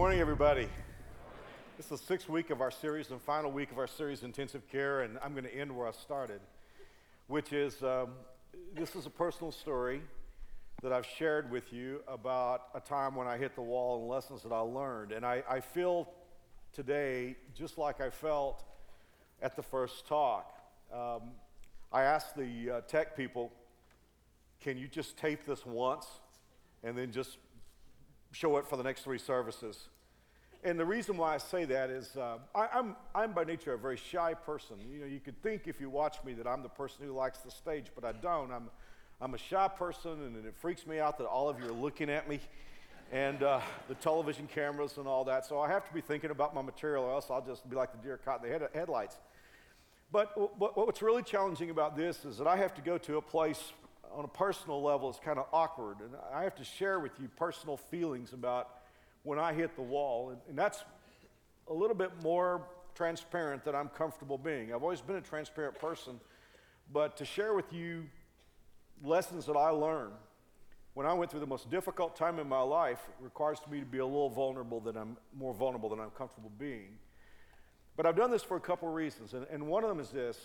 morning, 0.00 0.20
everybody. 0.20 0.66
This 1.76 1.92
is 1.92 2.00
the 2.00 2.06
sixth 2.06 2.26
week 2.30 2.48
of 2.48 2.62
our 2.62 2.70
series 2.70 3.10
and 3.10 3.20
final 3.20 3.52
week 3.52 3.70
of 3.70 3.76
our 3.76 3.86
series, 3.86 4.22
Intensive 4.22 4.66
Care, 4.66 5.02
and 5.02 5.18
I'm 5.22 5.32
going 5.32 5.44
to 5.44 5.54
end 5.54 5.76
where 5.76 5.86
I 5.86 5.90
started, 5.90 6.40
which 7.26 7.52
is 7.52 7.82
um, 7.82 8.12
this 8.74 8.96
is 8.96 9.04
a 9.04 9.10
personal 9.10 9.52
story 9.52 10.00
that 10.82 10.90
I've 10.90 11.04
shared 11.04 11.50
with 11.50 11.70
you 11.70 12.00
about 12.08 12.68
a 12.74 12.80
time 12.80 13.14
when 13.14 13.26
I 13.26 13.36
hit 13.36 13.54
the 13.54 13.60
wall 13.60 14.00
and 14.00 14.08
lessons 14.08 14.42
that 14.42 14.52
I 14.52 14.60
learned. 14.60 15.12
And 15.12 15.22
I, 15.22 15.42
I 15.46 15.60
feel 15.60 16.08
today 16.72 17.36
just 17.54 17.76
like 17.76 18.00
I 18.00 18.08
felt 18.08 18.64
at 19.42 19.54
the 19.54 19.62
first 19.62 20.06
talk. 20.06 20.62
Um, 20.90 21.32
I 21.92 22.04
asked 22.04 22.38
the 22.38 22.70
uh, 22.70 22.80
tech 22.88 23.18
people, 23.18 23.52
can 24.62 24.78
you 24.78 24.88
just 24.88 25.18
tape 25.18 25.44
this 25.44 25.66
once 25.66 26.06
and 26.82 26.96
then 26.96 27.12
just 27.12 27.36
show 28.32 28.56
it 28.58 28.66
for 28.66 28.76
the 28.76 28.82
next 28.82 29.02
three 29.02 29.18
services? 29.18 29.88
And 30.62 30.78
the 30.78 30.84
reason 30.84 31.16
why 31.16 31.34
I 31.34 31.38
say 31.38 31.64
that 31.64 31.88
is 31.88 32.16
uh, 32.16 32.38
I, 32.54 32.68
I'm, 32.74 32.96
I'm 33.14 33.32
by 33.32 33.44
nature 33.44 33.72
a 33.72 33.78
very 33.78 33.96
shy 33.96 34.34
person. 34.34 34.76
You 34.92 35.00
know, 35.00 35.06
you 35.06 35.20
could 35.20 35.40
think 35.42 35.66
if 35.66 35.80
you 35.80 35.88
watch 35.88 36.22
me 36.24 36.34
that 36.34 36.46
I'm 36.46 36.62
the 36.62 36.68
person 36.68 37.06
who 37.06 37.12
likes 37.12 37.38
the 37.38 37.50
stage, 37.50 37.86
but 37.94 38.04
I 38.04 38.12
don't. 38.12 38.52
I'm, 38.52 38.68
I'm 39.22 39.34
a 39.34 39.38
shy 39.38 39.68
person, 39.68 40.12
and 40.12 40.36
it 40.46 40.54
freaks 40.60 40.86
me 40.86 40.98
out 40.98 41.16
that 41.18 41.24
all 41.24 41.48
of 41.48 41.58
you 41.58 41.66
are 41.66 41.72
looking 41.72 42.10
at 42.10 42.28
me 42.28 42.40
and 43.12 43.42
uh, 43.42 43.60
the 43.88 43.94
television 43.96 44.46
cameras 44.46 44.96
and 44.98 45.06
all 45.08 45.24
that. 45.24 45.44
So 45.46 45.58
I 45.58 45.68
have 45.68 45.86
to 45.88 45.92
be 45.92 46.00
thinking 46.00 46.30
about 46.30 46.54
my 46.54 46.62
material, 46.62 47.04
or 47.04 47.12
else 47.12 47.26
I'll 47.30 47.44
just 47.44 47.68
be 47.68 47.74
like 47.74 47.92
the 47.92 47.98
deer 47.98 48.18
caught 48.22 48.44
in 48.44 48.50
the 48.50 48.58
head- 48.58 48.68
headlights. 48.74 49.16
But 50.12 50.58
what, 50.58 50.76
what's 50.76 51.02
really 51.02 51.22
challenging 51.22 51.70
about 51.70 51.96
this 51.96 52.24
is 52.24 52.38
that 52.38 52.46
I 52.46 52.56
have 52.56 52.74
to 52.74 52.82
go 52.82 52.98
to 52.98 53.16
a 53.16 53.22
place 53.22 53.72
on 54.14 54.24
a 54.24 54.28
personal 54.28 54.82
level 54.82 55.10
it's 55.10 55.18
kind 55.18 55.38
of 55.38 55.46
awkward, 55.52 56.00
and 56.00 56.10
I 56.32 56.42
have 56.42 56.54
to 56.56 56.64
share 56.64 57.00
with 57.00 57.12
you 57.20 57.28
personal 57.36 57.76
feelings 57.76 58.32
about 58.32 58.68
when 59.22 59.38
I 59.38 59.52
hit 59.52 59.76
the 59.76 59.82
wall, 59.82 60.30
and, 60.30 60.38
and 60.48 60.58
that's 60.58 60.82
a 61.68 61.74
little 61.74 61.96
bit 61.96 62.10
more 62.22 62.62
transparent 62.94 63.64
than 63.64 63.74
I'm 63.74 63.88
comfortable 63.88 64.38
being. 64.38 64.74
I've 64.74 64.82
always 64.82 65.00
been 65.00 65.16
a 65.16 65.20
transparent 65.20 65.78
person, 65.78 66.20
but 66.92 67.16
to 67.18 67.24
share 67.24 67.54
with 67.54 67.72
you 67.72 68.04
lessons 69.02 69.46
that 69.46 69.56
I 69.56 69.70
learned 69.70 70.12
when 70.94 71.06
I 71.06 71.12
went 71.14 71.30
through 71.30 71.40
the 71.40 71.46
most 71.46 71.70
difficult 71.70 72.16
time 72.16 72.38
in 72.38 72.48
my 72.48 72.60
life 72.60 72.98
requires 73.20 73.58
me 73.70 73.80
to 73.80 73.86
be 73.86 73.98
a 73.98 74.04
little 74.04 74.28
vulnerable 74.28 74.80
than 74.80 74.96
I'm 74.96 75.16
more 75.38 75.54
vulnerable 75.54 75.88
than 75.88 76.00
I'm 76.00 76.10
comfortable 76.10 76.50
being. 76.58 76.98
But 77.96 78.06
I've 78.06 78.16
done 78.16 78.30
this 78.30 78.42
for 78.42 78.56
a 78.56 78.60
couple 78.60 78.88
of 78.88 78.94
reasons, 78.94 79.34
and, 79.34 79.46
and 79.50 79.66
one 79.66 79.84
of 79.84 79.88
them 79.88 80.00
is 80.00 80.10
this. 80.10 80.38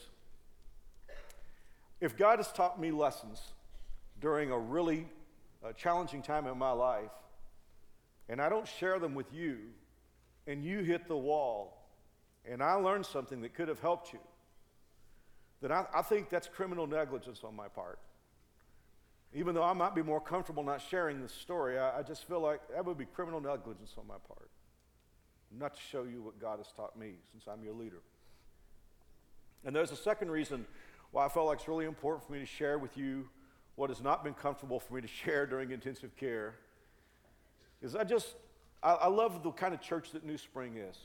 If 1.99 2.15
God 2.17 2.39
has 2.39 2.51
taught 2.51 2.79
me 2.79 2.91
lessons 2.91 3.54
during 4.25 4.49
a 4.49 4.57
really 4.57 5.05
uh, 5.63 5.71
challenging 5.73 6.23
time 6.23 6.47
in 6.47 6.57
my 6.57 6.71
life, 6.71 7.11
and 8.27 8.41
I 8.41 8.49
don't 8.49 8.67
share 8.67 8.97
them 8.97 9.13
with 9.13 9.31
you, 9.31 9.59
and 10.47 10.65
you 10.65 10.79
hit 10.79 11.07
the 11.07 11.15
wall, 11.15 11.87
and 12.43 12.63
I 12.63 12.73
learned 12.73 13.05
something 13.05 13.41
that 13.41 13.53
could 13.53 13.67
have 13.67 13.79
helped 13.81 14.13
you, 14.13 14.19
then 15.61 15.71
I, 15.71 15.85
I 15.93 16.01
think 16.01 16.31
that's 16.31 16.47
criminal 16.47 16.87
negligence 16.87 17.41
on 17.43 17.55
my 17.55 17.67
part. 17.67 17.99
Even 19.31 19.53
though 19.53 19.61
I 19.61 19.73
might 19.73 19.93
be 19.93 20.01
more 20.01 20.19
comfortable 20.19 20.63
not 20.63 20.81
sharing 20.81 21.21
this 21.21 21.31
story, 21.31 21.77
I, 21.77 21.99
I 21.99 22.01
just 22.01 22.27
feel 22.27 22.39
like 22.39 22.61
that 22.73 22.83
would 22.83 22.97
be 22.97 23.05
criminal 23.05 23.39
negligence 23.39 23.93
on 23.95 24.07
my 24.07 24.17
part. 24.27 24.49
Not 25.55 25.75
to 25.75 25.81
show 25.91 26.01
you 26.01 26.23
what 26.23 26.41
God 26.41 26.57
has 26.57 26.71
taught 26.75 26.97
me 26.97 27.11
since 27.31 27.43
I'm 27.47 27.63
your 27.63 27.75
leader. 27.75 28.01
And 29.63 29.75
there's 29.75 29.91
a 29.91 29.95
second 29.95 30.31
reason 30.31 30.65
why 31.11 31.27
I 31.27 31.29
felt 31.29 31.45
like 31.45 31.59
it's 31.59 31.67
really 31.67 31.85
important 31.85 32.25
for 32.25 32.33
me 32.33 32.39
to 32.39 32.45
share 32.47 32.79
with 32.79 32.97
you 32.97 33.29
what 33.75 33.89
has 33.89 34.01
not 34.01 34.23
been 34.23 34.33
comfortable 34.33 34.79
for 34.79 34.93
me 34.93 35.01
to 35.01 35.07
share 35.23 35.45
during 35.45 35.71
intensive 35.71 36.15
care 36.15 36.55
is 37.81 37.95
I 37.95 38.03
just, 38.03 38.35
I, 38.81 38.93
I 38.93 39.07
love 39.07 39.43
the 39.43 39.51
kind 39.51 39.73
of 39.73 39.81
church 39.81 40.11
that 40.11 40.25
New 40.25 40.37
Spring 40.37 40.77
is. 40.77 40.97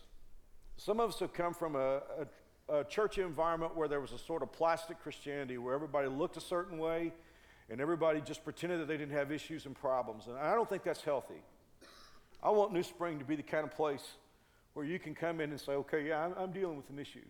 Some 0.77 1.01
of 1.01 1.11
us 1.11 1.19
have 1.21 1.33
come 1.33 1.53
from 1.53 1.77
a, 1.77 2.01
a, 2.69 2.79
a 2.79 2.85
church 2.85 3.19
environment 3.19 3.77
where 3.77 3.89
there 3.89 4.01
was 4.01 4.13
a 4.13 4.19
sort 4.19 4.43
of 4.43 4.53
plastic 4.53 5.01
Christianity 5.03 5.59
where 5.59 5.75
everybody 5.75 6.09
looked 6.09 6.37
a 6.37 6.41
certain 6.41 6.79
way 6.79 7.13
and 7.69 7.81
everybody 7.81 8.21
just 8.21 8.45
pretended 8.45 8.81
that 8.81 8.89
they 8.89 8.97
didn't 8.97 9.15
have 9.15 9.31
issues 9.31 9.67
and 9.67 9.75
problems. 9.75 10.27
And 10.27 10.37
I 10.37 10.55
don't 10.55 10.69
think 10.69 10.83
that's 10.83 11.03
healthy. 11.03 11.43
I 12.43 12.51
want 12.51 12.73
New 12.73 12.83
Spring 12.83 13.19
to 13.19 13.25
be 13.25 13.37
the 13.37 13.43
kind 13.43 13.65
of 13.65 13.71
place 13.73 14.07
where 14.73 14.85
you 14.85 14.99
can 14.99 15.15
come 15.15 15.41
in 15.41 15.51
and 15.51 15.61
say, 15.61 15.73
okay, 15.73 16.07
yeah, 16.07 16.25
I'm, 16.25 16.35
I'm 16.37 16.53
dealing 16.53 16.77
with 16.77 16.89
an 16.91 16.99
issue. 16.99 17.21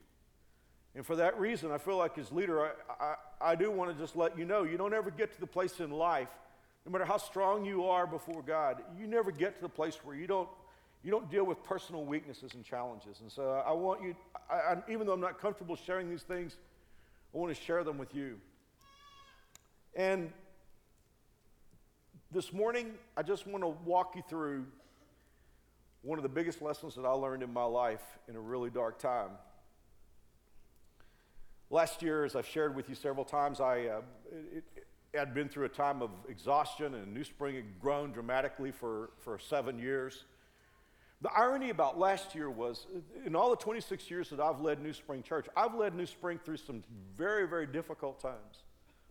And 0.94 1.06
for 1.06 1.16
that 1.16 1.38
reason, 1.38 1.70
I 1.70 1.78
feel 1.78 1.96
like 1.96 2.18
as 2.18 2.32
leader, 2.32 2.66
I, 2.66 2.70
I, 3.00 3.14
I 3.52 3.54
do 3.54 3.70
want 3.70 3.92
to 3.92 4.02
just 4.02 4.16
let 4.16 4.36
you 4.36 4.44
know 4.44 4.64
you 4.64 4.76
don't 4.76 4.94
ever 4.94 5.10
get 5.10 5.32
to 5.34 5.40
the 5.40 5.46
place 5.46 5.80
in 5.80 5.90
life 5.90 6.28
no 6.86 6.92
matter 6.92 7.04
how 7.04 7.18
strong 7.18 7.64
you 7.64 7.84
are 7.84 8.06
before 8.06 8.42
God, 8.42 8.82
you 8.98 9.06
never 9.06 9.30
get 9.30 9.56
to 9.56 9.62
the 9.62 9.68
place 9.68 9.96
where 10.02 10.16
you 10.16 10.26
don't, 10.26 10.48
you 11.02 11.10
don't 11.10 11.30
deal 11.30 11.44
with 11.44 11.62
personal 11.62 12.04
weaknesses 12.04 12.54
and 12.54 12.64
challenges. 12.64 13.20
And 13.20 13.30
so 13.30 13.62
I 13.66 13.72
want 13.72 14.02
you, 14.02 14.16
I, 14.50 14.54
I, 14.54 14.76
even 14.88 15.06
though 15.06 15.12
I'm 15.12 15.20
not 15.20 15.40
comfortable 15.40 15.76
sharing 15.76 16.08
these 16.08 16.22
things, 16.22 16.56
I 17.34 17.38
want 17.38 17.54
to 17.54 17.62
share 17.62 17.84
them 17.84 17.98
with 17.98 18.14
you. 18.14 18.38
And 19.94 20.32
this 22.32 22.52
morning, 22.52 22.92
I 23.16 23.22
just 23.22 23.46
want 23.46 23.62
to 23.62 23.68
walk 23.68 24.14
you 24.16 24.22
through 24.28 24.66
one 26.02 26.18
of 26.18 26.22
the 26.22 26.28
biggest 26.30 26.62
lessons 26.62 26.94
that 26.94 27.04
I 27.04 27.10
learned 27.10 27.42
in 27.42 27.52
my 27.52 27.64
life 27.64 28.02
in 28.26 28.36
a 28.36 28.40
really 28.40 28.70
dark 28.70 28.98
time. 28.98 29.30
Last 31.72 32.02
year, 32.02 32.24
as 32.24 32.34
I've 32.34 32.48
shared 32.48 32.74
with 32.74 32.88
you 32.88 32.96
several 32.96 33.24
times, 33.24 33.60
I, 33.60 33.86
uh, 33.86 34.00
it, 34.52 34.64
had 35.14 35.34
been 35.34 35.48
through 35.48 35.66
a 35.66 35.70
time 35.70 36.02
of 36.02 36.10
exhaustion, 36.28 36.94
and 36.94 37.14
New 37.14 37.22
Spring 37.22 37.54
had 37.54 37.80
grown 37.80 38.10
dramatically 38.10 38.72
for, 38.72 39.10
for 39.20 39.38
seven 39.38 39.78
years. 39.78 40.24
The 41.20 41.30
irony 41.32 41.70
about 41.70 41.96
last 41.96 42.34
year 42.34 42.50
was, 42.50 42.86
in 43.24 43.36
all 43.36 43.50
the 43.50 43.56
26 43.56 44.10
years 44.10 44.30
that 44.30 44.40
I've 44.40 44.60
led 44.60 44.82
New 44.82 44.92
Spring 44.92 45.22
Church, 45.22 45.46
I've 45.56 45.74
led 45.74 45.94
New 45.94 46.06
Spring 46.06 46.40
through 46.44 46.56
some 46.56 46.82
very, 47.16 47.46
very 47.46 47.66
difficult 47.66 48.20
times. 48.20 48.64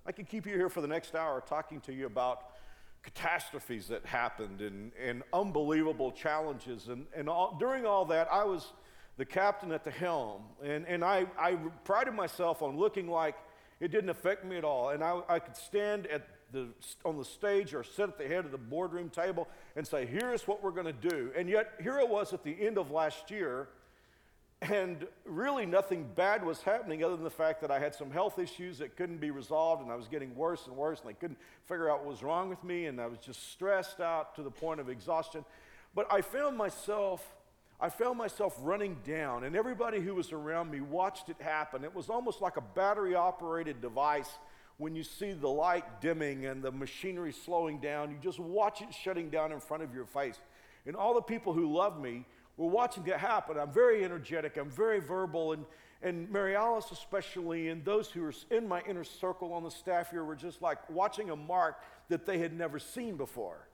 I 0.06 0.12
could 0.12 0.28
keep 0.28 0.46
you 0.46 0.54
here 0.54 0.70
for 0.70 0.82
the 0.82 0.88
next 0.88 1.16
hour 1.16 1.42
talking 1.46 1.80
to 1.82 1.94
you 1.94 2.08
about 2.08 2.56
catastrophes 3.04 3.88
that 3.88 4.06
happened 4.06 4.60
and, 4.60 4.92
and 5.02 5.24
unbelievable 5.32 6.12
challenges. 6.12 6.90
And, 6.90 7.06
and 7.16 7.30
all, 7.30 7.56
during 7.58 7.86
all 7.86 8.06
that, 8.06 8.28
I 8.32 8.44
was 8.44 8.74
the 9.20 9.26
captain 9.26 9.74
at 9.74 9.84
the 9.84 9.92
helm. 9.92 10.42
And, 10.64 10.88
and 10.88 11.04
I, 11.04 11.28
I 11.38 11.56
prided 11.84 12.14
myself 12.14 12.62
on 12.62 12.78
looking 12.78 13.10
like 13.10 13.36
it 13.82 13.92
didn't 13.92 14.10
affect 14.10 14.46
me 14.46 14.56
at 14.56 14.64
all. 14.64 14.90
And 14.90 15.04
I, 15.04 15.20
I 15.28 15.40
could 15.40 15.58
stand 15.58 16.08
at 16.08 16.26
the, 16.54 16.70
on 17.04 17.18
the 17.18 17.26
stage 17.26 17.74
or 17.74 17.84
sit 17.84 18.08
at 18.08 18.18
the 18.18 18.28
head 18.28 18.46
of 18.46 18.52
the 18.52 18.58
boardroom 18.58 19.10
table 19.10 19.50
and 19.76 19.86
say, 19.86 20.06
here's 20.06 20.48
what 20.48 20.64
we're 20.64 20.72
going 20.72 20.86
to 20.86 21.10
do. 21.10 21.32
And 21.36 21.50
yet, 21.50 21.74
here 21.84 22.00
it 22.00 22.08
was 22.08 22.32
at 22.32 22.46
the 22.46 22.56
end 22.66 22.78
of 22.78 22.92
last 22.92 23.30
year, 23.30 23.68
and 24.62 25.06
really 25.26 25.66
nothing 25.66 26.08
bad 26.16 26.46
was 26.46 26.62
happening 26.62 27.04
other 27.04 27.16
than 27.16 27.26
the 27.26 27.30
fact 27.30 27.60
that 27.60 27.72
I 27.72 27.80
had 27.80 27.94
some 27.94 28.12
health 28.12 28.40
issues 28.40 28.78
that 28.78 28.96
couldn't 28.96 29.20
be 29.20 29.32
resolved, 29.32 29.84
and 29.84 29.92
I 29.92 29.96
was 29.96 30.08
getting 30.08 30.34
worse 30.34 30.66
and 30.66 30.78
worse, 30.78 31.02
and 31.02 31.10
they 31.10 31.14
couldn't 31.14 31.40
figure 31.66 31.92
out 31.92 32.00
what 32.00 32.10
was 32.10 32.24
wrong 32.24 32.48
with 32.48 32.64
me, 32.64 32.86
and 32.86 33.02
I 33.02 33.08
was 33.08 33.20
just 33.20 33.52
stressed 33.52 34.00
out 34.00 34.36
to 34.36 34.44
the 34.44 34.52
point 34.52 34.80
of 34.80 34.90
exhaustion. 34.90 35.44
But 35.94 36.12
I 36.12 36.22
found 36.22 36.58
myself 36.58 37.36
I 37.82 37.88
found 37.88 38.18
myself 38.18 38.56
running 38.60 38.98
down, 39.06 39.46
and 39.46 39.56
everybody 39.56 40.02
who 40.02 40.16
was 40.16 40.34
around 40.34 40.70
me 40.70 40.82
watched 40.82 41.30
it 41.30 41.38
happen. 41.40 41.86
It 41.86 41.96
was 41.96 42.10
almost 42.10 42.42
like 42.42 42.58
a 42.58 42.62
battery 42.62 43.16
operated 43.16 43.82
device 43.82 44.30
when 44.78 44.96
you 44.96 45.04
see 45.04 45.32
the 45.32 45.48
light 45.48 46.02
dimming 46.02 46.46
and 46.46 46.62
the 46.62 46.72
machinery 46.72 47.32
slowing 47.32 47.80
down. 47.80 48.12
You 48.12 48.18
just 48.22 48.40
watch 48.40 48.82
it 48.82 48.94
shutting 48.94 49.30
down 49.30 49.54
in 49.54 49.62
front 49.62 49.84
of 49.84 49.94
your 49.94 50.06
face. 50.06 50.40
And 50.86 50.96
all 50.96 51.14
the 51.14 51.22
people 51.22 51.54
who 51.54 51.74
love 51.74 52.02
me 52.02 52.26
were 52.58 52.68
watching 52.68 53.04
that 53.04 53.20
happen. 53.20 53.58
I'm 53.58 53.72
very 53.72 54.04
energetic, 54.04 54.58
I'm 54.58 54.70
very 54.70 55.00
verbal, 55.00 55.54
and, 55.54 55.66
and 56.02 56.30
Mary 56.30 56.58
Alice, 56.58 56.92
especially, 56.92 57.70
and 57.70 57.86
those 57.86 58.10
who 58.10 58.26
are 58.26 58.34
in 58.52 58.68
my 58.68 58.82
inner 58.82 59.06
circle 59.06 59.54
on 59.54 59.64
the 59.64 59.72
staff 59.72 60.12
here 60.12 60.26
were 60.26 60.36
just 60.36 60.62
like 60.62 60.78
watching 60.90 61.30
a 61.30 61.36
mark 61.36 61.82
that 62.10 62.26
they 62.26 62.40
had 62.40 62.52
never 62.52 62.78
seen 62.78 63.16
before. 63.16 63.68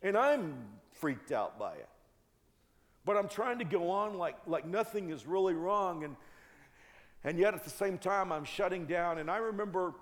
And 0.00 0.16
I'm 0.16 0.66
freaked 0.92 1.32
out 1.32 1.58
by 1.58 1.74
it. 1.74 1.88
But 3.06 3.16
I'm 3.16 3.28
trying 3.28 3.60
to 3.60 3.64
go 3.64 3.88
on 3.88 4.18
like, 4.18 4.36
like 4.46 4.66
nothing 4.66 5.10
is 5.10 5.26
really 5.26 5.54
wrong. 5.54 6.04
And, 6.04 6.16
and 7.24 7.38
yet 7.38 7.54
at 7.54 7.62
the 7.64 7.70
same 7.70 7.96
time, 7.96 8.32
I'm 8.32 8.44
shutting 8.44 8.84
down. 8.84 9.18
And 9.18 9.30
I 9.30 9.38
remember 9.38 9.94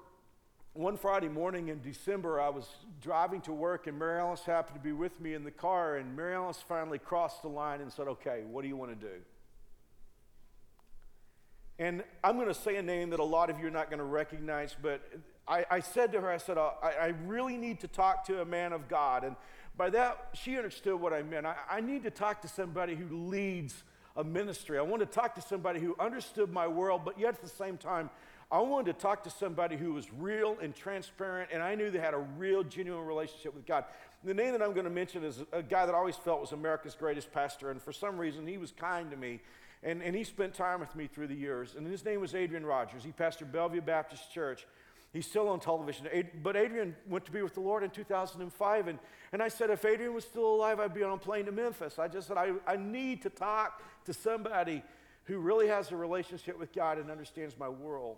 one 0.72 0.96
Friday 0.96 1.28
morning 1.28 1.68
in 1.68 1.82
December, 1.82 2.40
I 2.40 2.48
was 2.48 2.66
driving 3.00 3.42
to 3.42 3.52
work, 3.52 3.86
and 3.86 3.96
Mary 3.98 4.18
Alice 4.18 4.40
happened 4.40 4.74
to 4.76 4.82
be 4.82 4.92
with 4.92 5.20
me 5.20 5.34
in 5.34 5.44
the 5.44 5.50
car. 5.50 5.98
And 5.98 6.16
Mary 6.16 6.34
Alice 6.34 6.64
finally 6.66 6.98
crossed 6.98 7.42
the 7.42 7.48
line 7.48 7.82
and 7.82 7.92
said, 7.92 8.08
Okay, 8.08 8.42
what 8.50 8.62
do 8.62 8.68
you 8.68 8.76
want 8.76 8.98
to 8.98 9.06
do? 9.06 9.14
And 11.78 12.02
I'm 12.22 12.36
going 12.36 12.48
to 12.48 12.54
say 12.54 12.76
a 12.76 12.82
name 12.82 13.10
that 13.10 13.20
a 13.20 13.24
lot 13.24 13.50
of 13.50 13.60
you 13.60 13.66
are 13.66 13.70
not 13.70 13.90
going 13.90 13.98
to 13.98 14.04
recognize, 14.04 14.74
but 14.80 15.02
I, 15.46 15.66
I 15.70 15.80
said 15.80 16.12
to 16.12 16.20
her, 16.20 16.30
I 16.30 16.38
said, 16.38 16.56
I, 16.56 16.70
I 16.82 17.14
really 17.26 17.56
need 17.58 17.80
to 17.80 17.88
talk 17.88 18.24
to 18.28 18.40
a 18.40 18.44
man 18.44 18.72
of 18.72 18.88
God. 18.88 19.24
And 19.24 19.36
by 19.76 19.90
that, 19.90 20.28
she 20.34 20.56
understood 20.56 21.00
what 21.00 21.12
I 21.12 21.22
meant. 21.22 21.46
I, 21.46 21.56
I 21.68 21.80
need 21.80 22.04
to 22.04 22.10
talk 22.10 22.42
to 22.42 22.48
somebody 22.48 22.94
who 22.94 23.28
leads 23.28 23.82
a 24.16 24.22
ministry. 24.22 24.78
I 24.78 24.82
want 24.82 25.00
to 25.00 25.06
talk 25.06 25.34
to 25.34 25.42
somebody 25.42 25.80
who 25.80 25.96
understood 25.98 26.52
my 26.52 26.68
world, 26.68 27.02
but 27.04 27.18
yet 27.18 27.34
at 27.34 27.42
the 27.42 27.48
same 27.48 27.76
time, 27.76 28.10
I 28.52 28.60
wanted 28.60 28.92
to 28.94 29.02
talk 29.02 29.24
to 29.24 29.30
somebody 29.30 29.76
who 29.76 29.92
was 29.92 30.12
real 30.12 30.56
and 30.62 30.74
transparent, 30.74 31.50
and 31.52 31.62
I 31.62 31.74
knew 31.74 31.90
they 31.90 31.98
had 31.98 32.14
a 32.14 32.24
real, 32.38 32.62
genuine 32.62 33.04
relationship 33.04 33.54
with 33.54 33.66
God. 33.66 33.84
The 34.22 34.34
name 34.34 34.52
that 34.52 34.62
I'm 34.62 34.72
going 34.74 34.84
to 34.84 34.90
mention 34.90 35.24
is 35.24 35.42
a 35.52 35.62
guy 35.62 35.86
that 35.86 35.94
I 35.94 35.98
always 35.98 36.16
felt 36.16 36.40
was 36.40 36.52
America's 36.52 36.94
greatest 36.94 37.32
pastor, 37.32 37.70
and 37.70 37.82
for 37.82 37.92
some 37.92 38.16
reason, 38.16 38.46
he 38.46 38.58
was 38.58 38.70
kind 38.70 39.10
to 39.10 39.16
me. 39.16 39.40
And, 39.82 40.02
and 40.02 40.14
he 40.16 40.24
spent 40.24 40.54
time 40.54 40.80
with 40.80 40.94
me 40.96 41.08
through 41.08 41.26
the 41.26 41.34
years. 41.34 41.74
And 41.76 41.86
his 41.86 42.04
name 42.04 42.20
was 42.20 42.34
Adrian 42.34 42.64
Rogers. 42.64 43.04
He 43.04 43.12
pastored 43.12 43.52
Bellevue 43.52 43.82
Baptist 43.82 44.32
Church. 44.32 44.66
He's 45.14 45.26
still 45.26 45.48
on 45.48 45.60
television. 45.60 46.08
But 46.42 46.56
Adrian 46.56 46.96
went 47.08 47.24
to 47.26 47.30
be 47.30 47.40
with 47.40 47.54
the 47.54 47.60
Lord 47.60 47.84
in 47.84 47.90
2005. 47.90 48.88
And, 48.88 48.98
and 49.32 49.40
I 49.40 49.46
said, 49.46 49.70
if 49.70 49.84
Adrian 49.84 50.12
was 50.12 50.24
still 50.24 50.56
alive, 50.56 50.80
I'd 50.80 50.92
be 50.92 51.04
on 51.04 51.12
a 51.12 51.16
plane 51.16 51.46
to 51.46 51.52
Memphis. 51.52 52.00
I 52.00 52.08
just 52.08 52.26
said, 52.26 52.36
I, 52.36 52.52
I 52.66 52.74
need 52.74 53.22
to 53.22 53.30
talk 53.30 53.80
to 54.06 54.12
somebody 54.12 54.82
who 55.22 55.38
really 55.38 55.68
has 55.68 55.92
a 55.92 55.96
relationship 55.96 56.58
with 56.58 56.72
God 56.72 56.98
and 56.98 57.12
understands 57.12 57.56
my 57.56 57.68
world. 57.68 58.16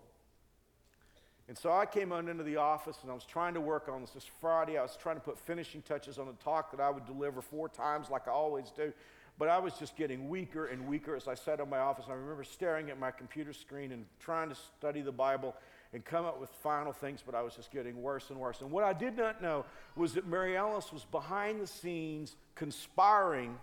And 1.49 1.57
so 1.57 1.71
I 1.71 1.85
came 1.85 2.13
on 2.13 2.29
into 2.29 2.43
the 2.43 2.57
office 2.57 2.97
and 3.03 3.11
I 3.11 3.15
was 3.15 3.25
trying 3.25 3.53
to 3.55 3.61
work 3.61 3.91
on 3.91 4.01
this 4.01 4.11
this 4.11 4.27
Friday. 4.41 4.79
I 4.79 4.83
was 4.83 4.97
trying 4.97 5.17
to 5.17 5.21
put 5.21 5.39
finishing 5.39 5.83
touches 5.83 6.19
on 6.19 6.29
a 6.29 6.43
talk 6.43 6.71
that 6.71 6.81
I 6.81 6.89
would 6.89 7.05
deliver 7.05 7.43
four 7.43 7.69
times 7.69 8.09
like 8.09 8.27
I 8.27 8.31
always 8.31 8.71
do. 8.71 8.91
But 9.39 9.51
I 9.51 9.59
was 9.59 9.75
just 9.75 9.97
getting 9.97 10.31
weaker 10.31 10.65
and 10.67 10.89
weaker 10.89 11.15
as 11.15 11.29
I 11.29 11.35
sat 11.35 11.61
in 11.61 11.69
my 11.69 11.79
office. 11.79 12.07
And 12.07 12.15
I 12.15 12.17
remember 12.17 12.43
staring 12.43 12.89
at 12.89 12.99
my 12.99 13.11
computer 13.11 13.53
screen 13.53 13.93
and 13.93 14.07
trying 14.19 14.49
to 14.49 14.57
study 14.79 15.03
the 15.03 15.13
Bible 15.13 15.55
and 15.97 16.05
come 16.05 16.27
up 16.27 16.39
with 16.39 16.51
final 16.51 16.93
things, 16.93 17.23
but 17.25 17.35
I 17.35 17.41
was 17.41 17.57
just 17.57 17.71
getting 17.73 18.03
worse 18.03 18.29
and 18.29 18.39
worse. 18.39 18.61
And 18.61 18.71
what 18.71 18.85
I 18.85 18.93
did 18.93 19.17
not 19.17 19.41
know 19.41 19.65
was 19.97 20.13
that 20.13 20.27
Mary 20.27 20.55
Alice 20.55 20.93
was 20.93 21.05
behind 21.05 21.59
the 21.59 21.67
scenes 21.67 22.37
conspiring 22.55 23.57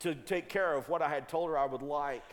to 0.00 0.16
take 0.16 0.48
care 0.48 0.74
of 0.74 0.88
what 0.88 1.02
I 1.02 1.08
had 1.08 1.28
told 1.28 1.50
her 1.50 1.56
I 1.56 1.66
would 1.66 1.82
like. 1.82 2.24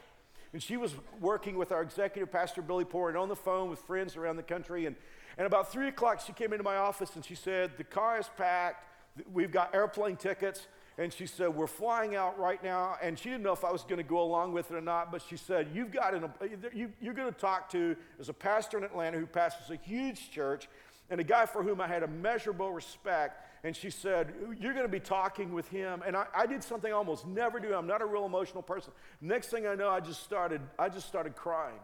And 0.51 0.63
she 0.63 0.77
was 0.77 0.95
working 1.21 1.59
with 1.59 1.71
our 1.71 1.83
executive 1.83 2.31
pastor, 2.31 2.63
Billy 2.63 2.85
Poor, 2.85 3.09
and 3.09 3.17
on 3.19 3.29
the 3.29 3.35
phone 3.35 3.69
with 3.69 3.77
friends 3.81 4.17
around 4.17 4.37
the 4.37 4.41
country. 4.41 4.87
And, 4.87 4.95
and 5.37 5.45
about 5.45 5.71
three 5.71 5.89
o'clock, 5.89 6.19
she 6.25 6.33
came 6.33 6.51
into 6.51 6.63
my 6.63 6.77
office 6.77 7.11
and 7.13 7.23
she 7.23 7.35
said, 7.35 7.73
The 7.77 7.83
car 7.83 8.17
is 8.17 8.27
packed. 8.35 8.83
We've 9.31 9.51
got 9.51 9.75
airplane 9.75 10.15
tickets. 10.15 10.65
And 10.97 11.13
she 11.13 11.27
said, 11.27 11.49
We're 11.49 11.67
flying 11.67 12.15
out 12.15 12.39
right 12.39 12.63
now. 12.63 12.97
And 13.01 13.17
she 13.17 13.29
didn't 13.29 13.43
know 13.43 13.53
if 13.53 13.63
I 13.63 13.71
was 13.71 13.83
going 13.83 13.97
to 13.97 14.03
go 14.03 14.21
along 14.21 14.53
with 14.53 14.71
it 14.71 14.75
or 14.75 14.81
not, 14.81 15.11
but 15.11 15.21
she 15.21 15.37
said, 15.37 15.69
You've 15.73 15.91
got 15.91 16.13
an, 16.13 16.29
you, 16.73 16.91
you're 16.99 17.13
going 17.13 17.31
to 17.31 17.39
talk 17.39 17.69
to, 17.71 17.95
as 18.19 18.29
a 18.29 18.33
pastor 18.33 18.77
in 18.77 18.83
Atlanta 18.83 19.19
who 19.19 19.27
pastors 19.27 19.69
a 19.69 19.75
huge 19.75 20.31
church, 20.31 20.67
and 21.09 21.21
a 21.21 21.23
guy 21.23 21.45
for 21.45 21.63
whom 21.63 21.79
I 21.79 21.87
had 21.87 22.03
immeasurable 22.03 22.71
respect. 22.71 23.43
And 23.63 23.75
she 23.75 23.89
said, 23.89 24.33
You're 24.59 24.73
going 24.73 24.85
to 24.85 24.91
be 24.91 24.99
talking 24.99 25.53
with 25.53 25.67
him. 25.69 26.01
And 26.05 26.17
I, 26.17 26.25
I, 26.33 26.45
did 26.47 26.63
something 26.63 26.91
I 26.91 26.95
almost 26.95 27.27
never 27.27 27.59
do. 27.59 27.75
I'm 27.75 27.87
not 27.87 28.01
a 28.01 28.05
real 28.05 28.25
emotional 28.25 28.63
person. 28.63 28.91
Next 29.21 29.49
thing 29.49 29.67
I 29.67 29.75
know, 29.75 29.89
I 29.89 29.99
just 29.99 30.23
started, 30.23 30.61
I 30.79 30.89
just 30.89 31.07
started 31.07 31.35
crying. 31.35 31.79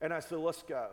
And 0.00 0.12
I 0.12 0.20
said, 0.20 0.38
Let's 0.38 0.62
go. 0.62 0.88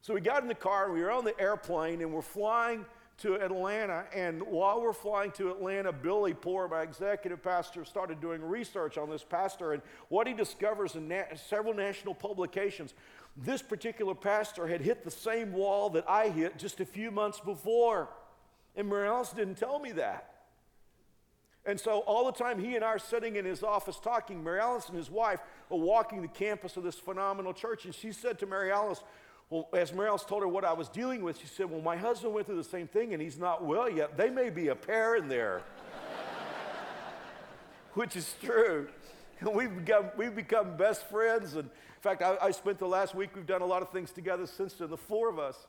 So 0.00 0.12
we 0.12 0.20
got 0.20 0.42
in 0.42 0.48
the 0.48 0.54
car 0.54 0.84
and 0.84 0.94
we 0.94 1.00
were 1.00 1.10
on 1.10 1.24
the 1.24 1.38
airplane 1.40 2.02
and 2.02 2.12
we're 2.12 2.20
flying 2.20 2.84
to 3.18 3.34
Atlanta. 3.34 4.04
And 4.14 4.42
while 4.42 4.80
we're 4.80 4.92
flying 4.92 5.30
to 5.32 5.50
Atlanta, 5.50 5.92
Billy 5.92 6.34
Poor, 6.34 6.68
my 6.68 6.82
executive 6.82 7.42
pastor, 7.42 7.84
started 7.84 8.20
doing 8.20 8.42
research 8.42 8.98
on 8.98 9.08
this 9.08 9.24
pastor. 9.24 9.72
And 9.72 9.82
what 10.08 10.26
he 10.26 10.34
discovers 10.34 10.96
in 10.96 11.08
na- 11.08 11.34
several 11.34 11.74
national 11.74 12.14
publications 12.14 12.94
this 13.36 13.62
particular 13.62 14.14
pastor 14.14 14.66
had 14.66 14.80
hit 14.80 15.04
the 15.04 15.10
same 15.10 15.52
wall 15.52 15.90
that 15.90 16.08
I 16.08 16.28
hit 16.28 16.56
just 16.56 16.80
a 16.80 16.84
few 16.84 17.10
months 17.10 17.40
before. 17.40 18.08
And 18.76 18.88
Mary 18.88 19.08
Alice 19.08 19.30
didn't 19.30 19.56
tell 19.56 19.78
me 19.78 19.92
that. 19.92 20.30
And 21.66 21.80
so 21.80 22.00
all 22.00 22.26
the 22.26 22.32
time 22.32 22.58
he 22.58 22.76
and 22.76 22.84
I 22.84 22.88
are 22.88 22.98
sitting 22.98 23.36
in 23.36 23.44
his 23.44 23.62
office 23.62 23.98
talking, 23.98 24.44
Mary 24.44 24.60
Alice 24.60 24.88
and 24.88 24.96
his 24.96 25.10
wife 25.10 25.40
are 25.70 25.78
walking 25.78 26.20
the 26.20 26.28
campus 26.28 26.76
of 26.76 26.84
this 26.84 26.96
phenomenal 26.96 27.54
church. 27.54 27.86
And 27.86 27.94
she 27.94 28.12
said 28.12 28.38
to 28.40 28.46
Mary 28.46 28.70
Alice, 28.70 29.02
well, 29.50 29.68
as 29.74 29.92
Mary 29.92 30.10
told 30.26 30.42
her 30.42 30.48
what 30.48 30.64
I 30.64 30.72
was 30.72 30.88
dealing 30.88 31.22
with, 31.22 31.38
she 31.38 31.46
said, 31.46 31.70
Well, 31.70 31.80
my 31.80 31.96
husband 31.96 32.34
went 32.34 32.46
through 32.46 32.56
the 32.56 32.64
same 32.64 32.88
thing 32.88 33.12
and 33.12 33.22
he's 33.22 33.38
not 33.38 33.64
well 33.64 33.88
yet. 33.88 34.16
They 34.16 34.30
may 34.30 34.50
be 34.50 34.68
a 34.68 34.74
pair 34.74 35.16
in 35.16 35.28
there. 35.28 35.62
Which 37.94 38.16
is 38.16 38.34
true. 38.42 38.88
We've 39.52 39.84
become, 39.84 40.06
we've 40.16 40.34
become 40.34 40.76
best 40.76 41.08
friends. 41.08 41.54
And 41.54 41.64
in 41.64 42.00
fact, 42.00 42.22
I, 42.22 42.36
I 42.40 42.50
spent 42.50 42.78
the 42.78 42.86
last 42.86 43.14
week, 43.14 43.30
we've 43.34 43.46
done 43.46 43.62
a 43.62 43.66
lot 43.66 43.82
of 43.82 43.90
things 43.90 44.10
together 44.10 44.46
since 44.46 44.74
then, 44.74 44.88
the 44.88 44.96
four 44.96 45.28
of 45.28 45.38
us. 45.38 45.66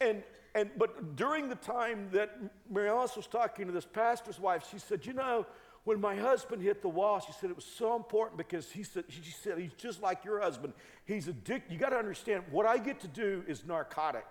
And 0.00 0.22
and 0.54 0.70
but 0.76 1.16
during 1.16 1.48
the 1.48 1.54
time 1.54 2.08
that 2.12 2.36
Mary 2.70 2.88
Alice 2.88 3.16
was 3.16 3.26
talking 3.26 3.66
to 3.66 3.72
this 3.72 3.86
pastor's 3.86 4.38
wife, 4.38 4.68
she 4.70 4.78
said, 4.78 5.06
"You 5.06 5.14
know, 5.14 5.46
when 5.84 6.00
my 6.00 6.14
husband 6.14 6.62
hit 6.62 6.80
the 6.80 6.88
wall, 6.88 7.20
she 7.20 7.32
said 7.40 7.50
it 7.50 7.56
was 7.56 7.64
so 7.64 7.96
important 7.96 8.38
because 8.38 8.70
he 8.70 8.84
said 8.84 9.04
she 9.08 9.30
said 9.30 9.58
he's 9.58 9.72
just 9.76 10.00
like 10.00 10.24
your 10.24 10.40
husband. 10.40 10.74
He's 11.04 11.26
addicted. 11.26 11.72
You 11.72 11.78
got 11.78 11.90
to 11.90 11.96
understand 11.96 12.44
what 12.50 12.66
I 12.66 12.78
get 12.78 13.00
to 13.00 13.08
do 13.08 13.42
is 13.48 13.66
narcotic. 13.66 14.26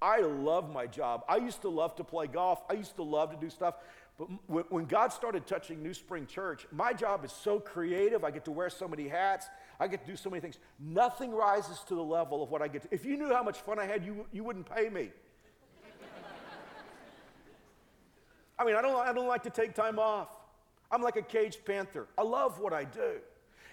I 0.00 0.20
love 0.20 0.72
my 0.72 0.86
job. 0.86 1.24
I 1.28 1.36
used 1.36 1.62
to 1.62 1.68
love 1.68 1.96
to 1.96 2.04
play 2.04 2.26
golf. 2.26 2.62
I 2.68 2.74
used 2.74 2.96
to 2.96 3.02
love 3.02 3.30
to 3.30 3.36
do 3.36 3.50
stuff. 3.50 3.74
But 4.18 4.70
when 4.70 4.84
God 4.84 5.12
started 5.12 5.46
touching 5.46 5.82
New 5.82 5.94
Spring 5.94 6.26
Church, 6.26 6.66
my 6.70 6.92
job 6.92 7.24
is 7.24 7.32
so 7.32 7.58
creative. 7.58 8.22
I 8.22 8.30
get 8.30 8.44
to 8.44 8.52
wear 8.52 8.70
so 8.70 8.86
many 8.86 9.08
hats. 9.08 9.46
I 9.80 9.88
get 9.88 10.04
to 10.04 10.06
do 10.06 10.16
so 10.16 10.30
many 10.30 10.40
things. 10.40 10.58
Nothing 10.78 11.32
rises 11.32 11.80
to 11.88 11.94
the 11.94 12.02
level 12.02 12.42
of 12.42 12.50
what 12.50 12.62
I 12.62 12.68
get 12.68 12.82
to. 12.82 12.88
If 12.90 13.04
you 13.04 13.16
knew 13.16 13.32
how 13.32 13.42
much 13.42 13.60
fun 13.60 13.78
I 13.78 13.86
had, 13.86 14.04
you, 14.04 14.26
you 14.30 14.44
wouldn't 14.44 14.72
pay 14.72 14.88
me. 14.88 15.10
I 18.58 18.64
mean, 18.64 18.76
I 18.76 18.82
don't, 18.82 18.96
I 18.96 19.12
don't 19.12 19.26
like 19.26 19.42
to 19.44 19.50
take 19.50 19.74
time 19.74 19.98
off. 19.98 20.28
I'm 20.94 21.02
like 21.02 21.16
a 21.16 21.22
caged 21.22 21.64
panther. 21.64 22.06
I 22.16 22.22
love 22.22 22.60
what 22.60 22.72
I 22.72 22.84
do. 22.84 23.16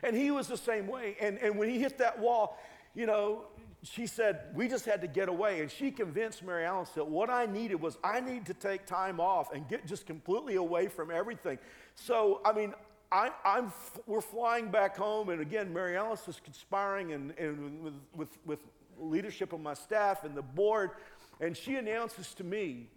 And 0.02 0.16
he 0.16 0.32
was 0.32 0.48
the 0.48 0.58
same 0.58 0.88
way. 0.88 1.16
And, 1.22 1.38
and 1.38 1.56
when 1.56 1.70
he 1.70 1.80
hit 1.80 2.00
that 2.00 2.18
wall, 2.18 2.58
you 2.96 3.06
know, 3.06 3.44
she 3.84 4.08
said, 4.08 4.46
we 4.56 4.68
just 4.68 4.86
had 4.86 5.02
to 5.02 5.08
get 5.08 5.30
away. 5.30 5.62
And 5.62 5.70
she 5.70 5.92
convinced 5.92 6.44
Mary 6.44 6.66
Alice 6.66 6.90
that 6.96 7.08
what 7.08 7.30
I 7.30 7.46
needed 7.46 7.76
was 7.76 8.00
I 8.04 8.22
need 8.22 8.48
to 8.48 8.56
take 8.56 8.88
time 8.88 9.20
off 9.20 9.54
and 9.54 9.68
get 9.68 9.86
just 9.86 10.08
completely 10.08 10.56
away 10.56 10.88
from 10.88 11.12
everything. 11.12 11.60
So, 11.94 12.42
I 12.44 12.54
mean, 12.54 12.74
I, 13.12 13.30
am 13.46 13.72
we're 14.08 14.22
flying 14.22 14.72
back 14.72 14.98
home. 14.98 15.30
And 15.30 15.42
again, 15.42 15.72
Mary 15.72 15.98
Alice 15.98 16.28
is 16.28 16.42
conspiring 16.44 17.14
and, 17.14 17.38
and 17.38 17.84
with, 17.84 17.94
with, 18.16 18.38
with 18.48 18.60
leadership 19.00 19.54
of 19.54 19.60
my 19.60 19.76
staff 19.76 20.24
and 20.24 20.36
the 20.36 20.42
board. 20.42 20.92
And 21.40 21.56
she 21.56 21.76
announces 21.76 22.34
to 22.36 22.44
me 22.44 22.88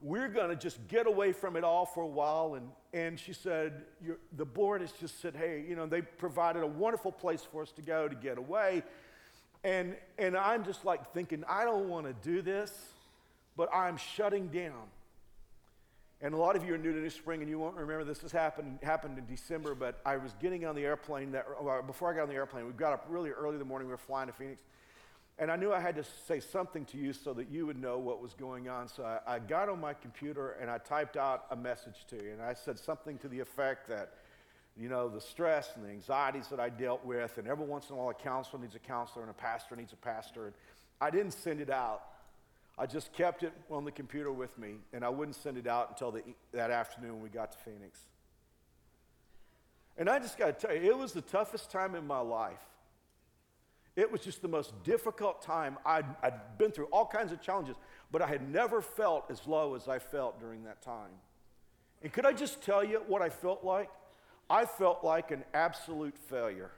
we're 0.00 0.28
going 0.28 0.48
to 0.48 0.56
just 0.56 0.78
get 0.88 1.06
away 1.06 1.32
from 1.32 1.56
it 1.56 1.64
all 1.64 1.84
for 1.84 2.02
a 2.02 2.06
while. 2.06 2.54
And, 2.54 2.70
and 2.92 3.18
she 3.20 3.32
said, 3.32 3.84
the 4.36 4.44
board 4.44 4.80
has 4.80 4.92
just 4.92 5.20
said, 5.20 5.36
hey, 5.36 5.64
you 5.68 5.76
know, 5.76 5.86
they 5.86 6.00
provided 6.00 6.62
a 6.62 6.66
wonderful 6.66 7.12
place 7.12 7.42
for 7.42 7.62
us 7.62 7.70
to 7.72 7.82
go 7.82 8.08
to 8.08 8.14
get 8.14 8.38
away. 8.38 8.82
And, 9.62 9.96
and 10.18 10.36
I'm 10.36 10.64
just 10.64 10.84
like 10.84 11.12
thinking, 11.12 11.44
I 11.48 11.64
don't 11.64 11.88
want 11.88 12.06
to 12.06 12.14
do 12.28 12.40
this, 12.40 12.72
but 13.56 13.68
I'm 13.74 13.96
shutting 13.96 14.48
down. 14.48 14.88
And 16.20 16.34
a 16.34 16.36
lot 16.36 16.56
of 16.56 16.66
you 16.66 16.74
are 16.74 16.78
new 16.78 16.92
to 16.92 16.98
New 16.98 17.10
Spring 17.10 17.42
and 17.42 17.50
you 17.50 17.58
won't 17.58 17.76
remember 17.76 18.04
this. 18.04 18.18
This 18.18 18.32
happened, 18.32 18.78
happened 18.82 19.18
in 19.18 19.26
December, 19.26 19.74
but 19.74 20.00
I 20.04 20.16
was 20.16 20.34
getting 20.40 20.64
on 20.64 20.74
the 20.74 20.84
airplane 20.84 21.30
that, 21.32 21.46
before 21.86 22.10
I 22.10 22.16
got 22.16 22.22
on 22.22 22.28
the 22.28 22.34
airplane, 22.34 22.66
we 22.66 22.72
got 22.72 22.92
up 22.92 23.06
really 23.08 23.30
early 23.30 23.52
in 23.52 23.58
the 23.58 23.64
morning. 23.64 23.86
We 23.86 23.92
were 23.92 23.98
flying 23.98 24.26
to 24.28 24.32
Phoenix. 24.32 24.62
And 25.40 25.52
I 25.52 25.56
knew 25.56 25.72
I 25.72 25.78
had 25.78 25.94
to 25.96 26.04
say 26.26 26.40
something 26.40 26.84
to 26.86 26.98
you 26.98 27.12
so 27.12 27.32
that 27.34 27.48
you 27.48 27.64
would 27.66 27.80
know 27.80 27.98
what 27.98 28.20
was 28.20 28.34
going 28.34 28.68
on. 28.68 28.88
So 28.88 29.04
I, 29.04 29.36
I, 29.36 29.38
got 29.38 29.68
on 29.68 29.80
my 29.80 29.94
computer 29.94 30.56
and 30.60 30.68
I 30.68 30.78
typed 30.78 31.16
out 31.16 31.44
a 31.52 31.56
message 31.56 32.06
to 32.08 32.16
you. 32.16 32.32
And 32.32 32.42
I 32.42 32.54
said 32.54 32.76
something 32.76 33.18
to 33.18 33.28
the 33.28 33.38
effect 33.38 33.88
that, 33.88 34.14
you 34.76 34.88
know, 34.88 35.08
the 35.08 35.20
stress 35.20 35.70
and 35.76 35.84
the 35.84 35.90
anxieties 35.90 36.48
that 36.48 36.58
I 36.58 36.70
dealt 36.70 37.04
with, 37.04 37.38
and 37.38 37.46
every 37.46 37.66
once 37.66 37.88
in 37.88 37.94
a 37.94 37.98
while 37.98 38.10
a 38.10 38.14
counselor 38.14 38.60
needs 38.60 38.74
a 38.74 38.80
counselor 38.80 39.22
and 39.22 39.30
a 39.30 39.34
pastor 39.34 39.76
needs 39.76 39.92
a 39.92 39.96
pastor. 39.96 40.46
And 40.46 40.54
I 41.00 41.10
didn't 41.10 41.32
send 41.32 41.60
it 41.60 41.70
out. 41.70 42.02
I 42.76 42.86
just 42.86 43.12
kept 43.12 43.44
it 43.44 43.52
on 43.70 43.84
the 43.84 43.90
computer 43.90 44.32
with 44.32 44.56
me, 44.56 44.76
and 44.92 45.04
I 45.04 45.08
wouldn't 45.08 45.36
send 45.36 45.56
it 45.56 45.66
out 45.66 45.90
until 45.90 46.12
the, 46.12 46.22
that 46.52 46.70
afternoon 46.70 47.14
when 47.14 47.22
we 47.22 47.28
got 47.28 47.52
to 47.52 47.58
Phoenix. 47.58 48.00
And 49.96 50.08
I 50.08 50.20
just 50.20 50.38
got 50.38 50.58
to 50.58 50.66
tell 50.66 50.76
you, 50.76 50.88
it 50.88 50.96
was 50.96 51.12
the 51.12 51.22
toughest 51.22 51.72
time 51.72 51.96
in 51.96 52.06
my 52.06 52.20
life. 52.20 52.60
It 53.98 54.12
was 54.12 54.20
just 54.20 54.42
the 54.42 54.48
most 54.48 54.80
difficult 54.84 55.42
time. 55.42 55.76
I'd, 55.84 56.04
I'd 56.22 56.56
been 56.56 56.70
through 56.70 56.86
all 56.92 57.04
kinds 57.04 57.32
of 57.32 57.40
challenges, 57.40 57.74
but 58.12 58.22
I 58.22 58.28
had 58.28 58.48
never 58.48 58.80
felt 58.80 59.24
as 59.28 59.44
low 59.44 59.74
as 59.74 59.88
I 59.88 59.98
felt 59.98 60.38
during 60.38 60.62
that 60.64 60.80
time. 60.82 61.10
And 62.04 62.12
could 62.12 62.24
I 62.24 62.32
just 62.32 62.62
tell 62.62 62.84
you 62.84 63.02
what 63.08 63.22
I 63.22 63.28
felt 63.28 63.64
like? 63.64 63.90
I 64.48 64.66
felt 64.66 65.02
like 65.02 65.32
an 65.32 65.42
absolute 65.52 66.16
failure. 66.16 66.70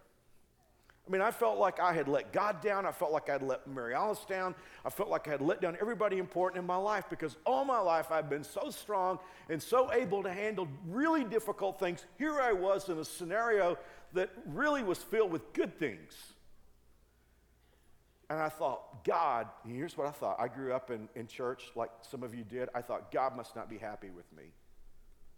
I 1.07 1.11
mean, 1.11 1.21
I 1.21 1.31
felt 1.31 1.59
like 1.59 1.79
I 1.79 1.93
had 1.93 2.09
let 2.09 2.33
God 2.33 2.62
down. 2.62 2.87
I 2.87 2.91
felt 2.91 3.12
like 3.12 3.29
I'd 3.29 3.43
let 3.43 3.67
Mary 3.67 3.93
Alice 3.93 4.25
down. 4.27 4.55
I 4.87 4.89
felt 4.89 5.11
like 5.11 5.29
I 5.29 5.33
had 5.33 5.43
let 5.43 5.61
down 5.61 5.77
everybody 5.79 6.17
important 6.17 6.59
in 6.59 6.67
my 6.67 6.77
life 6.77 7.05
because 7.11 7.37
all 7.45 7.67
my 7.67 7.81
life 7.81 8.11
I've 8.11 8.31
been 8.31 8.45
so 8.45 8.71
strong 8.71 9.19
and 9.50 9.62
so 9.62 9.93
able 9.93 10.23
to 10.23 10.33
handle 10.33 10.67
really 10.89 11.25
difficult 11.25 11.79
things. 11.79 12.07
Here 12.17 12.41
I 12.41 12.55
was 12.55 12.89
in 12.89 12.97
a 12.97 13.05
scenario 13.05 13.77
that 14.15 14.31
really 14.47 14.83
was 14.83 14.97
filled 14.97 15.33
with 15.33 15.53
good 15.53 15.79
things. 15.79 16.15
And 18.30 18.38
I 18.38 18.49
thought, 18.49 19.04
God, 19.04 19.49
here's 19.66 19.99
what 19.99 20.06
I 20.06 20.12
thought. 20.12 20.37
I 20.40 20.46
grew 20.46 20.72
up 20.72 20.92
in, 20.92 21.08
in 21.16 21.26
church 21.26 21.72
like 21.75 21.90
some 22.00 22.22
of 22.22 22.32
you 22.32 22.44
did. 22.44 22.68
I 22.76 22.80
thought, 22.80 23.10
God 23.10 23.37
must 23.37 23.56
not 23.56 23.68
be 23.68 23.76
happy 23.76 24.08
with 24.08 24.32
me. 24.34 24.52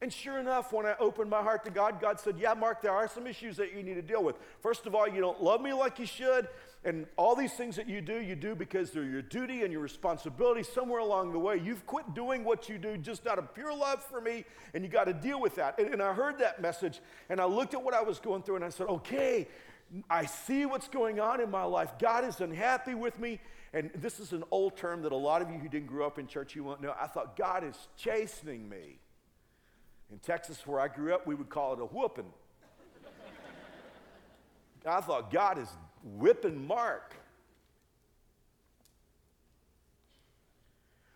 And 0.02 0.12
sure 0.12 0.38
enough, 0.40 0.72
when 0.72 0.84
I 0.84 0.96
opened 0.98 1.30
my 1.30 1.42
heart 1.42 1.64
to 1.64 1.70
God, 1.70 2.00
God 2.00 2.18
said, 2.18 2.36
Yeah, 2.36 2.54
Mark, 2.54 2.82
there 2.82 2.92
are 2.92 3.08
some 3.08 3.26
issues 3.26 3.56
that 3.56 3.72
you 3.72 3.84
need 3.84 3.94
to 3.94 4.02
deal 4.02 4.22
with. 4.22 4.36
First 4.60 4.84
of 4.86 4.96
all, 4.96 5.08
you 5.08 5.20
don't 5.20 5.40
love 5.40 5.62
me 5.62 5.72
like 5.72 6.00
you 6.00 6.06
should. 6.06 6.48
and 6.84 7.06
all 7.16 7.36
these 7.36 7.52
things 7.52 7.76
that 7.76 7.88
you 7.88 8.00
do, 8.00 8.20
you 8.20 8.34
do 8.34 8.56
because 8.56 8.90
they're 8.90 9.04
your 9.04 9.22
duty 9.22 9.62
and 9.62 9.72
your 9.72 9.80
responsibility. 9.80 10.64
Somewhere 10.64 10.98
along 10.98 11.32
the 11.32 11.38
way, 11.38 11.60
you've 11.64 11.86
quit 11.86 12.14
doing 12.14 12.42
what 12.42 12.68
you 12.68 12.78
do 12.78 12.98
just 12.98 13.26
out 13.28 13.38
of 13.38 13.54
pure 13.54 13.74
love 13.74 14.02
for 14.02 14.20
me, 14.20 14.44
and 14.74 14.84
you 14.84 14.90
got 14.90 15.04
to 15.04 15.14
deal 15.14 15.40
with 15.40 15.54
that. 15.54 15.78
And, 15.78 15.94
and 15.94 16.02
I 16.02 16.12
heard 16.12 16.38
that 16.40 16.60
message, 16.60 17.00
and 17.30 17.40
I 17.40 17.44
looked 17.44 17.72
at 17.72 17.82
what 17.82 17.94
I 17.94 18.02
was 18.02 18.18
going 18.18 18.42
through, 18.42 18.56
and 18.56 18.64
I 18.64 18.70
said, 18.70 18.88
okay, 18.88 19.46
I 20.08 20.26
see 20.26 20.64
what's 20.64 20.88
going 20.88 21.20
on 21.20 21.40
in 21.40 21.50
my 21.50 21.64
life. 21.64 21.90
God 21.98 22.24
is 22.24 22.40
unhappy 22.40 22.94
with 22.94 23.18
me. 23.18 23.40
And 23.74 23.90
this 23.94 24.20
is 24.20 24.32
an 24.32 24.44
old 24.50 24.76
term 24.76 25.02
that 25.02 25.12
a 25.12 25.16
lot 25.16 25.42
of 25.42 25.50
you 25.50 25.58
who 25.58 25.68
didn't 25.68 25.88
grow 25.88 26.06
up 26.06 26.18
in 26.18 26.26
church, 26.26 26.54
you 26.54 26.64
won't 26.64 26.80
know. 26.80 26.94
I 27.00 27.06
thought, 27.06 27.36
God 27.36 27.64
is 27.64 27.76
chastening 27.96 28.68
me. 28.68 28.98
In 30.10 30.18
Texas, 30.18 30.66
where 30.66 30.78
I 30.78 30.88
grew 30.88 31.14
up, 31.14 31.26
we 31.26 31.34
would 31.34 31.48
call 31.48 31.72
it 31.72 31.80
a 31.80 31.84
whooping. 31.84 32.30
I 34.84 35.00
thought, 35.00 35.30
God 35.30 35.58
is 35.58 35.68
whipping 36.02 36.66
Mark. 36.66 37.14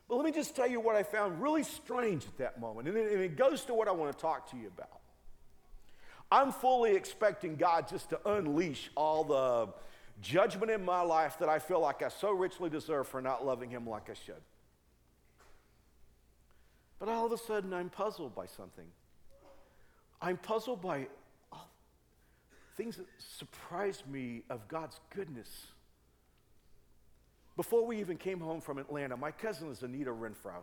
But 0.08 0.16
let 0.16 0.24
me 0.24 0.32
just 0.32 0.54
tell 0.54 0.68
you 0.68 0.80
what 0.80 0.94
I 0.96 1.02
found 1.02 1.42
really 1.42 1.64
strange 1.64 2.24
at 2.24 2.38
that 2.38 2.60
moment. 2.60 2.88
And 2.88 2.96
it, 2.96 3.12
and 3.12 3.20
it 3.20 3.36
goes 3.36 3.64
to 3.64 3.74
what 3.74 3.88
I 3.88 3.90
want 3.90 4.16
to 4.16 4.18
talk 4.18 4.50
to 4.52 4.56
you 4.56 4.68
about. 4.68 5.00
I'm 6.30 6.52
fully 6.52 6.94
expecting 6.94 7.56
God 7.56 7.88
just 7.88 8.10
to 8.10 8.20
unleash 8.28 8.90
all 8.96 9.24
the 9.24 9.68
judgment 10.20 10.70
in 10.70 10.84
my 10.84 11.00
life 11.02 11.38
that 11.38 11.48
I 11.48 11.58
feel 11.58 11.80
like 11.80 12.02
I 12.02 12.08
so 12.08 12.32
richly 12.32 12.68
deserve 12.68 13.06
for 13.06 13.20
not 13.20 13.46
loving 13.46 13.70
Him 13.70 13.88
like 13.88 14.10
I 14.10 14.14
should. 14.14 14.42
But 16.98 17.08
all 17.08 17.26
of 17.26 17.32
a 17.32 17.38
sudden, 17.38 17.72
I'm 17.72 17.90
puzzled 17.90 18.34
by 18.34 18.46
something. 18.46 18.86
I'm 20.20 20.38
puzzled 20.38 20.80
by 20.80 21.08
things 22.76 22.96
that 22.96 23.06
surprised 23.18 24.06
me 24.08 24.42
of 24.50 24.66
God's 24.68 24.98
goodness. 25.14 25.66
Before 27.56 27.86
we 27.86 28.00
even 28.00 28.16
came 28.16 28.40
home 28.40 28.60
from 28.60 28.78
Atlanta, 28.78 29.16
my 29.16 29.30
cousin 29.30 29.70
is 29.70 29.82
Anita 29.82 30.10
Renfro. 30.10 30.62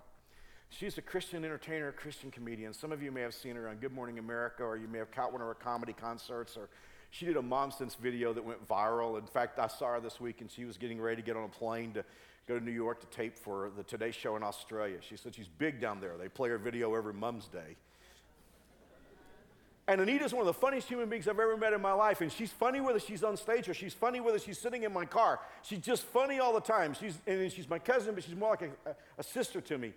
She's 0.79 0.97
a 0.97 1.03
Christian 1.03 1.45
entertainer, 1.45 1.91
Christian 1.91 2.31
comedian. 2.31 2.73
Some 2.73 2.91
of 2.91 3.03
you 3.03 3.11
may 3.11 3.21
have 3.21 3.35
seen 3.35 3.55
her 3.55 3.69
on 3.69 3.75
Good 3.75 3.93
Morning 3.93 4.17
America, 4.17 4.63
or 4.63 4.75
you 4.75 4.87
may 4.87 4.97
have 4.97 5.11
caught 5.11 5.31
one 5.31 5.39
of 5.39 5.47
her 5.47 5.53
comedy 5.53 5.93
concerts, 5.93 6.57
or 6.57 6.67
she 7.11 7.27
did 7.27 7.37
a 7.37 7.41
Mom 7.43 7.69
Sense 7.69 7.93
video 7.93 8.33
that 8.33 8.43
went 8.43 8.67
viral. 8.67 9.19
In 9.19 9.27
fact, 9.27 9.59
I 9.59 9.67
saw 9.67 9.93
her 9.93 9.99
this 9.99 10.19
week, 10.19 10.41
and 10.41 10.49
she 10.49 10.65
was 10.65 10.77
getting 10.77 10.99
ready 10.99 11.17
to 11.17 11.21
get 11.21 11.37
on 11.37 11.43
a 11.43 11.47
plane 11.47 11.93
to 11.93 12.03
go 12.47 12.57
to 12.57 12.65
New 12.65 12.71
York 12.71 13.01
to 13.01 13.07
tape 13.15 13.37
for 13.37 13.69
the 13.77 13.83
Today 13.83 14.09
Show 14.09 14.35
in 14.35 14.41
Australia. 14.41 14.97
She 15.07 15.15
said 15.15 15.35
she's 15.35 15.47
big 15.47 15.79
down 15.79 16.01
there. 16.01 16.17
They 16.17 16.27
play 16.27 16.49
her 16.49 16.57
video 16.57 16.95
every 16.95 17.13
Mom's 17.13 17.47
Day. 17.47 17.75
And 19.87 20.01
Anita's 20.01 20.33
one 20.33 20.41
of 20.41 20.47
the 20.47 20.53
funniest 20.53 20.87
human 20.87 21.07
beings 21.07 21.27
I've 21.27 21.39
ever 21.39 21.55
met 21.55 21.73
in 21.73 21.81
my 21.81 21.93
life. 21.93 22.21
And 22.21 22.31
she's 22.31 22.51
funny 22.51 22.81
whether 22.81 22.99
she's 22.99 23.23
on 23.23 23.37
stage 23.37 23.69
or 23.69 23.75
she's 23.75 23.93
funny 23.93 24.21
whether 24.21 24.39
she's 24.39 24.57
sitting 24.57 24.83
in 24.83 24.93
my 24.93 25.05
car. 25.05 25.39
She's 25.61 25.79
just 25.79 26.03
funny 26.03 26.39
all 26.39 26.53
the 26.53 26.61
time. 26.61 26.95
She's, 26.95 27.17
and 27.27 27.51
she's 27.51 27.69
my 27.69 27.79
cousin, 27.79 28.15
but 28.15 28.23
she's 28.23 28.35
more 28.35 28.51
like 28.51 28.71
a, 28.87 28.95
a 29.19 29.23
sister 29.23 29.61
to 29.61 29.77
me. 29.77 29.93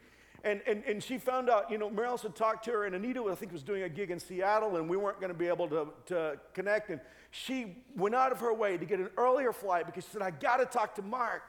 And, 0.47 0.61
and, 0.65 0.85
and 0.87 1.03
she 1.03 1.19
found 1.19 1.51
out, 1.51 1.73
you 1.73 1.77
know, 1.77 1.91
Meryl 1.91 2.23
had 2.23 2.37
talked 2.37 2.67
to 2.67 2.71
her, 2.71 2.85
and 2.85 2.95
Anita, 2.95 3.25
I 3.25 3.35
think, 3.35 3.51
was 3.51 3.65
doing 3.65 3.83
a 3.83 3.89
gig 3.89 4.13
in 4.13 4.21
Seattle, 4.21 4.77
and 4.77 4.89
we 4.89 4.97
weren't 4.97 5.19
going 5.19 5.33
to 5.33 5.37
be 5.37 5.49
able 5.49 5.67
to, 5.71 5.89
to 6.07 6.39
connect. 6.55 6.89
And 6.89 7.01
she 7.33 7.79
went 7.97 8.15
out 8.15 8.31
of 8.31 8.39
her 8.39 8.55
way 8.55 8.77
to 8.77 8.85
get 8.85 9.01
an 9.01 9.11
earlier 9.17 9.53
flight 9.53 9.87
because 9.87 10.05
she 10.05 10.11
said, 10.11 10.23
I 10.23 10.31
got 10.31 10.59
to 10.59 10.65
talk 10.67 10.95
to 10.95 11.03
Mark. 11.03 11.43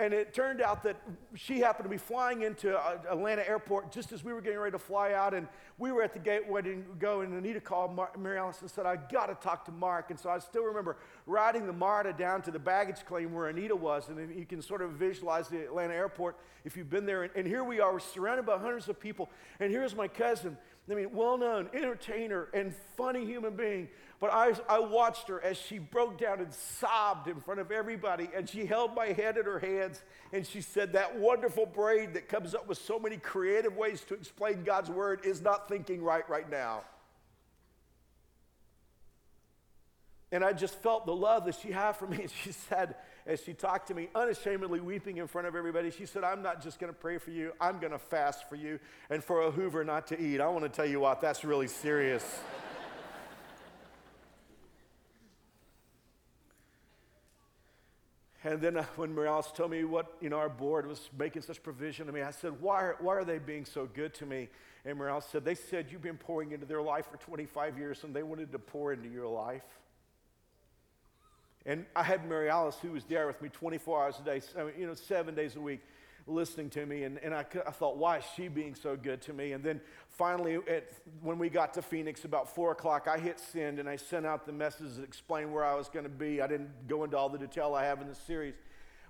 And 0.00 0.14
it 0.14 0.32
turned 0.32 0.62
out 0.62 0.82
that 0.84 0.96
she 1.34 1.60
happened 1.60 1.84
to 1.84 1.90
be 1.90 1.98
flying 1.98 2.40
into 2.40 2.74
uh, 2.74 2.96
Atlanta 3.10 3.46
airport 3.46 3.92
just 3.92 4.12
as 4.12 4.24
we 4.24 4.32
were 4.32 4.40
getting 4.40 4.58
ready 4.58 4.72
to 4.72 4.78
fly 4.78 5.12
out. 5.12 5.34
And 5.34 5.46
we 5.76 5.92
were 5.92 6.02
at 6.02 6.14
the 6.14 6.18
gate 6.18 6.48
waiting 6.48 6.84
to 6.84 6.94
go. 6.98 7.20
And 7.20 7.34
Anita 7.34 7.60
called 7.60 7.94
Mar- 7.94 8.10
Mary 8.18 8.38
Alice 8.38 8.62
and 8.62 8.70
said, 8.70 8.86
I 8.86 8.96
got 8.96 9.26
to 9.26 9.34
talk 9.34 9.66
to 9.66 9.72
Mark. 9.72 10.08
And 10.08 10.18
so 10.18 10.30
I 10.30 10.38
still 10.38 10.64
remember 10.64 10.96
riding 11.26 11.66
the 11.66 11.74
MARTA 11.74 12.14
down 12.14 12.40
to 12.42 12.50
the 12.50 12.58
baggage 12.58 13.04
claim 13.04 13.34
where 13.34 13.48
Anita 13.48 13.76
was. 13.76 14.08
And 14.08 14.34
you 14.34 14.46
can 14.46 14.62
sort 14.62 14.80
of 14.80 14.92
visualize 14.92 15.48
the 15.48 15.64
Atlanta 15.64 15.92
airport 15.92 16.38
if 16.64 16.78
you've 16.78 16.88
been 16.88 17.04
there. 17.04 17.24
And, 17.24 17.32
and 17.36 17.46
here 17.46 17.62
we 17.62 17.80
are, 17.80 17.92
we're 17.92 17.98
surrounded 17.98 18.46
by 18.46 18.56
hundreds 18.56 18.88
of 18.88 18.98
people. 18.98 19.28
And 19.60 19.70
here's 19.70 19.94
my 19.94 20.08
cousin. 20.08 20.56
I 20.90 20.94
mean, 20.94 21.12
well 21.12 21.36
known 21.36 21.68
entertainer 21.74 22.48
and 22.54 22.74
funny 22.96 23.26
human 23.26 23.54
being 23.54 23.88
but 24.20 24.30
I, 24.32 24.52
I 24.68 24.78
watched 24.80 25.28
her 25.28 25.42
as 25.42 25.56
she 25.56 25.78
broke 25.78 26.18
down 26.18 26.40
and 26.40 26.52
sobbed 26.52 27.26
in 27.26 27.40
front 27.40 27.58
of 27.58 27.72
everybody, 27.72 28.28
and 28.36 28.46
she 28.48 28.66
held 28.66 28.94
my 28.94 29.06
head 29.06 29.38
in 29.38 29.46
her 29.46 29.58
hands, 29.58 30.02
and 30.30 30.46
she 30.46 30.60
said, 30.60 30.92
That 30.92 31.18
wonderful 31.18 31.64
brain 31.64 32.12
that 32.12 32.28
comes 32.28 32.54
up 32.54 32.68
with 32.68 32.76
so 32.76 32.98
many 32.98 33.16
creative 33.16 33.76
ways 33.76 34.02
to 34.08 34.14
explain 34.14 34.62
God's 34.62 34.90
word 34.90 35.24
is 35.24 35.40
not 35.40 35.68
thinking 35.68 36.02
right 36.02 36.28
right 36.28 36.48
now. 36.50 36.82
And 40.32 40.44
I 40.44 40.52
just 40.52 40.74
felt 40.76 41.06
the 41.06 41.14
love 41.14 41.44
that 41.46 41.56
she 41.56 41.72
had 41.72 41.92
for 41.92 42.06
me. 42.06 42.20
And 42.20 42.30
she 42.30 42.52
said, 42.52 42.94
as 43.26 43.42
she 43.42 43.52
talked 43.52 43.88
to 43.88 43.94
me, 43.94 44.08
unashamedly 44.14 44.80
weeping 44.80 45.16
in 45.16 45.26
front 45.26 45.48
of 45.48 45.56
everybody, 45.56 45.90
she 45.90 46.06
said, 46.06 46.22
I'm 46.22 46.42
not 46.42 46.62
just 46.62 46.78
going 46.78 46.92
to 46.92 46.98
pray 46.98 47.18
for 47.18 47.30
you, 47.30 47.52
I'm 47.60 47.78
going 47.80 47.92
to 47.92 47.98
fast 47.98 48.48
for 48.48 48.54
you 48.54 48.78
and 49.08 49.24
for 49.24 49.42
a 49.42 49.50
Hoover 49.50 49.82
not 49.82 50.06
to 50.08 50.20
eat. 50.20 50.40
I 50.40 50.48
want 50.48 50.64
to 50.64 50.68
tell 50.68 50.86
you 50.86 51.00
what, 51.00 51.20
that's 51.20 51.44
really 51.44 51.66
serious. 51.66 52.40
And 58.42 58.60
then 58.60 58.76
uh, 58.78 58.84
when 58.96 59.14
Mary 59.14 59.28
Alice 59.28 59.52
told 59.54 59.70
me 59.70 59.84
what, 59.84 60.14
you 60.20 60.30
know, 60.30 60.38
our 60.38 60.48
board 60.48 60.86
was 60.86 61.10
making 61.18 61.42
such 61.42 61.62
provision 61.62 62.06
to 62.06 62.12
me, 62.12 62.22
I 62.22 62.30
said, 62.30 62.60
why 62.60 62.80
are, 62.80 62.96
why 63.00 63.14
are 63.14 63.24
they 63.24 63.38
being 63.38 63.66
so 63.66 63.86
good 63.86 64.14
to 64.14 64.26
me? 64.26 64.48
And 64.84 64.96
Mary 64.98 65.10
Alice 65.10 65.26
said, 65.30 65.44
they 65.44 65.54
said 65.54 65.88
you've 65.90 66.02
been 66.02 66.16
pouring 66.16 66.52
into 66.52 66.64
their 66.64 66.80
life 66.80 67.06
for 67.10 67.18
25 67.18 67.76
years 67.76 68.02
and 68.02 68.16
they 68.16 68.22
wanted 68.22 68.50
to 68.52 68.58
pour 68.58 68.94
into 68.94 69.10
your 69.10 69.26
life. 69.26 69.62
And 71.66 71.84
I 71.94 72.02
had 72.02 72.26
Mary 72.26 72.48
Alice, 72.48 72.76
who 72.80 72.92
was 72.92 73.04
there 73.04 73.26
with 73.26 73.42
me 73.42 73.50
24 73.50 74.02
hours 74.02 74.18
a 74.18 74.24
day, 74.24 74.40
you 74.78 74.86
know, 74.86 74.94
seven 74.94 75.34
days 75.34 75.56
a 75.56 75.60
week 75.60 75.80
listening 76.26 76.70
to 76.70 76.86
me. 76.86 77.04
And, 77.04 77.18
and 77.18 77.34
I, 77.34 77.44
I 77.66 77.70
thought, 77.70 77.96
why 77.96 78.18
is 78.18 78.24
she 78.36 78.48
being 78.48 78.74
so 78.74 78.96
good 78.96 79.22
to 79.22 79.32
me? 79.32 79.52
And 79.52 79.62
then 79.64 79.80
finally, 80.08 80.56
at, 80.68 80.90
when 81.22 81.38
we 81.38 81.48
got 81.48 81.74
to 81.74 81.82
Phoenix 81.82 82.24
about 82.24 82.54
4 82.54 82.72
o'clock, 82.72 83.08
I 83.08 83.18
hit 83.18 83.40
send 83.40 83.78
and 83.78 83.88
I 83.88 83.96
sent 83.96 84.26
out 84.26 84.46
the 84.46 84.52
message 84.52 84.94
that 84.96 85.04
explained 85.04 85.52
where 85.52 85.64
I 85.64 85.74
was 85.74 85.88
going 85.88 86.04
to 86.04 86.10
be. 86.10 86.40
I 86.40 86.46
didn't 86.46 86.88
go 86.88 87.04
into 87.04 87.16
all 87.16 87.28
the 87.28 87.38
detail 87.38 87.74
I 87.74 87.84
have 87.84 88.00
in 88.00 88.08
the 88.08 88.14
series. 88.14 88.54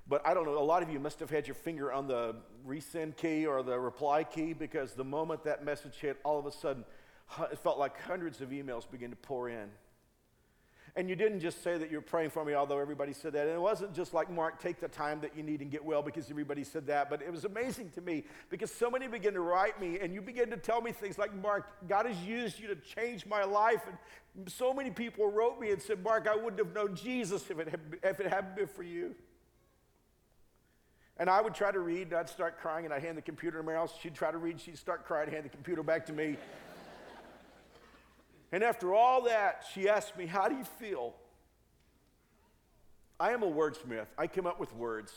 But 0.09 0.27
I 0.27 0.35
don't 0.35 0.45
know, 0.45 0.59
a 0.59 0.61
lot 0.61 0.83
of 0.83 0.91
you 0.91 0.99
must 0.99 1.21
have 1.21 1.31
had 1.31 1.47
your 1.47 1.55
finger 1.55 1.93
on 1.93 2.09
the 2.09 2.35
resend 2.67 3.17
key 3.17 3.47
or 3.47 3.63
the 3.63 3.79
reply 3.79 4.25
key 4.25 4.53
because 4.53 4.93
the 4.95 5.05
moment 5.05 5.45
that 5.45 5.65
message 5.65 5.95
hit, 5.95 6.19
all 6.25 6.39
of 6.39 6.47
a 6.47 6.53
sudden, 6.53 6.85
it 7.53 7.59
felt 7.59 7.79
like 7.79 8.01
hundreds 8.03 8.41
of 8.41 8.51
emails 8.51 8.91
began 8.91 9.11
to 9.11 9.17
pour 9.17 9.49
in. 9.49 9.69
And 10.97 11.09
you 11.09 11.15
didn't 11.15 11.41
just 11.41 11.63
say 11.63 11.79
that 11.79 11.91
you're 11.91 12.01
praying 12.01 12.31
for 12.31 12.45
me, 12.45 12.55
although 12.55 12.79
everybody 12.79 13.13
said 13.13 13.33
that. 13.35 13.47
And 13.47 13.55
it 13.55 13.61
wasn't 13.61 13.95
just 13.95 14.13
like, 14.13 14.31
Mark, 14.31 14.61
take 14.61 14.81
the 14.81 14.89
time 14.89 15.21
that 15.21 15.37
you 15.37 15.43
need 15.43 15.61
and 15.61 15.71
get 15.71 15.85
well 15.85 16.03
because 16.03 16.31
everybody 16.31 16.65
said 16.65 16.87
that. 16.89 17.09
But 17.09 17.23
it 17.23 17.31
was 17.31 17.45
amazing 17.45 17.91
to 17.91 18.01
me 18.01 18.25
because 18.49 18.73
so 18.73 18.91
many 18.91 19.07
began 19.07 19.35
to 19.35 19.41
write 19.41 19.81
me 19.81 20.01
and 20.01 20.13
you 20.13 20.21
began 20.21 20.51
to 20.51 20.57
tell 20.57 20.81
me 20.81 20.91
things 20.93 21.17
like, 21.17 21.35
Mark, 21.35 21.89
God 21.89 22.07
has 22.07 22.21
used 22.23 22.59
you 22.59 22.67
to 22.69 22.77
change 22.77 23.25
my 23.25 23.45
life. 23.45 23.83
And 24.37 24.51
so 24.51 24.73
many 24.75 24.91
people 24.91 25.31
wrote 25.31 25.61
me 25.61 25.71
and 25.71 25.81
said, 25.81 26.03
Mark, 26.03 26.27
I 26.27 26.35
wouldn't 26.35 26.59
have 26.59 26.75
known 26.75 26.97
Jesus 26.97 27.49
if 27.51 27.59
it, 27.59 27.69
had, 27.69 27.81
if 28.03 28.21
it 28.21 28.27
hadn't 28.27 28.57
been 28.57 28.67
for 28.67 28.83
you. 28.83 29.15
And 31.21 31.29
I 31.29 31.43
would 31.43 31.55
try 31.55 31.71
to 31.71 31.81
read, 31.81 32.09
and 32.09 32.15
I'd 32.15 32.31
start 32.31 32.59
crying, 32.59 32.87
and 32.87 32.95
I'd 32.95 33.03
hand 33.03 33.19
the 33.19 33.23
computer 33.23 33.59
to 33.59 33.65
Meryl. 33.65 33.91
She'd 34.01 34.15
try 34.15 34.31
to 34.31 34.39
read, 34.39 34.59
she'd 34.59 34.79
start 34.79 35.05
crying, 35.05 35.31
hand 35.31 35.45
the 35.45 35.51
computer 35.51 35.83
back 35.83 36.07
to 36.07 36.15
me. 36.15 36.39
And 38.53 38.65
after 38.65 38.95
all 38.95 39.23
that, 39.23 39.65
she 39.73 39.89
asked 39.89 40.17
me, 40.17 40.27
How 40.27 40.49
do 40.49 40.57
you 40.57 40.65
feel? 40.65 41.15
I 43.19 43.33
am 43.33 43.43
a 43.43 43.51
wordsmith. 43.51 44.07
I 44.17 44.27
come 44.27 44.47
up 44.47 44.59
with 44.59 44.75
words. 44.75 45.13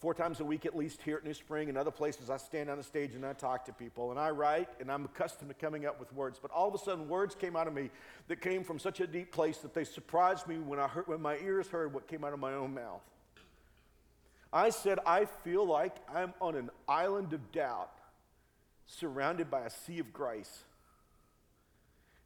Four 0.00 0.14
times 0.14 0.40
a 0.40 0.44
week, 0.44 0.64
at 0.64 0.74
least, 0.74 1.02
here 1.02 1.18
at 1.18 1.24
New 1.24 1.34
Spring 1.34 1.68
and 1.68 1.76
other 1.76 1.90
places, 1.90 2.30
I 2.30 2.38
stand 2.38 2.70
on 2.70 2.78
a 2.78 2.82
stage 2.82 3.14
and 3.14 3.24
I 3.24 3.34
talk 3.34 3.66
to 3.66 3.72
people. 3.72 4.10
And 4.10 4.18
I 4.18 4.30
write, 4.30 4.68
and 4.80 4.90
I'm 4.90 5.04
accustomed 5.04 5.50
to 5.50 5.54
coming 5.54 5.84
up 5.84 6.00
with 6.00 6.10
words. 6.14 6.38
But 6.40 6.50
all 6.52 6.66
of 6.66 6.74
a 6.74 6.78
sudden, 6.78 7.06
words 7.06 7.34
came 7.34 7.54
out 7.54 7.66
of 7.66 7.74
me 7.74 7.90
that 8.28 8.40
came 8.40 8.64
from 8.64 8.78
such 8.78 9.00
a 9.00 9.06
deep 9.06 9.30
place 9.30 9.58
that 9.58 9.74
they 9.74 9.84
surprised 9.84 10.48
me 10.48 10.56
when, 10.56 10.80
I 10.80 10.88
heard, 10.88 11.06
when 11.06 11.20
my 11.20 11.36
ears 11.36 11.68
heard 11.68 11.92
what 11.92 12.08
came 12.08 12.24
out 12.24 12.32
of 12.32 12.38
my 12.38 12.54
own 12.54 12.72
mouth. 12.72 13.02
I 14.52 14.70
said, 14.70 14.98
I 15.06 15.26
feel 15.26 15.66
like 15.66 15.94
I'm 16.12 16.32
on 16.40 16.56
an 16.56 16.70
island 16.88 17.34
of 17.34 17.52
doubt, 17.52 17.92
surrounded 18.86 19.50
by 19.50 19.60
a 19.60 19.70
sea 19.70 19.98
of 19.98 20.14
grace. 20.14 20.64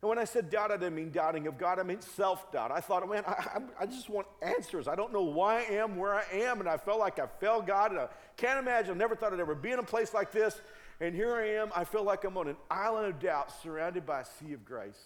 And 0.04 0.10
when 0.10 0.18
I 0.18 0.24
said 0.24 0.50
doubt, 0.50 0.70
I 0.70 0.76
didn't 0.76 0.96
mean 0.96 1.10
doubting 1.10 1.46
of 1.46 1.56
God, 1.56 1.78
I 1.78 1.82
meant 1.82 2.04
self 2.04 2.52
doubt. 2.52 2.70
I 2.70 2.80
thought, 2.80 3.08
man, 3.08 3.24
I, 3.26 3.60
I, 3.80 3.86
just 3.86 4.10
want 4.10 4.26
answers. 4.42 4.86
I 4.86 4.94
don't 4.94 5.14
know 5.14 5.22
why 5.22 5.60
I 5.60 5.76
am 5.76 5.96
where 5.96 6.14
I 6.14 6.24
am. 6.30 6.60
And 6.60 6.68
I 6.68 6.76
felt 6.76 7.00
like 7.00 7.18
I 7.18 7.26
failed 7.40 7.66
God. 7.66 7.92
And 7.92 8.00
I 8.00 8.08
can't 8.36 8.58
imagine, 8.58 8.90
I 8.90 8.94
never 8.98 9.16
thought 9.16 9.32
I'd 9.32 9.40
ever 9.40 9.54
be 9.54 9.70
in 9.70 9.78
a 9.78 9.82
place 9.82 10.12
like 10.12 10.30
this. 10.30 10.60
And 11.00 11.14
here 11.14 11.34
I 11.34 11.46
am. 11.52 11.70
I 11.74 11.84
feel 11.84 12.04
like 12.04 12.24
I'm 12.24 12.36
on 12.36 12.48
an 12.48 12.56
island 12.70 13.06
of 13.06 13.18
doubt 13.18 13.50
surrounded 13.62 14.04
by 14.04 14.20
a 14.20 14.24
sea 14.26 14.52
of 14.52 14.62
grace. 14.66 15.02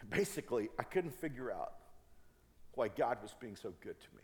And 0.00 0.08
basically, 0.08 0.68
I 0.78 0.84
couldn't 0.84 1.18
figure 1.20 1.50
out 1.50 1.72
why 2.74 2.86
God 2.86 3.18
was 3.22 3.34
being 3.40 3.56
so 3.56 3.72
good 3.80 3.98
to 3.98 4.06
me. 4.14 4.22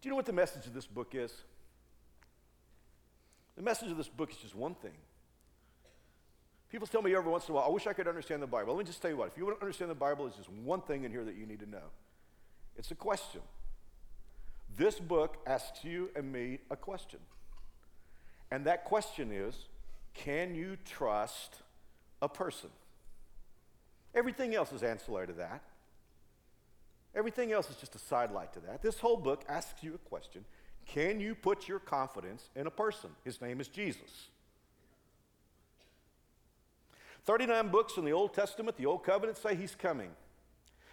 Do 0.00 0.08
you 0.08 0.10
know 0.10 0.16
what 0.16 0.26
the 0.26 0.32
message 0.32 0.66
of 0.66 0.74
this 0.74 0.88
book 0.88 1.14
is? 1.14 1.32
The 3.54 3.62
message 3.62 3.92
of 3.92 3.96
this 3.96 4.08
book 4.08 4.32
is 4.32 4.38
just 4.38 4.56
one 4.56 4.74
thing 4.74 4.94
People 6.70 6.86
tell 6.86 7.02
me 7.02 7.14
every 7.14 7.30
once 7.30 7.48
in 7.48 7.52
a 7.52 7.54
while, 7.56 7.66
I 7.66 7.70
wish 7.70 7.86
I 7.86 7.92
could 7.92 8.08
understand 8.08 8.42
the 8.42 8.46
Bible. 8.46 8.74
Let 8.74 8.80
me 8.80 8.84
just 8.84 9.00
tell 9.00 9.10
you 9.10 9.16
what, 9.16 9.28
if 9.28 9.36
you 9.36 9.44
want 9.44 9.58
to 9.58 9.64
understand 9.64 9.90
the 9.90 9.94
Bible, 9.94 10.24
there's 10.24 10.36
just 10.36 10.50
one 10.50 10.80
thing 10.80 11.04
in 11.04 11.10
here 11.10 11.24
that 11.24 11.36
you 11.36 11.46
need 11.46 11.60
to 11.60 11.70
know 11.70 11.90
it's 12.76 12.90
a 12.90 12.94
question. 12.94 13.40
This 14.76 14.98
book 14.98 15.38
asks 15.46 15.84
you 15.84 16.10
and 16.14 16.30
me 16.30 16.58
a 16.70 16.76
question. 16.76 17.20
And 18.50 18.66
that 18.66 18.84
question 18.84 19.32
is 19.32 19.54
can 20.14 20.54
you 20.54 20.76
trust 20.84 21.56
a 22.22 22.28
person? 22.28 22.70
Everything 24.14 24.54
else 24.54 24.72
is 24.72 24.82
ancillary 24.82 25.26
to 25.26 25.32
that. 25.34 25.62
Everything 27.14 27.52
else 27.52 27.70
is 27.70 27.76
just 27.76 27.94
a 27.94 27.98
sidelight 27.98 28.52
to 28.54 28.60
that. 28.60 28.82
This 28.82 28.98
whole 28.98 29.16
book 29.16 29.44
asks 29.48 29.82
you 29.82 29.94
a 29.94 30.08
question 30.08 30.44
Can 30.86 31.20
you 31.20 31.34
put 31.34 31.68
your 31.68 31.78
confidence 31.78 32.50
in 32.54 32.66
a 32.66 32.70
person? 32.70 33.10
His 33.24 33.40
name 33.40 33.60
is 33.60 33.68
Jesus. 33.68 34.28
39 37.26 37.68
books 37.68 37.96
in 37.96 38.04
the 38.04 38.12
Old 38.12 38.32
Testament, 38.32 38.76
the 38.76 38.86
Old 38.86 39.04
Covenant 39.04 39.36
say 39.36 39.56
he's 39.56 39.74
coming. 39.74 40.10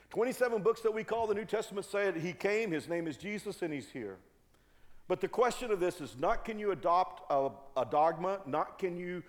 27 0.09 0.61
books 0.61 0.81
that 0.81 0.93
we 0.93 1.03
call 1.03 1.27
the 1.27 1.35
New 1.35 1.45
Testament 1.45 1.85
say 1.85 2.09
that 2.09 2.19
he 2.19 2.33
came, 2.33 2.71
his 2.71 2.89
name 2.89 3.07
is 3.07 3.17
Jesus, 3.17 3.61
and 3.61 3.71
he's 3.71 3.89
here. 3.89 4.17
But 5.07 5.21
the 5.21 5.27
question 5.27 5.71
of 5.71 5.79
this 5.79 6.01
is 6.01 6.15
not 6.19 6.43
can 6.43 6.57
you 6.57 6.71
adopt 6.71 7.31
a, 7.31 7.49
a 7.77 7.85
dogma, 7.85 8.39
not 8.45 8.79
can 8.79 8.97
you 8.97 9.23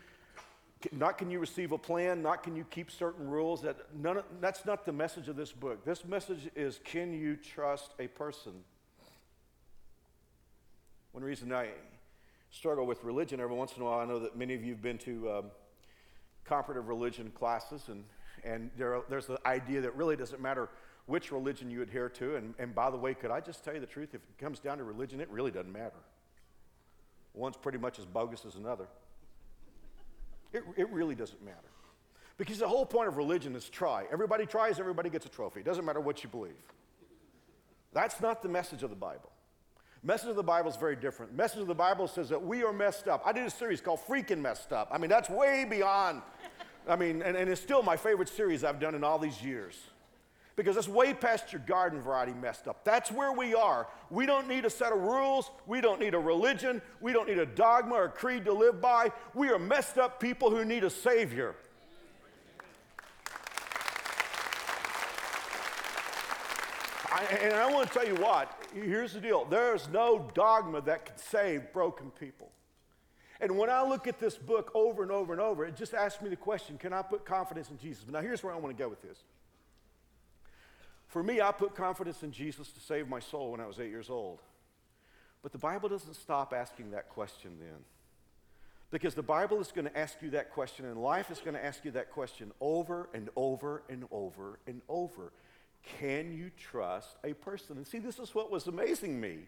not 0.92 1.16
can 1.16 1.30
you 1.30 1.38
receive 1.38 1.72
a 1.72 1.78
plan, 1.78 2.20
not 2.20 2.42
can 2.42 2.54
you 2.54 2.64
keep 2.70 2.90
certain 2.90 3.28
rules. 3.28 3.62
That 3.62 3.76
none 3.94 4.18
of, 4.18 4.24
that's 4.40 4.66
not 4.66 4.84
the 4.84 4.92
message 4.92 5.28
of 5.28 5.36
this 5.36 5.52
book. 5.52 5.84
This 5.84 6.04
message 6.04 6.50
is 6.54 6.80
can 6.84 7.12
you 7.12 7.36
trust 7.36 7.92
a 7.98 8.06
person? 8.06 8.52
One 11.12 11.24
reason 11.24 11.52
I 11.52 11.68
struggle 12.50 12.86
with 12.86 13.02
religion 13.04 13.40
every 13.40 13.56
once 13.56 13.76
in 13.76 13.82
a 13.82 13.84
while, 13.84 14.00
I 14.00 14.04
know 14.04 14.18
that 14.20 14.36
many 14.36 14.54
of 14.54 14.62
you 14.62 14.72
have 14.72 14.82
been 14.82 14.98
to 14.98 15.30
um, 15.30 15.44
comparative 16.44 16.88
religion 16.88 17.30
classes, 17.34 17.88
and, 17.88 18.04
and 18.44 18.70
there, 18.76 19.00
there's 19.08 19.26
the 19.26 19.38
idea 19.46 19.80
that 19.80 19.94
really 19.96 20.16
doesn't 20.16 20.40
matter 20.40 20.68
which 21.06 21.32
religion 21.32 21.70
you 21.70 21.82
adhere 21.82 22.08
to. 22.08 22.36
And, 22.36 22.54
and 22.58 22.74
by 22.74 22.90
the 22.90 22.96
way, 22.96 23.14
could 23.14 23.30
I 23.30 23.40
just 23.40 23.64
tell 23.64 23.74
you 23.74 23.80
the 23.80 23.86
truth? 23.86 24.14
If 24.14 24.22
it 24.22 24.38
comes 24.38 24.58
down 24.58 24.78
to 24.78 24.84
religion, 24.84 25.20
it 25.20 25.28
really 25.30 25.50
doesn't 25.50 25.72
matter. 25.72 26.00
One's 27.34 27.56
pretty 27.56 27.78
much 27.78 27.98
as 27.98 28.06
bogus 28.06 28.44
as 28.46 28.54
another. 28.54 28.86
It, 30.52 30.62
it 30.76 30.88
really 30.90 31.14
doesn't 31.14 31.44
matter. 31.44 31.58
Because 32.36 32.58
the 32.58 32.68
whole 32.68 32.86
point 32.86 33.08
of 33.08 33.16
religion 33.16 33.54
is 33.54 33.68
try. 33.68 34.06
Everybody 34.12 34.46
tries, 34.46 34.80
everybody 34.80 35.10
gets 35.10 35.26
a 35.26 35.28
trophy. 35.28 35.60
It 35.60 35.66
doesn't 35.66 35.84
matter 35.84 36.00
what 36.00 36.22
you 36.22 36.28
believe. 36.28 36.54
That's 37.92 38.20
not 38.20 38.42
the 38.42 38.48
message 38.48 38.82
of 38.82 38.90
the 38.90 38.96
Bible. 38.96 39.30
Message 40.02 40.28
of 40.28 40.36
the 40.36 40.42
Bible 40.42 40.68
is 40.68 40.76
very 40.76 40.96
different. 40.96 41.34
Message 41.34 41.60
of 41.60 41.66
the 41.66 41.74
Bible 41.74 42.06
says 42.06 42.28
that 42.28 42.42
we 42.42 42.62
are 42.62 42.72
messed 42.72 43.08
up. 43.08 43.22
I 43.24 43.32
did 43.32 43.46
a 43.46 43.50
series 43.50 43.80
called 43.80 44.00
Freaking 44.06 44.38
Messed 44.38 44.72
Up. 44.72 44.88
I 44.92 44.98
mean, 44.98 45.08
that's 45.08 45.30
way 45.30 45.64
beyond, 45.64 46.22
I 46.86 46.96
mean, 46.96 47.22
and, 47.22 47.36
and 47.36 47.48
it's 47.48 47.60
still 47.60 47.82
my 47.82 47.96
favorite 47.96 48.28
series 48.28 48.64
I've 48.64 48.80
done 48.80 48.94
in 48.94 49.04
all 49.04 49.18
these 49.18 49.42
years 49.42 49.78
because 50.56 50.76
it's 50.76 50.88
way 50.88 51.14
past 51.14 51.52
your 51.52 51.62
garden 51.66 52.00
variety 52.00 52.32
messed 52.32 52.68
up. 52.68 52.84
That's 52.84 53.10
where 53.10 53.32
we 53.32 53.54
are. 53.54 53.88
We 54.10 54.26
don't 54.26 54.46
need 54.46 54.64
a 54.64 54.70
set 54.70 54.92
of 54.92 55.00
rules. 55.00 55.50
We 55.66 55.80
don't 55.80 55.98
need 55.98 56.14
a 56.14 56.18
religion. 56.18 56.80
We 57.00 57.12
don't 57.12 57.28
need 57.28 57.38
a 57.38 57.46
dogma 57.46 57.94
or 57.94 58.08
creed 58.08 58.44
to 58.44 58.52
live 58.52 58.80
by. 58.80 59.12
We 59.34 59.48
are 59.48 59.58
messed 59.58 59.98
up 59.98 60.20
people 60.20 60.50
who 60.50 60.64
need 60.64 60.84
a 60.84 60.90
Savior. 60.90 61.56
I, 67.10 67.24
and 67.42 67.54
I 67.54 67.72
want 67.72 67.88
to 67.88 67.94
tell 67.94 68.06
you 68.06 68.16
what, 68.16 68.52
here's 68.74 69.12
the 69.12 69.20
deal 69.20 69.44
there's 69.44 69.88
no 69.88 70.30
dogma 70.34 70.80
that 70.82 71.06
can 71.06 71.16
save 71.16 71.72
broken 71.72 72.10
people. 72.10 72.50
And 73.44 73.58
when 73.58 73.68
I 73.68 73.86
look 73.86 74.06
at 74.06 74.18
this 74.18 74.38
book 74.38 74.70
over 74.74 75.02
and 75.02 75.12
over 75.12 75.34
and 75.34 75.40
over, 75.40 75.66
it 75.66 75.76
just 75.76 75.92
asks 75.92 76.22
me 76.22 76.30
the 76.30 76.36
question 76.36 76.78
can 76.78 76.94
I 76.94 77.02
put 77.02 77.26
confidence 77.26 77.68
in 77.68 77.78
Jesus? 77.78 78.08
Now, 78.08 78.22
here's 78.22 78.42
where 78.42 78.54
I 78.54 78.56
want 78.56 78.74
to 78.74 78.82
go 78.82 78.88
with 78.88 79.02
this. 79.02 79.18
For 81.08 81.22
me, 81.22 81.42
I 81.42 81.52
put 81.52 81.74
confidence 81.74 82.22
in 82.22 82.32
Jesus 82.32 82.72
to 82.72 82.80
save 82.80 83.06
my 83.06 83.20
soul 83.20 83.50
when 83.50 83.60
I 83.60 83.66
was 83.66 83.78
eight 83.78 83.90
years 83.90 84.08
old. 84.08 84.40
But 85.42 85.52
the 85.52 85.58
Bible 85.58 85.90
doesn't 85.90 86.14
stop 86.14 86.54
asking 86.56 86.92
that 86.92 87.10
question 87.10 87.58
then. 87.60 87.84
Because 88.90 89.14
the 89.14 89.22
Bible 89.22 89.60
is 89.60 89.72
going 89.72 89.88
to 89.88 89.98
ask 89.98 90.22
you 90.22 90.30
that 90.30 90.50
question, 90.50 90.86
and 90.86 90.96
life 90.96 91.30
is 91.30 91.40
going 91.40 91.54
to 91.54 91.62
ask 91.62 91.84
you 91.84 91.90
that 91.90 92.12
question 92.12 92.50
over 92.62 93.10
and 93.12 93.28
over 93.36 93.82
and 93.90 94.04
over 94.10 94.58
and 94.66 94.80
over. 94.88 95.34
Can 96.00 96.32
you 96.32 96.50
trust 96.56 97.18
a 97.22 97.34
person? 97.34 97.76
And 97.76 97.86
see, 97.86 97.98
this 97.98 98.18
is 98.18 98.34
what 98.34 98.50
was 98.50 98.68
amazing 98.68 99.20
me. 99.20 99.40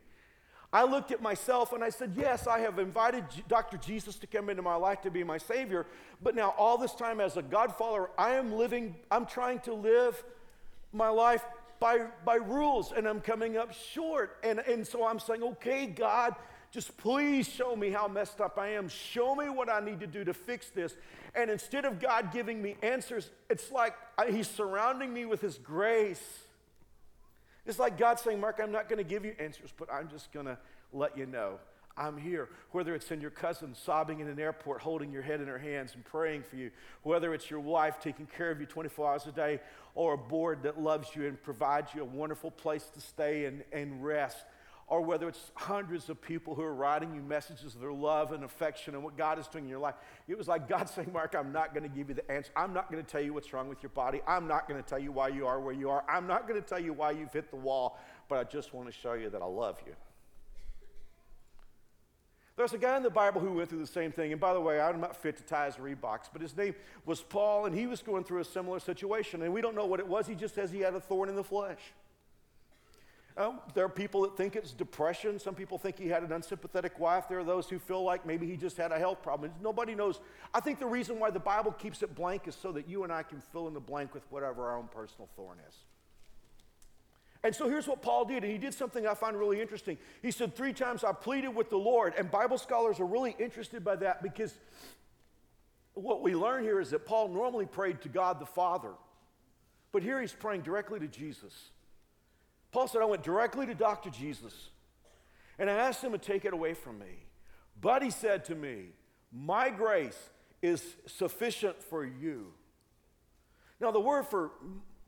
I 0.73 0.85
looked 0.85 1.11
at 1.11 1.23
myself 1.23 1.73
and 1.73 1.83
I 1.83 1.91
said, 1.91 2.15
Yes, 2.17 2.47
I 2.47 2.61
have 2.61 2.79
invited 2.79 3.25
Dr. 3.49 3.77
Jesus 3.77 4.17
to 4.17 4.27
come 4.27 4.51
into 4.51 4.63
my 4.63 4.75
life 4.75 5.01
to 5.03 5.11
be 5.11 5.25
my 5.25 5.39
Savior. 5.39 5.87
But 6.23 6.35
now, 6.35 6.55
all 6.59 6.77
this 6.77 6.95
time 6.95 7.21
as 7.21 7.37
a 7.37 7.43
God 7.43 7.75
follower, 7.77 8.11
I 8.19 8.33
am 8.33 8.53
living, 8.53 8.97
I'm 9.11 9.27
trying 9.27 9.61
to 9.61 9.75
live 9.75 10.23
my 10.93 11.09
life 11.09 11.45
by, 11.79 12.07
by 12.25 12.37
rules 12.37 12.93
and 12.93 13.07
I'm 13.07 13.21
coming 13.21 13.57
up 13.57 13.73
short. 13.73 14.39
And, 14.43 14.61
and 14.61 14.87
so 14.87 15.07
I'm 15.07 15.19
saying, 15.19 15.43
okay, 15.43 15.87
God, 15.87 16.35
just 16.71 16.97
please 16.97 17.49
show 17.49 17.77
me 17.77 17.91
how 17.91 18.09
messed 18.09 18.41
up 18.41 18.59
I 18.59 18.69
am. 18.71 18.89
Show 18.89 19.35
me 19.35 19.49
what 19.49 19.71
I 19.71 19.81
need 19.81 20.01
to 20.01 20.07
do 20.07 20.25
to 20.25 20.35
fix 20.35 20.71
this. 20.71 20.97
And 21.35 21.51
instead 21.51 21.85
of 21.85 22.01
God 22.01 22.33
giving 22.33 22.61
me 22.61 22.77
answers, 22.83 23.31
it's 23.49 23.71
like 23.71 23.95
uh, 24.19 24.25
He's 24.25 24.49
surrounding 24.49 25.13
me 25.13 25.27
with 25.27 25.41
His 25.41 25.59
grace. 25.59 26.46
It's 27.67 27.79
like 27.79 27.99
God 27.99 28.19
saying, 28.21 28.41
Mark, 28.41 28.61
I'm 28.63 28.73
not 28.73 28.89
going 28.89 28.99
to 28.99 29.05
give 29.05 29.25
you 29.25 29.35
answers, 29.39 29.71
but 29.77 29.93
I'm 29.93 30.09
just 30.09 30.33
going 30.33 30.47
to 30.47 30.59
let 30.93 31.19
you 31.19 31.27
know. 31.27 31.59
I'm 31.99 32.19
here. 32.19 32.51
Whether 32.73 32.95
it's 32.95 33.11
in 33.11 33.21
your 33.21 33.31
cousin 33.31 33.75
sobbing 33.75 34.21
in 34.21 34.29
an 34.29 34.39
airport, 34.39 34.83
holding 34.83 35.11
your 35.11 35.23
head 35.23 35.41
in 35.41 35.49
her 35.49 35.59
hands 35.59 35.95
and 35.95 36.05
praying 36.05 36.43
for 36.43 36.57
you, 36.57 36.71
whether 37.03 37.33
it's 37.33 37.51
your 37.51 37.61
wife 37.61 37.99
taking 38.01 38.27
care 38.27 38.51
of 38.51 38.61
you 38.61 38.67
24 38.67 39.13
hours 39.13 39.27
a 39.27 39.33
day, 39.33 39.61
or 39.95 40.15
a 40.15 40.19
board 40.19 40.63
that 40.63 40.79
loves 40.79 41.09
you 41.17 41.27
and 41.27 41.43
provides 41.43 41.95
you 41.95 42.03
a 42.03 42.05
wonderful 42.05 42.51
place 42.51 42.85
to 42.95 43.01
stay 43.01 43.47
and, 43.47 43.65
and 43.73 44.05
rest, 44.05 44.45
or 44.89 45.01
whether 45.01 45.29
it's 45.29 45.51
hundreds 45.55 46.09
of 46.09 46.21
people 46.23 46.55
who 46.55 46.63
are 46.63 46.75
writing 46.75 47.13
you 47.13 47.21
messages 47.21 47.75
of 47.75 47.81
their 47.81 47.93
love 47.93 48.31
and 48.31 48.45
affection 48.45 48.95
and 48.95 49.03
what 49.03 49.17
God 49.17 49.39
is 49.39 49.49
doing 49.49 49.65
in 49.65 49.71
your 49.71 49.81
life. 49.81 49.97
It 50.29 50.39
was 50.39 50.47
like 50.47 50.69
God 50.69 50.89
saying, 50.95 51.11
Mark, 51.13 51.35
I'm 51.35 51.53
not 51.53 51.75
going 51.75 51.83
to 51.83 51.89
give 51.89 52.09
you 52.09 52.15
the 52.15 52.31
answer. 52.31 52.53
I'm 52.55 52.73
not 52.73 52.91
going 52.91 53.05
to 53.05 53.11
tell 53.11 53.21
you 53.21 53.35
what's 53.35 53.53
wrong 53.53 53.69
with 53.69 53.83
your 53.83 53.91
body. 53.91 54.21
I'm 54.27 54.47
not 54.47 54.69
going 54.69 54.81
to 54.81 54.89
tell 54.89 54.99
you 54.99 55.11
why 55.11 55.29
you 55.29 55.47
are 55.47 55.61
where 55.61 55.75
you 55.75 55.91
are. 55.91 56.05
I'm 56.09 56.27
not 56.27 56.47
going 56.47 56.61
to 56.61 56.67
tell 56.67 56.79
you 56.79 56.93
why 56.93 57.11
you've 57.11 57.33
hit 57.33 57.51
the 57.51 57.57
wall, 57.57 57.99
but 58.29 58.39
I 58.39 58.45
just 58.45 58.75
want 58.75 58.87
to 58.89 58.93
show 58.93 59.15
you 59.15 59.29
that 59.31 59.43
I 59.43 59.47
love 59.47 59.81
you. 59.85 59.95
There's 62.57 62.73
a 62.73 62.79
guy 62.79 62.97
in 62.97 63.03
the 63.03 63.11
Bible 63.11 63.41
who 63.41 63.53
went 63.53 63.69
through 63.69 63.81
the 63.81 63.87
same 63.87 64.13
thing. 64.13 64.33
And 64.33 64.41
by 64.41 64.55
the 64.55 64.61
way, 64.61 64.81
I'm 64.81 65.01
not 65.01 65.15
fit 65.15 65.37
to 65.37 65.43
tie 65.43 65.67
his 65.67 65.75
Reeboks, 65.75 66.31
but 66.33 66.41
his 66.41 66.57
name 66.57 66.75
was 67.05 67.21
Paul, 67.21 67.67
and 67.67 67.77
he 67.77 67.87
was 67.87 68.03
going 68.03 68.25
through 68.25 68.41
a 68.41 68.45
similar 68.45 68.81
situation. 68.81 69.43
And 69.43 69.53
we 69.53 69.61
don't 69.61 69.75
know 69.75 69.85
what 69.85 70.01
it 70.01 70.07
was. 70.07 70.27
He 70.27 70.35
just 70.35 70.55
says 70.55 70.71
he 70.71 70.81
had 70.81 70.95
a 70.95 71.01
thorn 71.01 71.29
in 71.29 71.35
the 71.35 71.45
flesh. 71.45 71.81
Um, 73.39 73.61
there 73.75 73.85
are 73.85 73.91
people 73.91 74.23
that 74.23 74.35
think 74.37 74.57
it's 74.57 74.73
depression. 74.73 75.39
Some 75.39 75.55
people 75.55 75.77
think 75.77 75.99
he 75.99 76.09
had 76.09 76.23
an 76.23 76.33
unsympathetic 76.33 76.99
wife. 76.99 77.29
There 77.29 77.39
are 77.39 77.45
those 77.45 77.69
who 77.69 77.79
feel 77.79 78.03
like 78.03 78.25
maybe 78.25 78.47
he 78.47 78.57
just 78.57 78.79
had 78.79 78.93
a 78.93 78.99
health 78.99 79.23
problem. 79.23 79.53
Nobody 79.63 79.95
knows. 79.95 80.21
I 80.55 80.61
think 80.61 80.79
the 80.79 80.87
reason 80.87 81.19
why 81.19 81.31
the 81.31 81.41
Bible 81.41 81.73
keeps 81.73 82.03
it 82.03 82.15
blank 82.15 82.49
is 82.49 82.55
so 82.55 82.73
that 82.73 82.89
you 82.89 83.05
and 83.05 83.13
I 83.13 83.23
can 83.23 83.43
fill 83.53 83.69
in 83.69 83.75
the 83.75 83.81
blank 83.81 84.15
with 84.15 84.23
whatever 84.31 84.67
our 84.71 84.79
own 84.79 84.89
personal 84.89 85.29
thorn 85.37 85.59
is. 85.69 85.75
And 87.45 87.55
so 87.55 87.69
here's 87.69 87.87
what 87.87 88.01
Paul 88.01 88.25
did, 88.25 88.43
and 88.43 88.51
he 88.51 88.59
did 88.59 88.73
something 88.73 89.07
I 89.07 89.13
find 89.13 89.37
really 89.37 89.61
interesting. 89.61 89.99
He 90.23 90.31
said, 90.31 90.57
Three 90.57 90.73
times 90.73 91.05
I 91.05 91.13
pleaded 91.13 91.55
with 91.55 91.69
the 91.69 91.77
Lord, 91.77 92.15
and 92.17 92.31
Bible 92.31 92.57
scholars 92.57 93.01
are 93.01 93.07
really 93.07 93.37
interested 93.39 93.85
by 93.85 93.97
that 93.97 94.23
because 94.23 94.55
what 95.93 96.23
we 96.23 96.35
learn 96.35 96.65
here 96.65 96.81
is 96.81 96.91
that 96.91 97.05
Paul 97.05 97.29
normally 97.29 97.67
prayed 97.67 98.01
to 98.01 98.09
God 98.09 98.41
the 98.41 98.47
Father, 98.47 98.93
but 99.93 100.03
here 100.03 100.21
he's 100.21 100.33
praying 100.33 100.63
directly 100.63 100.99
to 101.01 101.07
Jesus. 101.07 101.53
Paul 102.77 102.89
said, 102.89 103.01
I 103.01 103.07
went 103.07 103.23
directly 103.23 103.65
to 103.65 103.75
Dr. 103.75 104.11
Jesus, 104.11 104.69
and 105.59 105.71
I 105.71 105.73
asked 105.73 106.05
him 106.05 106.13
to 106.13 106.19
take 106.19 106.45
it 106.45 106.53
away 106.53 106.75
from 106.75 106.99
me. 106.99 107.25
But 107.81 108.03
he 108.03 108.11
said 108.11 108.45
to 108.45 108.55
me, 108.55 108.89
My 109.33 109.71
grace 109.71 110.29
is 110.61 110.85
sufficient 111.07 111.83
for 111.83 112.05
you. 112.05 112.53
Now, 113.81 113.93
the 113.93 114.01
word 114.01 114.27
for 114.27 114.51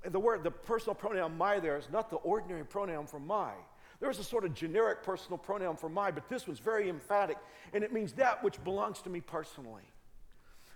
the 0.02 0.18
word, 0.18 0.44
the 0.44 0.50
personal 0.50 0.94
pronoun 0.94 1.36
my 1.36 1.60
there 1.60 1.76
is 1.76 1.90
not 1.92 2.08
the 2.08 2.16
ordinary 2.16 2.64
pronoun 2.64 3.06
for 3.06 3.20
my. 3.20 3.52
There's 4.00 4.18
a 4.18 4.24
sort 4.24 4.46
of 4.46 4.54
generic 4.54 5.02
personal 5.02 5.36
pronoun 5.36 5.76
for 5.76 5.90
my, 5.90 6.10
but 6.10 6.26
this 6.30 6.46
one's 6.46 6.60
very 6.60 6.88
emphatic, 6.88 7.36
and 7.74 7.84
it 7.84 7.92
means 7.92 8.14
that 8.14 8.42
which 8.42 8.64
belongs 8.64 9.02
to 9.02 9.10
me 9.10 9.20
personally. 9.20 9.84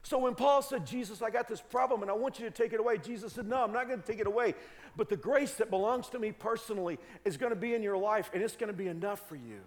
So 0.05 0.19
when 0.19 0.35
Paul 0.35 0.63
said, 0.63 0.85
Jesus, 0.85 1.23
I 1.23 1.31
got 1.31 1.49
this 1.49 1.61
problem 1.61 2.03
and 2.03 2.11
I 2.11 2.15
want 2.15 2.39
you 2.39 2.45
to 2.45 2.51
take 2.51 2.73
it 2.73 2.81
away, 2.81 2.99
Jesus 2.99 3.35
said, 3.35 3.47
No, 3.47 3.63
I'm 3.63 3.73
not 3.73 3.87
going 3.87 4.01
to 4.01 4.07
take 4.07 4.19
it 4.19 4.27
away. 4.27 4.55
But 4.97 5.09
the 5.09 5.17
grace 5.17 5.55
that 5.55 5.71
belongs 5.71 6.09
to 6.11 6.19
me 6.19 6.33
personally 6.33 6.99
is 7.25 7.37
going 7.37 7.51
to 7.51 7.57
be 7.57 7.75
in 7.75 7.83
your 7.83 7.97
life, 7.97 8.31
and 8.35 8.43
it's 8.43 8.57
going 8.57 8.71
to 8.71 8.77
be 8.77 8.89
enough 8.89 9.27
for 9.29 9.37
you. 9.37 9.61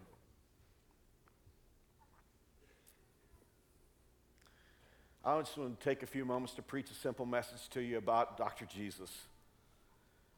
I 5.24 5.40
just 5.40 5.58
want 5.58 5.80
to 5.80 5.84
take 5.84 6.04
a 6.04 6.06
few 6.06 6.24
moments 6.24 6.54
to 6.54 6.62
preach 6.62 6.92
a 6.92 6.94
simple 6.94 7.26
message 7.26 7.68
to 7.70 7.82
you 7.82 7.98
about 7.98 8.38
Dr. 8.38 8.66
Jesus. 8.66 9.10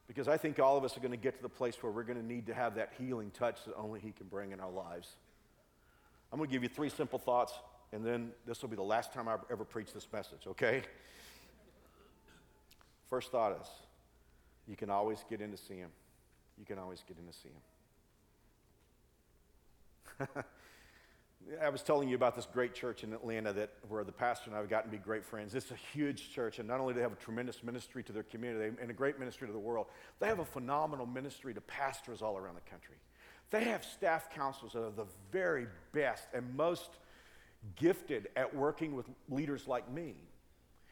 Because 0.07 0.29
I 0.29 0.37
think 0.37 0.59
all 0.59 0.77
of 0.77 0.85
us 0.85 0.95
are 0.95 1.01
going 1.01 1.11
to 1.11 1.17
get 1.17 1.35
to 1.35 1.41
the 1.41 1.49
place 1.49 1.75
where 1.83 1.91
we're 1.91 2.03
going 2.03 2.19
to 2.19 2.25
need 2.25 2.45
to 2.47 2.53
have 2.53 2.75
that 2.75 2.93
healing 2.97 3.31
touch 3.31 3.65
that 3.65 3.75
only 3.75 3.99
He 3.99 4.11
can 4.11 4.27
bring 4.27 4.53
in 4.53 4.61
our 4.61 4.71
lives. 4.71 5.09
I'm 6.31 6.37
going 6.37 6.49
to 6.49 6.53
give 6.53 6.63
you 6.63 6.69
three 6.69 6.87
simple 6.87 7.19
thoughts. 7.19 7.51
And 7.91 8.05
then 8.05 8.31
this 8.45 8.61
will 8.61 8.69
be 8.69 8.75
the 8.75 8.81
last 8.81 9.13
time 9.13 9.27
I 9.27 9.37
ever 9.51 9.63
preach 9.63 9.93
this 9.93 10.07
message, 10.11 10.47
okay? 10.47 10.83
First 13.09 13.31
thought 13.31 13.57
is 13.61 13.67
you 14.67 14.75
can 14.75 14.89
always 14.89 15.23
get 15.29 15.41
in 15.41 15.51
to 15.51 15.57
see 15.57 15.75
him. 15.75 15.91
You 16.57 16.65
can 16.65 16.77
always 16.77 17.03
get 17.07 17.17
in 17.17 17.25
to 17.27 17.33
see 17.33 17.49
him. 20.19 20.43
I 21.63 21.69
was 21.69 21.81
telling 21.81 22.09
you 22.09 22.15
about 22.15 22.35
this 22.35 22.45
great 22.51 22.73
church 22.73 23.03
in 23.03 23.13
Atlanta 23.13 23.53
that 23.53 23.69
where 23.87 24.03
the 24.03 24.11
pastor 24.11 24.49
and 24.49 24.55
I 24.55 24.59
have 24.59 24.69
gotten 24.69 24.91
to 24.91 24.97
be 24.97 25.01
great 25.01 25.23
friends. 25.23 25.55
It's 25.55 25.71
a 25.71 25.77
huge 25.93 26.31
church, 26.33 26.59
and 26.59 26.67
not 26.67 26.81
only 26.81 26.93
do 26.93 26.97
they 26.97 27.03
have 27.03 27.13
a 27.13 27.17
tremendous 27.17 27.63
ministry 27.63 28.03
to 28.03 28.11
their 28.11 28.23
community 28.23 28.75
and 28.81 28.89
a 28.89 28.93
great 28.93 29.17
ministry 29.17 29.47
to 29.47 29.53
the 29.53 29.59
world, 29.59 29.87
they 30.19 30.27
have 30.27 30.39
a 30.39 30.45
phenomenal 30.45 31.05
ministry 31.05 31.53
to 31.53 31.61
pastors 31.61 32.21
all 32.21 32.37
around 32.37 32.55
the 32.55 32.69
country. 32.69 32.95
They 33.49 33.63
have 33.65 33.85
staff 33.85 34.29
counselors 34.29 34.73
that 34.73 34.83
are 34.83 34.91
the 34.91 35.07
very 35.31 35.67
best 35.93 36.27
and 36.33 36.53
most 36.55 36.97
gifted 37.75 38.29
at 38.35 38.55
working 38.55 38.95
with 38.95 39.05
leaders 39.29 39.67
like 39.67 39.91
me. 39.91 40.15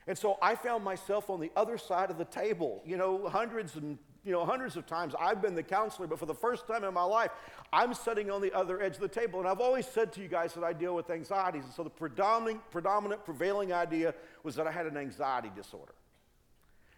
And 0.07 0.17
so 0.17 0.37
I 0.41 0.55
found 0.55 0.83
myself 0.83 1.29
on 1.29 1.39
the 1.39 1.51
other 1.55 1.77
side 1.77 2.11
of 2.11 2.17
the 2.17 2.25
table, 2.25 2.83
you 2.85 2.97
know, 2.97 3.27
hundreds 3.27 3.75
and 3.75 3.97
you 4.23 4.31
know, 4.31 4.43
hundreds 4.43 4.75
of 4.75 4.87
times 4.87 5.13
I've 5.19 5.41
been 5.41 5.53
the 5.53 5.63
counselor, 5.63 6.07
but 6.07 6.17
for 6.17 6.25
the 6.25 6.33
first 6.33 6.67
time 6.67 6.83
in 6.83 6.93
my 6.93 7.03
life, 7.03 7.29
I'm 7.71 7.93
sitting 7.93 8.31
on 8.31 8.41
the 8.41 8.51
other 8.53 8.81
edge 8.81 8.95
of 8.95 9.01
the 9.01 9.07
table. 9.07 9.39
And 9.39 9.47
I've 9.47 9.61
always 9.61 9.85
said 9.85 10.11
to 10.13 10.21
you 10.21 10.27
guys 10.27 10.53
that 10.55 10.63
I 10.63 10.73
deal 10.73 10.95
with 10.95 11.11
anxieties. 11.11 11.63
And 11.63 11.71
so 11.71 11.83
the 11.83 11.91
predominant, 11.91 12.59
predominant 12.71 13.23
prevailing 13.23 13.71
idea 13.71 14.15
was 14.41 14.55
that 14.55 14.65
I 14.65 14.71
had 14.71 14.87
an 14.87 14.97
anxiety 14.97 15.51
disorder. 15.55 15.93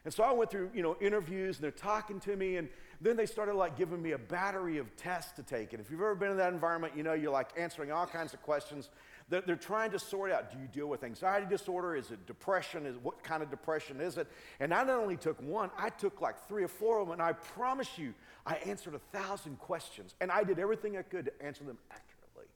And 0.06 0.14
so 0.14 0.24
I 0.24 0.32
went 0.32 0.50
through, 0.50 0.72
you 0.74 0.82
know, 0.82 0.96
interviews 1.02 1.58
and 1.58 1.66
they're 1.66 1.72
talking 1.72 2.22
to 2.22 2.38
me 2.38 2.56
and 2.56 2.70
then 3.02 3.18
they 3.18 3.26
started 3.26 3.56
like 3.56 3.78
giving 3.78 4.02
me 4.02 4.14
a 4.14 4.18
battery 4.18 4.78
of 4.78 4.96
tests 4.96 5.34
to 5.34 5.44
take. 5.44 5.74
And 5.74 5.82
if 5.82 5.92
you've 5.92 6.00
ever 6.00 6.16
been 6.16 6.32
in 6.32 6.38
that 6.38 6.54
environment, 6.54 6.94
you 6.96 7.04
know, 7.04 7.14
you're 7.14 7.32
like 7.32 7.50
answering 7.58 7.92
all 7.92 8.08
kinds 8.08 8.34
of 8.34 8.42
questions 8.42 8.90
they're, 9.30 9.42
they're 9.42 9.56
trying 9.56 9.92
to 9.92 10.00
sort 10.00 10.32
out 10.32 10.52
do 10.52 10.58
you 10.58 10.68
deal 10.68 10.88
with 10.88 11.04
anxiety 11.04 11.46
disorder? 11.48 11.96
Is 11.96 12.12
it 12.12 12.26
depression? 12.26 12.86
Is, 12.86 12.96
what 12.98 13.24
kind 13.24 13.44
of 13.44 13.50
depression 13.50 14.00
is 14.00 14.18
it? 14.18 14.28
And 14.60 14.74
I 14.74 14.84
not 14.84 14.98
only 14.98 15.18
took 15.18 15.42
one, 15.42 15.70
I 15.78 15.90
took 15.90 16.22
like 16.22 16.48
three 16.48 16.64
or 16.64 16.70
four 16.70 17.00
of 17.00 17.08
them, 17.08 17.14
and 17.14 17.22
I 17.22 17.34
promise 17.34 17.98
you, 17.98 18.14
I 18.46 18.56
answered 18.56 18.96
a 18.96 19.18
thousand 19.18 19.60
questions, 19.60 20.16
and 20.22 20.32
I 20.32 20.44
did 20.44 20.60
everything 20.60 20.98
I 20.98 21.02
could 21.02 21.26
to 21.26 21.46
answer 21.46 21.64
them 21.64 21.78
accurately. 21.92 22.50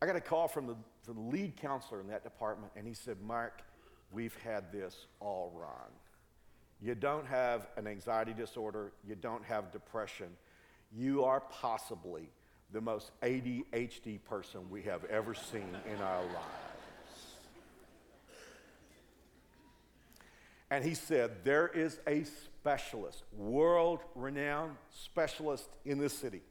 I 0.00 0.06
got 0.06 0.14
a 0.14 0.20
call 0.20 0.46
from 0.46 0.68
the, 0.68 0.76
from 1.02 1.14
the 1.14 1.36
lead 1.36 1.56
counselor 1.56 2.00
in 2.00 2.06
that 2.08 2.22
department, 2.22 2.72
and 2.76 2.86
he 2.86 2.94
said, 2.94 3.20
Mark, 3.20 3.62
we've 4.12 4.36
had 4.44 4.70
this 4.70 5.06
all 5.18 5.52
wrong. 5.56 5.90
You 6.80 6.94
don't 6.94 7.26
have 7.26 7.66
an 7.76 7.88
anxiety 7.88 8.32
disorder, 8.32 8.92
you 9.04 9.16
don't 9.16 9.44
have 9.44 9.72
depression. 9.72 10.28
You 10.96 11.24
are 11.24 11.40
possibly 11.40 12.30
the 12.72 12.80
most 12.80 13.12
ADHD 13.22 14.22
person 14.24 14.68
we 14.70 14.82
have 14.82 15.04
ever 15.06 15.34
seen 15.34 15.76
in 15.90 16.02
our 16.02 16.22
lives. 16.22 16.68
And 20.70 20.84
he 20.84 20.94
said, 20.94 21.44
There 21.44 21.68
is 21.68 21.98
a 22.06 22.24
specialist, 22.24 23.24
world 23.32 24.00
renowned 24.14 24.76
specialist 24.90 25.68
in 25.84 25.98
this 25.98 26.12
city. 26.12 26.42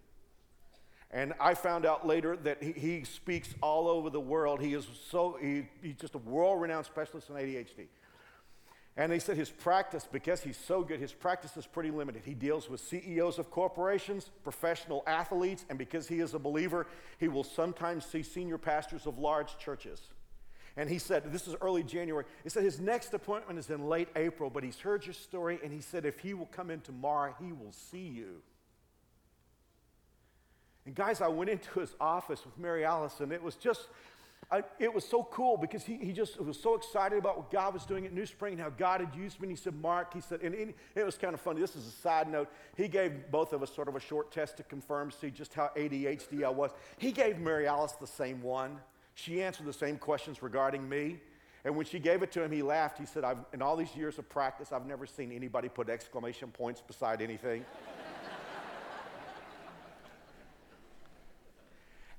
And 1.12 1.34
I 1.40 1.54
found 1.54 1.86
out 1.86 2.06
later 2.06 2.36
that 2.38 2.62
he, 2.62 2.74
he 2.74 3.04
speaks 3.04 3.54
all 3.62 3.88
over 3.88 4.10
the 4.10 4.20
world. 4.20 4.62
He 4.62 4.74
is 4.74 4.86
so, 5.10 5.38
he, 5.40 5.68
he's 5.82 5.96
just 5.96 6.16
a 6.16 6.20
world 6.20 6.62
renowned 6.62 6.86
specialist 6.86 7.30
in 7.30 7.36
ADHD. 7.36 7.88
And 8.98 9.14
he 9.14 9.20
said 9.20 9.38
his 9.38 9.52
practice, 9.52 10.08
because 10.12 10.42
he's 10.42 10.58
so 10.58 10.82
good, 10.82 11.00
his 11.00 11.14
practice 11.14 11.56
is 11.56 11.68
pretty 11.68 11.92
limited. 11.92 12.24
He 12.26 12.34
deals 12.34 12.68
with 12.68 12.82
CEOs 12.82 13.38
of 13.38 13.52
corporations, 13.52 14.32
professional 14.44 15.04
athletes, 15.06 15.66
and 15.70 15.78
because 15.78 16.08
he 16.08 16.20
is 16.20 16.34
a 16.34 16.40
believer, 16.40 16.88
he 17.20 17.28
will 17.28 17.44
sometimes 17.44 18.06
see 18.06 18.24
senior 18.24 18.58
pastors 18.58 19.06
of 19.06 19.20
large 19.20 19.56
churches. 19.60 20.02
And 20.76 20.90
he 20.90 20.98
said, 20.98 21.32
this 21.32 21.48
is 21.48 21.56
early 21.62 21.84
January. 21.84 22.26
He 22.44 22.50
said 22.50 22.64
his 22.64 22.80
next 22.80 23.14
appointment 23.14 23.60
is 23.60 23.70
in 23.70 23.88
late 23.88 24.10
April, 24.16 24.50
but 24.50 24.64
he's 24.64 24.80
heard 24.80 25.06
your 25.06 25.14
story, 25.14 25.60
and 25.64 25.72
he 25.72 25.82
said 25.82 26.04
if 26.04 26.20
he 26.20 26.34
will 26.34 26.48
come 26.48 26.72
in 26.72 26.82
tomorrow, 26.82 27.36
he 27.40 27.52
will 27.52 27.72
see 27.72 28.08
you. 28.08 28.42
And 30.88 30.96
guys, 30.96 31.22
I 31.22 31.28
went 31.28 31.52
into 31.52 31.82
his 31.82 31.96
office 32.00 32.44
with 32.44 32.58
Mary 32.58 32.84
Alice. 32.84 33.22
it 33.22 33.44
was 33.44 33.56
just 33.56 33.90
I, 34.50 34.64
it 34.80 34.94
was 34.94 35.04
so 35.04 35.28
cool 35.30 35.58
because 35.58 35.84
he, 35.84 35.98
he 35.98 36.14
just 36.14 36.40
was 36.40 36.58
so 36.58 36.76
excited 36.76 37.20
about 37.20 37.36
what 37.36 37.52
God 37.52 37.74
was 37.74 37.86
doing 37.86 38.06
at 38.06 38.14
New 38.14 38.26
Spring 38.26 38.54
and 38.54 38.62
how 38.62 38.70
God 38.70 39.02
had 39.02 39.14
used 39.14 39.42
me. 39.42 39.50
And 39.50 39.58
he 39.58 39.62
said, 39.62 39.76
Mark, 39.76 40.14
he 40.14 40.22
said, 40.22 40.40
and 40.42 40.56
it 40.96 41.06
was 41.06 41.18
kind 41.18 41.34
of 41.34 41.42
funny. 41.42 41.60
This 41.60 41.76
is 41.76 41.86
a 41.86 41.92
side 41.92 42.32
note. 42.32 42.50
He 42.78 42.88
gave 42.88 43.30
both 43.30 43.52
of 43.52 43.62
us 43.62 43.74
sort 43.74 43.90
of 43.90 43.98
a 43.98 44.00
short 44.00 44.32
test 44.32 44.56
to 44.58 44.64
confirm, 44.64 45.12
see 45.12 45.32
just 45.32 45.54
how 45.54 45.72
ADHD 45.76 46.46
I 46.46 46.50
was. 46.50 46.72
He 46.98 47.12
gave 47.12 47.40
Mary 47.40 47.68
Alice 47.68 47.94
the 47.94 48.08
same 48.08 48.42
one. 48.42 48.78
She 49.16 49.42
answered 49.42 49.66
the 49.66 49.74
same 49.74 49.98
questions 49.98 50.42
regarding 50.42 50.88
me. 50.88 51.20
And 51.66 51.76
when 51.76 51.86
she 51.86 52.00
gave 52.00 52.24
it 52.24 52.32
to 52.32 52.42
him, 52.42 52.52
he 52.52 52.62
laughed. 52.62 52.98
He 52.98 53.06
said, 53.06 53.26
In 53.52 53.62
all 53.62 53.76
these 53.76 53.94
years 53.98 54.18
of 54.18 54.30
practice, 54.30 54.72
I've 54.72 54.86
never 54.86 55.06
seen 55.06 55.34
anybody 55.34 55.68
put 55.68 55.90
exclamation 55.90 56.52
points 56.52 56.82
beside 56.82 57.22
anything. 57.22 57.66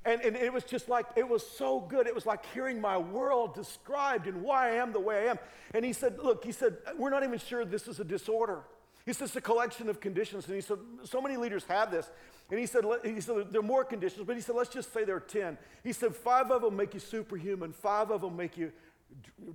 And, 0.08 0.22
and 0.22 0.36
it 0.36 0.50
was 0.50 0.64
just 0.64 0.88
like, 0.88 1.04
it 1.16 1.28
was 1.28 1.46
so 1.46 1.80
good. 1.80 2.06
It 2.06 2.14
was 2.14 2.24
like 2.24 2.46
hearing 2.54 2.80
my 2.80 2.96
world 2.96 3.54
described 3.54 4.26
and 4.26 4.42
why 4.42 4.70
I 4.70 4.76
am 4.76 4.90
the 4.92 5.00
way 5.00 5.26
I 5.26 5.30
am. 5.30 5.38
And 5.74 5.84
he 5.84 5.92
said, 5.92 6.18
Look, 6.18 6.46
he 6.46 6.52
said, 6.52 6.78
we're 6.96 7.10
not 7.10 7.24
even 7.24 7.38
sure 7.38 7.66
this 7.66 7.86
is 7.86 8.00
a 8.00 8.04
disorder. 8.04 8.62
He 9.04 9.12
says, 9.12 9.30
it's 9.30 9.36
a 9.36 9.40
collection 9.42 9.88
of 9.90 10.00
conditions. 10.00 10.46
And 10.46 10.54
he 10.54 10.60
said, 10.60 10.78
so 11.04 11.20
many 11.20 11.36
leaders 11.36 11.64
have 11.64 11.90
this. 11.90 12.10
And 12.50 12.58
he 12.58 12.66
said, 12.66 12.84
he 13.04 13.20
said, 13.22 13.36
there 13.50 13.60
are 13.60 13.62
more 13.62 13.84
conditions, 13.84 14.26
but 14.26 14.36
he 14.36 14.42
said, 14.42 14.54
let's 14.54 14.68
just 14.68 14.92
say 14.92 15.04
there 15.04 15.16
are 15.16 15.20
10. 15.20 15.56
He 15.82 15.94
said, 15.94 16.14
five 16.14 16.50
of 16.50 16.60
them 16.60 16.76
make 16.76 16.92
you 16.92 17.00
superhuman, 17.00 17.72
five 17.72 18.10
of 18.10 18.20
them 18.20 18.36
make 18.36 18.58
you 18.58 18.70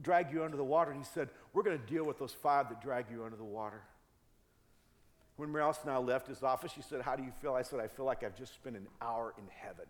drag 0.02 0.32
you 0.32 0.44
under 0.44 0.58
the 0.58 0.63
water. 0.63 0.89
And 0.89 1.00
he 1.00 1.06
said, 1.13 1.30
we're 1.54 1.62
going 1.62 1.80
to 1.80 1.86
deal 1.86 2.04
with 2.04 2.18
those 2.18 2.32
five 2.32 2.70
that 2.70 2.82
drag 2.82 3.06
you 3.12 3.24
under 3.24 3.38
the 3.38 3.44
water. 3.44 3.82
When 5.36 5.52
Mary 5.52 5.63
Alice 5.63 5.80
and 5.84 5.92
I 5.92 5.98
left 5.98 6.28
his 6.28 6.44
office, 6.44 6.72
she 6.72 6.82
said, 6.82 7.02
How 7.02 7.16
do 7.16 7.24
you 7.24 7.32
feel? 7.42 7.54
I 7.54 7.63
said, 7.63 7.80
I 7.80 7.88
feel 7.88 8.06
like 8.06 8.24
I've 8.24 8.38
just 8.38 8.54
spent 8.54 8.76
an 8.76 8.88
hour 9.02 9.34
in 9.38 9.46
heaven. 9.50 9.88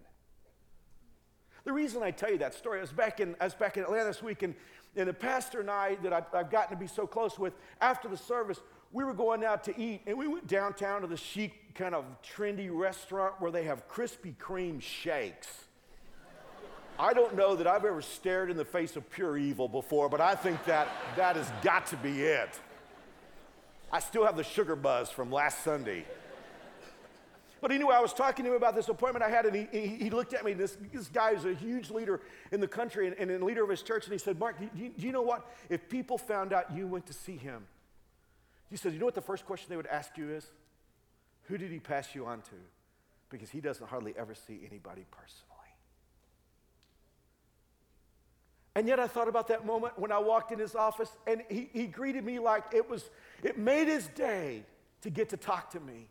The 1.65 1.71
reason 1.71 2.04
I 2.04 2.12
tell 2.12 2.30
you 2.30 2.38
that 2.39 2.54
story, 2.54 2.80
I 2.80 2.82
was 2.82 2.91
back 2.91 3.19
in, 3.19 3.36
I 3.39 3.45
was 3.45 3.54
back 3.54 3.78
in 3.78 3.84
Atlanta 3.84 4.06
this 4.06 4.21
week, 4.21 4.43
and, 4.43 4.54
and 4.95 5.08
the 5.08 5.13
pastor 5.13 5.62
and 5.62 5.71
I 5.71 5.95
that 6.04 6.12
I've, 6.12 6.26
I've 6.34 6.52
gotten 6.52 6.76
to 6.76 6.80
be 6.80 6.88
so 6.88 7.08
close 7.08 7.39
with, 7.39 7.54
after 7.80 8.10
the 8.10 8.17
service, 8.17 8.60
we 8.91 9.04
were 9.04 9.13
going 9.13 9.43
out 9.43 9.63
to 9.63 9.80
eat, 9.80 10.02
and 10.06 10.17
we 10.17 10.28
went 10.28 10.45
downtown 10.47 11.02
to 11.02 11.08
the 11.08 11.17
chic, 11.17 11.73
kind 11.73 11.95
of 11.95 12.06
trendy 12.21 12.69
restaurant 12.71 13.36
where 13.39 13.49
they 13.49 13.63
have 13.63 13.88
Krispy 13.88 14.36
Kreme 14.36 14.82
shakes. 14.82 15.47
I 16.99 17.13
don't 17.13 17.36
know 17.36 17.56
that 17.56 17.65
I've 17.65 17.86
ever 17.86 18.02
stared 18.04 18.52
in 18.52 18.58
the 18.58 18.65
face 18.65 18.95
of 18.95 19.10
pure 19.10 19.38
evil 19.38 19.67
before, 19.67 20.10
but 20.10 20.21
I 20.21 20.36
think 20.36 20.63
that 20.65 20.88
that 21.15 21.36
has 21.38 21.52
got 21.63 21.88
to 21.88 21.97
be 21.97 22.21
it. 22.21 22.60
I 23.91 23.99
still 23.99 24.26
have 24.26 24.38
the 24.38 24.43
sugar 24.43 24.76
buzz 24.76 25.10
from 25.10 25.32
last 25.32 25.63
Sunday. 25.63 26.06
But 27.63 27.71
he 27.71 27.78
knew 27.78 27.88
I 27.88 28.02
was 28.02 28.12
talking 28.12 28.43
to 28.43 28.52
him 28.52 28.58
about 28.58 28.76
this 28.76 28.89
appointment 28.89 29.23
I 29.23 29.30
had, 29.30 29.45
and 29.45 29.56
he, 29.56 29.67
he, 29.71 29.88
he 29.88 30.10
looked 30.10 30.34
at 30.34 30.43
me. 30.43 30.52
This, 30.52 30.78
this 30.91 31.08
guy 31.08 31.32
is 31.32 31.45
a 31.45 31.54
huge 31.54 31.91
leader 31.91 32.19
in 32.52 32.60
the 32.60 32.67
country 32.67 33.08
and, 33.08 33.15
and 33.17 33.41
a 33.41 33.45
leader 33.45 33.63
of 33.63 33.69
his 33.69 33.82
church. 33.82 34.04
And 34.04 34.12
he 34.12 34.19
said, 34.19 34.38
Mark, 34.38 34.60
do 34.60 34.69
you, 34.76 34.89
do 34.89 35.06
you 35.06 35.13
know 35.13 35.21
what? 35.21 35.49
If 35.69 35.88
people 35.88 36.17
found 36.17 36.52
out 36.52 36.76
you 36.76 36.88
went 36.88 37.06
to 37.06 37.13
see 37.13 37.38
him, 37.38 37.65
he 38.69 38.76
said, 38.76 38.91
You 38.91 38.99
know 38.99 39.06
what 39.06 39.15
the 39.15 39.21
first 39.21 39.45
question 39.45 39.67
they 39.69 39.78
would 39.78 39.88
ask 39.88 40.17
you 40.17 40.30
is? 40.30 40.45
Who 41.43 41.58
did 41.58 41.71
he 41.71 41.80
pass 41.80 42.13
you 42.13 42.26
on 42.26 42.41
to? 42.41 42.56
Because 43.30 43.49
he 43.49 43.62
doesn't 43.62 43.88
hardly 43.88 44.13
ever 44.17 44.36
see 44.36 44.60
anybody 44.69 45.06
personally. 45.10 45.54
And 48.76 48.89
yet 48.89 48.99
I 48.99 49.08
thought 49.08 49.30
about 49.30 49.47
that 49.47 49.65
moment 49.65 49.97
when 49.97 50.12
I 50.12 50.19
walked 50.19 50.52
in 50.52 50.60
his 50.60 50.76
office 50.76 51.12
and 51.26 51.41
he, 51.49 51.69
he 51.71 51.88
greeted 51.88 52.26
me 52.26 52.39
like 52.39 52.65
it 52.73 52.89
was, 52.89 53.10
it 53.41 53.58
made 53.58 53.88
his 53.88 54.08
day 54.08 54.65
to 55.04 55.10
get 55.10 55.30
to 55.30 55.38
talk 55.38 55.71
to 55.71 55.80
me. 55.80 56.08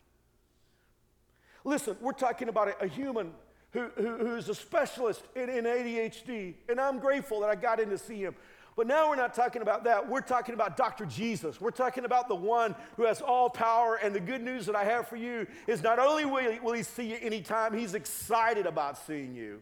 Listen, 1.64 1.96
we're 2.00 2.12
talking 2.12 2.48
about 2.48 2.68
a, 2.68 2.84
a 2.84 2.86
human 2.86 3.32
who, 3.72 3.88
who, 3.96 4.18
who's 4.18 4.48
a 4.48 4.54
specialist 4.54 5.22
in, 5.34 5.48
in 5.48 5.64
ADHD, 5.64 6.54
and 6.68 6.80
I'm 6.80 6.98
grateful 6.98 7.40
that 7.40 7.50
I 7.50 7.54
got 7.54 7.80
in 7.80 7.88
to 7.90 7.98
see 7.98 8.22
him. 8.22 8.34
But 8.74 8.86
now 8.86 9.08
we're 9.08 9.16
not 9.16 9.34
talking 9.34 9.60
about 9.60 9.84
that. 9.84 10.08
We're 10.08 10.22
talking 10.22 10.54
about 10.54 10.78
Dr. 10.78 11.04
Jesus. 11.04 11.60
We're 11.60 11.72
talking 11.72 12.06
about 12.06 12.28
the 12.28 12.34
one 12.34 12.74
who 12.96 13.04
has 13.04 13.20
all 13.20 13.50
power. 13.50 13.96
And 13.96 14.14
the 14.14 14.20
good 14.20 14.42
news 14.42 14.64
that 14.64 14.74
I 14.74 14.84
have 14.84 15.08
for 15.08 15.16
you 15.16 15.46
is 15.66 15.82
not 15.82 15.98
only 15.98 16.24
will 16.24 16.52
he, 16.52 16.58
will 16.58 16.72
he 16.72 16.82
see 16.82 17.10
you 17.10 17.18
anytime, 17.20 17.76
he's 17.76 17.94
excited 17.94 18.64
about 18.64 18.96
seeing 18.96 19.34
you. 19.34 19.60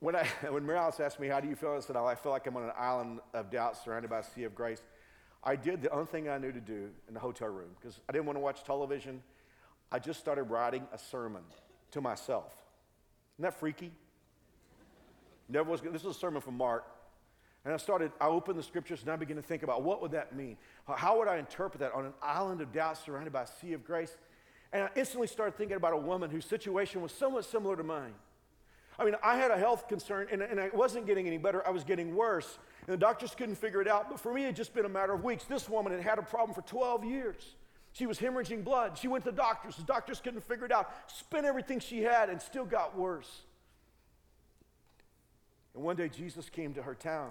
When, 0.00 0.16
I, 0.16 0.24
when 0.50 0.64
Mary 0.64 0.78
asked 0.78 1.20
me, 1.20 1.28
How 1.28 1.40
do 1.40 1.48
you 1.48 1.54
feel? 1.54 1.74
I 1.76 1.80
said, 1.80 1.96
I 1.96 2.14
feel 2.14 2.32
like 2.32 2.46
I'm 2.46 2.56
on 2.56 2.64
an 2.64 2.72
island 2.78 3.20
of 3.34 3.50
doubt 3.50 3.76
surrounded 3.76 4.10
by 4.10 4.20
a 4.20 4.24
sea 4.24 4.44
of 4.44 4.54
grace. 4.54 4.82
I 5.44 5.56
did 5.56 5.82
the 5.82 5.90
only 5.90 6.06
thing 6.06 6.28
I 6.28 6.38
knew 6.38 6.52
to 6.52 6.60
do 6.60 6.88
in 7.06 7.14
the 7.14 7.20
hotel 7.20 7.48
room 7.48 7.68
because 7.78 8.00
I 8.08 8.12
didn't 8.12 8.26
want 8.26 8.36
to 8.36 8.40
watch 8.40 8.64
television. 8.64 9.22
I 9.92 9.98
just 9.98 10.18
started 10.18 10.44
writing 10.44 10.86
a 10.92 10.98
sermon 10.98 11.42
to 11.90 12.00
myself. 12.00 12.54
Isn't 13.36 13.42
that 13.42 13.60
freaky? 13.60 13.92
Never 15.48 15.70
was. 15.70 15.82
This 15.82 16.02
is 16.02 16.06
a 16.06 16.14
sermon 16.14 16.40
from 16.40 16.56
Mark, 16.56 16.84
and 17.64 17.74
I 17.74 17.76
started. 17.76 18.12
I 18.20 18.28
opened 18.28 18.58
the 18.58 18.62
scriptures 18.62 19.02
and 19.02 19.10
I 19.10 19.16
began 19.16 19.36
to 19.36 19.42
think 19.42 19.62
about 19.62 19.82
what 19.82 20.00
would 20.00 20.12
that 20.12 20.34
mean. 20.34 20.56
How 20.88 21.18
would 21.18 21.28
I 21.28 21.36
interpret 21.36 21.80
that 21.80 21.92
on 21.92 22.06
an 22.06 22.14
island 22.22 22.62
of 22.62 22.72
doubt 22.72 22.96
surrounded 22.96 23.32
by 23.32 23.42
a 23.42 23.46
sea 23.46 23.74
of 23.74 23.84
grace? 23.84 24.16
And 24.72 24.84
I 24.84 24.90
instantly 24.96 25.28
started 25.28 25.56
thinking 25.56 25.76
about 25.76 25.92
a 25.92 25.98
woman 25.98 26.30
whose 26.30 26.46
situation 26.46 27.02
was 27.02 27.12
somewhat 27.12 27.44
similar 27.44 27.76
to 27.76 27.84
mine. 27.84 28.14
I 28.98 29.04
mean, 29.04 29.14
I 29.22 29.36
had 29.36 29.50
a 29.50 29.58
health 29.58 29.88
concern 29.88 30.28
and, 30.30 30.40
and 30.42 30.60
I 30.60 30.70
wasn't 30.72 31.06
getting 31.06 31.26
any 31.26 31.38
better, 31.38 31.66
I 31.66 31.70
was 31.70 31.84
getting 31.84 32.14
worse. 32.14 32.58
And 32.86 32.94
the 32.94 32.98
doctors 32.98 33.34
couldn't 33.34 33.56
figure 33.56 33.80
it 33.80 33.88
out, 33.88 34.08
but 34.10 34.20
for 34.20 34.32
me, 34.32 34.42
it 34.42 34.46
had 34.46 34.56
just 34.56 34.74
been 34.74 34.84
a 34.84 34.88
matter 34.88 35.12
of 35.12 35.24
weeks. 35.24 35.44
This 35.44 35.68
woman 35.68 35.92
had 35.92 36.02
had 36.02 36.18
a 36.18 36.22
problem 36.22 36.54
for 36.54 36.62
12 36.62 37.04
years. 37.04 37.54
She 37.92 38.06
was 38.06 38.18
hemorrhaging 38.18 38.64
blood. 38.64 38.98
She 38.98 39.06
went 39.06 39.24
to 39.24 39.32
doctors. 39.32 39.76
The 39.76 39.84
doctors 39.84 40.20
couldn't 40.20 40.42
figure 40.42 40.66
it 40.66 40.72
out. 40.72 40.92
Spent 41.06 41.46
everything 41.46 41.78
she 41.78 42.02
had 42.02 42.28
and 42.28 42.42
still 42.42 42.64
got 42.64 42.96
worse. 42.98 43.42
And 45.74 45.82
one 45.84 45.94
day, 45.94 46.08
Jesus 46.08 46.48
came 46.50 46.74
to 46.74 46.82
her 46.82 46.94
town. 46.94 47.30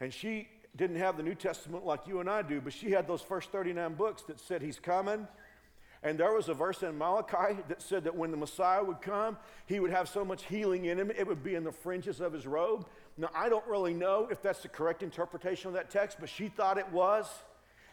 And 0.00 0.12
she 0.12 0.48
didn't 0.76 0.96
have 0.96 1.18
the 1.18 1.22
New 1.22 1.34
Testament 1.34 1.84
like 1.84 2.06
you 2.06 2.20
and 2.20 2.28
I 2.28 2.40
do, 2.42 2.60
but 2.60 2.72
she 2.72 2.90
had 2.90 3.06
those 3.06 3.20
first 3.20 3.52
39 3.52 3.94
books 3.94 4.22
that 4.22 4.40
said 4.40 4.62
he's 4.62 4.78
coming. 4.78 5.28
And 6.04 6.18
there 6.18 6.32
was 6.32 6.48
a 6.48 6.54
verse 6.54 6.82
in 6.82 6.98
Malachi 6.98 7.60
that 7.68 7.80
said 7.80 8.04
that 8.04 8.16
when 8.16 8.32
the 8.32 8.36
Messiah 8.36 8.82
would 8.82 9.00
come, 9.00 9.38
he 9.66 9.78
would 9.78 9.92
have 9.92 10.08
so 10.08 10.24
much 10.24 10.44
healing 10.44 10.86
in 10.86 10.98
him, 10.98 11.12
it 11.12 11.26
would 11.26 11.44
be 11.44 11.54
in 11.54 11.62
the 11.62 11.70
fringes 11.70 12.20
of 12.20 12.32
his 12.32 12.44
robe. 12.44 12.86
Now, 13.16 13.30
I 13.34 13.48
don't 13.48 13.66
really 13.68 13.94
know 13.94 14.26
if 14.30 14.42
that's 14.42 14.62
the 14.62 14.68
correct 14.68 15.04
interpretation 15.04 15.68
of 15.68 15.74
that 15.74 15.90
text, 15.90 16.16
but 16.18 16.28
she 16.28 16.48
thought 16.48 16.76
it 16.76 16.90
was. 16.90 17.28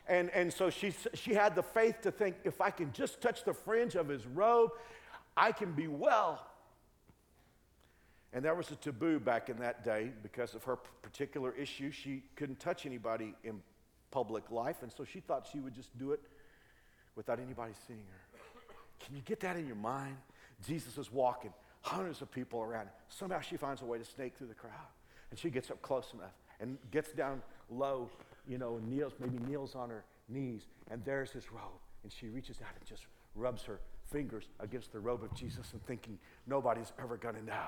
And, 0.08 0.32
and 0.32 0.52
so 0.52 0.72
she, 0.72 0.92
she 1.14 1.36
had 1.36 1.54
the 1.54 1.62
faith 1.62 2.02
to 2.02 2.12
think 2.12 2.38
if 2.44 2.62
I 2.62 2.72
can 2.72 2.92
just 2.94 3.22
touch 3.22 3.44
the 3.44 3.54
fringe 3.54 3.94
of 3.94 4.08
his 4.08 4.26
robe, 4.26 4.72
I 5.38 5.52
can 5.52 5.74
be 5.74 5.88
well. 5.88 6.44
And 8.34 8.44
there 8.44 8.56
was 8.56 8.72
a 8.72 8.76
taboo 8.76 9.20
back 9.20 9.50
in 9.50 9.58
that 9.60 9.84
day 9.84 10.12
because 10.24 10.56
of 10.56 10.64
her 10.64 10.78
particular 10.78 11.52
issue. 11.52 11.92
She 11.92 12.24
couldn't 12.36 12.60
touch 12.60 12.88
anybody 12.88 13.36
in 13.44 13.62
public 14.10 14.50
life, 14.50 14.78
and 14.82 14.92
so 14.92 15.04
she 15.04 15.20
thought 15.20 15.48
she 15.52 15.60
would 15.60 15.76
just 15.76 15.96
do 16.00 16.12
it 16.12 16.22
without 17.20 17.38
anybody 17.38 17.74
seeing 17.86 18.00
her. 18.00 18.40
Can 19.06 19.14
you 19.14 19.22
get 19.26 19.42
that 19.42 19.58
in 19.58 19.68
your 19.68 19.76
mind? 19.76 20.16
Jesus 20.66 20.98
is 20.98 21.12
walking, 21.12 21.52
hundreds 21.82 22.22
of 22.22 22.32
people 22.32 22.62
around. 22.62 22.88
Somehow 23.10 23.42
she 23.42 23.58
finds 23.58 23.82
a 23.82 23.86
way 23.86 23.98
to 23.98 24.06
snake 24.06 24.38
through 24.38 24.48
the 24.48 24.54
crowd. 24.54 24.72
And 25.30 25.38
she 25.38 25.50
gets 25.50 25.70
up 25.70 25.82
close 25.82 26.14
enough 26.14 26.32
and 26.62 26.78
gets 26.92 27.12
down 27.12 27.42
low, 27.70 28.10
you 28.48 28.58
know, 28.58 28.78
and 28.78 28.88
kneels, 28.88 29.12
maybe 29.20 29.38
kneels 29.46 29.76
on 29.76 29.90
her 29.90 30.06
knees, 30.30 30.62
and 30.90 31.04
there's 31.04 31.32
his 31.32 31.52
robe. 31.52 31.82
And 32.04 32.12
she 32.12 32.30
reaches 32.30 32.62
out 32.62 32.74
and 32.80 32.88
just 32.88 33.04
rubs 33.36 33.64
her 33.64 33.82
fingers 34.14 34.46
against 34.62 34.94
the 34.94 35.00
robe 35.02 35.22
of 35.22 35.36
Jesus 35.36 35.74
and 35.74 35.86
thinking, 35.86 36.18
nobody's 36.48 36.94
ever 37.04 37.18
going 37.18 37.36
to 37.36 37.44
know. 37.44 37.68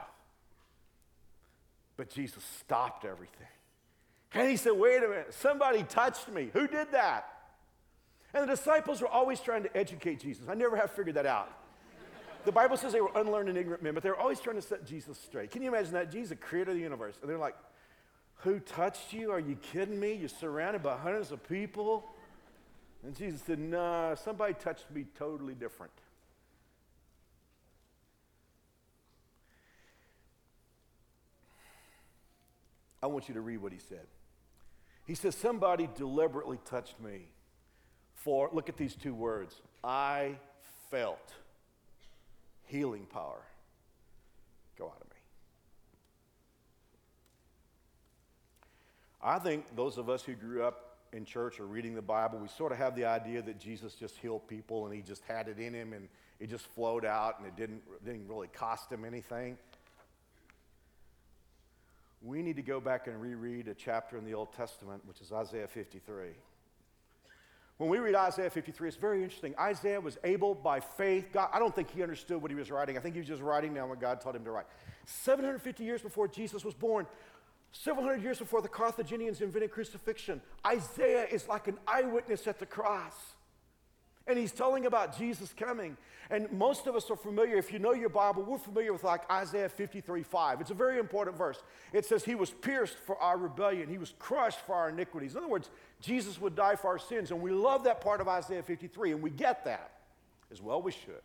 But 1.98 2.10
Jesus 2.10 2.42
stopped 2.58 3.04
everything. 3.04 3.48
And 4.34 4.50
he 4.50 4.56
said, 4.56 4.72
Wait 4.72 5.04
a 5.04 5.10
minute, 5.10 5.34
somebody 5.34 5.84
touched 5.84 6.30
me. 6.30 6.50
Who 6.54 6.68
did 6.68 6.94
that? 6.94 7.41
And 8.34 8.44
the 8.44 8.56
disciples 8.56 9.02
were 9.02 9.08
always 9.08 9.40
trying 9.40 9.64
to 9.64 9.78
educate 9.78 10.20
Jesus. 10.20 10.48
I 10.48 10.54
never 10.54 10.78
have 10.78 10.92
figured 10.92 11.16
that 11.16 11.26
out. 11.26 11.52
The 12.46 12.52
Bible 12.52 12.78
says 12.78 12.94
they 12.94 13.02
were 13.02 13.12
unlearned 13.16 13.50
and 13.50 13.58
ignorant 13.58 13.84
men, 13.84 13.94
but 13.94 14.02
they 14.02 14.10
were 14.10 14.18
always 14.18 14.40
trying 14.40 14.56
to 14.56 14.62
set 14.62 14.86
Jesus 14.86 15.18
straight. 15.20 15.52
Can 15.52 15.62
you 15.62 15.68
imagine 15.68 15.94
that? 15.94 16.12
Jesus, 16.12 16.30
the 16.30 16.36
creator 16.36 16.72
of 16.72 16.78
the 16.78 16.82
universe. 16.82 17.16
And 17.22 17.30
they're 17.30 17.38
like, 17.38 17.56
Who 18.38 18.60
touched 18.60 19.14
you? 19.14 19.32
Are 19.32 19.40
you 19.40 19.56
kidding 19.56 20.00
me? 20.00 20.14
You're 20.14 20.30
surrounded 20.30 20.82
by 20.82 20.98
hundreds 20.98 21.32
of 21.32 21.48
people. 21.48 22.10
And 23.04 23.16
Jesus 23.16 23.42
said, 23.46 23.60
Nah, 23.60 24.16
somebody 24.16 24.54
touched 24.54 24.90
me 24.92 25.06
totally 25.18 25.54
different. 25.54 25.92
I 33.04 33.08
want 33.08 33.28
you 33.28 33.34
to 33.34 33.42
read 33.42 33.58
what 33.58 33.72
he 33.72 33.80
said. 33.80 34.06
He 35.06 35.16
says, 35.16 35.36
Somebody 35.36 35.90
deliberately 35.96 36.60
touched 36.66 37.00
me. 37.00 37.28
For, 38.24 38.50
look 38.54 38.70
at 38.70 38.78
these 38.78 38.96
two 38.96 39.14
words 39.14 39.60
I 39.84 40.36
felt 40.90 41.34
healing 42.66 43.06
power 43.12 43.42
go 44.78 44.86
out 44.86 45.02
of 45.02 45.10
me. 45.10 45.16
I 49.24 49.40
think 49.40 49.76
those 49.76 49.98
of 49.98 50.10
us 50.10 50.24
who 50.24 50.34
grew 50.34 50.64
up 50.64 50.98
in 51.14 51.26
church 51.26 51.60
or 51.60 51.66
reading 51.66 51.94
the 51.94 52.02
Bible, 52.02 52.40
we 52.40 52.48
sort 52.48 52.72
of 52.72 52.78
have 52.78 52.96
the 52.96 53.06
idea 53.06 53.42
that 53.42 53.60
Jesus 53.60 53.94
just 53.94 54.18
healed 54.18 54.48
people 54.48 54.86
and 54.86 54.96
he 54.96 55.02
just 55.02 55.24
had 55.28 55.48
it 55.48 55.60
in 55.60 55.74
him 55.74 55.94
and 55.94 56.08
it 56.40 56.50
just 56.50 56.66
flowed 56.68 57.06
out 57.06 57.40
and 57.40 57.48
it 57.48 57.56
didn't, 57.56 57.82
didn't 58.06 58.28
really 58.28 58.48
cost 58.48 58.92
him 58.92 59.04
anything 59.04 59.58
we 62.22 62.42
need 62.42 62.56
to 62.56 62.62
go 62.62 62.80
back 62.80 63.08
and 63.08 63.20
reread 63.20 63.68
a 63.68 63.74
chapter 63.74 64.18
in 64.18 64.26
the 64.26 64.34
Old 64.34 64.54
Testament, 64.54 65.02
which 65.06 65.22
is 65.22 65.32
Isaiah 65.32 65.68
53. 65.68 66.28
When 67.82 67.90
we 67.90 67.98
read 67.98 68.14
Isaiah 68.14 68.52
53, 68.52 68.90
it's 68.90 68.96
very 68.96 69.24
interesting. 69.24 69.56
Isaiah 69.60 70.00
was 70.00 70.20
able 70.24 70.54
by 70.54 70.80
faith, 70.80 71.30
God, 71.34 71.50
I 71.52 71.58
don't 71.58 71.76
think 71.76 71.90
he 71.90 72.04
understood 72.04 72.40
what 72.40 72.52
he 72.52 72.56
was 72.56 72.70
writing. 72.70 72.96
I 72.96 73.00
think 73.00 73.16
he 73.16 73.20
was 73.22 73.28
just 73.28 73.42
writing 73.42 73.74
down 73.74 73.90
what 73.90 74.00
God 74.00 74.22
told 74.22 74.36
him 74.36 74.44
to 74.44 74.52
write. 74.52 74.68
750 75.08 75.84
years 75.84 76.00
before 76.00 76.28
Jesus 76.28 76.64
was 76.64 76.76
born, 76.76 77.08
several 77.72 78.06
hundred 78.06 78.22
years 78.22 78.38
before 78.38 78.62
the 78.62 78.68
Carthaginians 78.68 79.42
invented 79.42 79.72
crucifixion, 79.72 80.44
Isaiah 80.64 81.26
is 81.26 81.48
like 81.48 81.68
an 81.68 81.80
eyewitness 81.88 82.46
at 82.46 82.60
the 82.60 82.68
cross. 82.68 83.16
And 84.28 84.38
he's 84.38 84.52
telling 84.52 84.86
about 84.86 85.18
Jesus 85.18 85.54
coming. 85.54 85.98
And 86.30 86.50
most 86.52 86.88
of 86.88 86.96
us 86.96 87.10
are 87.10 87.18
familiar, 87.18 87.58
if 87.58 87.74
you 87.74 87.80
know 87.80 87.94
your 87.94 88.10
Bible, 88.10 88.44
we're 88.44 88.58
familiar 88.58 88.94
with 88.94 89.04
like 89.04 89.30
Isaiah 89.30 89.68
53 89.68 90.24
5. 90.24 90.62
It's 90.62 90.72
a 90.72 90.76
very 90.76 91.00
important 91.00 91.38
verse. 91.38 91.62
It 91.92 92.06
says, 92.06 92.24
He 92.24 92.36
was 92.36 92.52
pierced 92.52 92.98
for 92.98 93.18
our 93.18 93.38
rebellion, 93.38 93.90
He 93.90 93.98
was 93.98 94.14
crushed 94.20 94.60
for 94.60 94.76
our 94.76 94.90
iniquities. 94.90 95.34
In 95.34 95.40
other 95.40 95.50
words, 95.50 95.70
Jesus 96.00 96.40
would 96.40 96.56
die 96.56 96.76
for 96.76 96.88
our 96.88 97.00
sins. 97.00 97.32
And 97.32 97.42
we 97.42 97.52
love 97.52 97.84
that 97.84 98.00
part 98.00 98.22
of 98.22 98.28
Isaiah 98.28 98.64
53, 98.64 99.12
and 99.12 99.22
we 99.22 99.30
get 99.30 99.66
that 99.66 99.92
as 100.52 100.62
well. 100.62 100.82
We 100.82 100.92
should. 100.92 101.22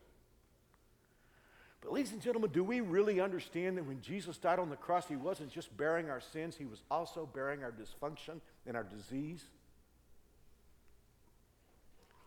But, 1.83 1.93
ladies 1.93 2.13
and 2.13 2.21
gentlemen, 2.21 2.51
do 2.51 2.65
we 2.65 2.81
really 2.81 3.21
understand 3.21 3.77
that 3.79 3.87
when 3.87 4.01
Jesus 4.01 4.39
died 4.39 4.59
on 4.59 4.71
the 4.71 4.77
cross, 4.77 5.07
He 5.07 5.15
wasn't 5.15 5.53
just 5.53 5.77
bearing 5.77 6.11
our 6.11 6.21
sins, 6.21 6.57
He 6.57 6.65
was 6.65 6.83
also 6.91 7.29
bearing 7.33 7.63
our 7.63 7.73
dysfunction 7.73 8.41
and 8.67 8.77
our 8.77 8.83
disease? 8.83 9.45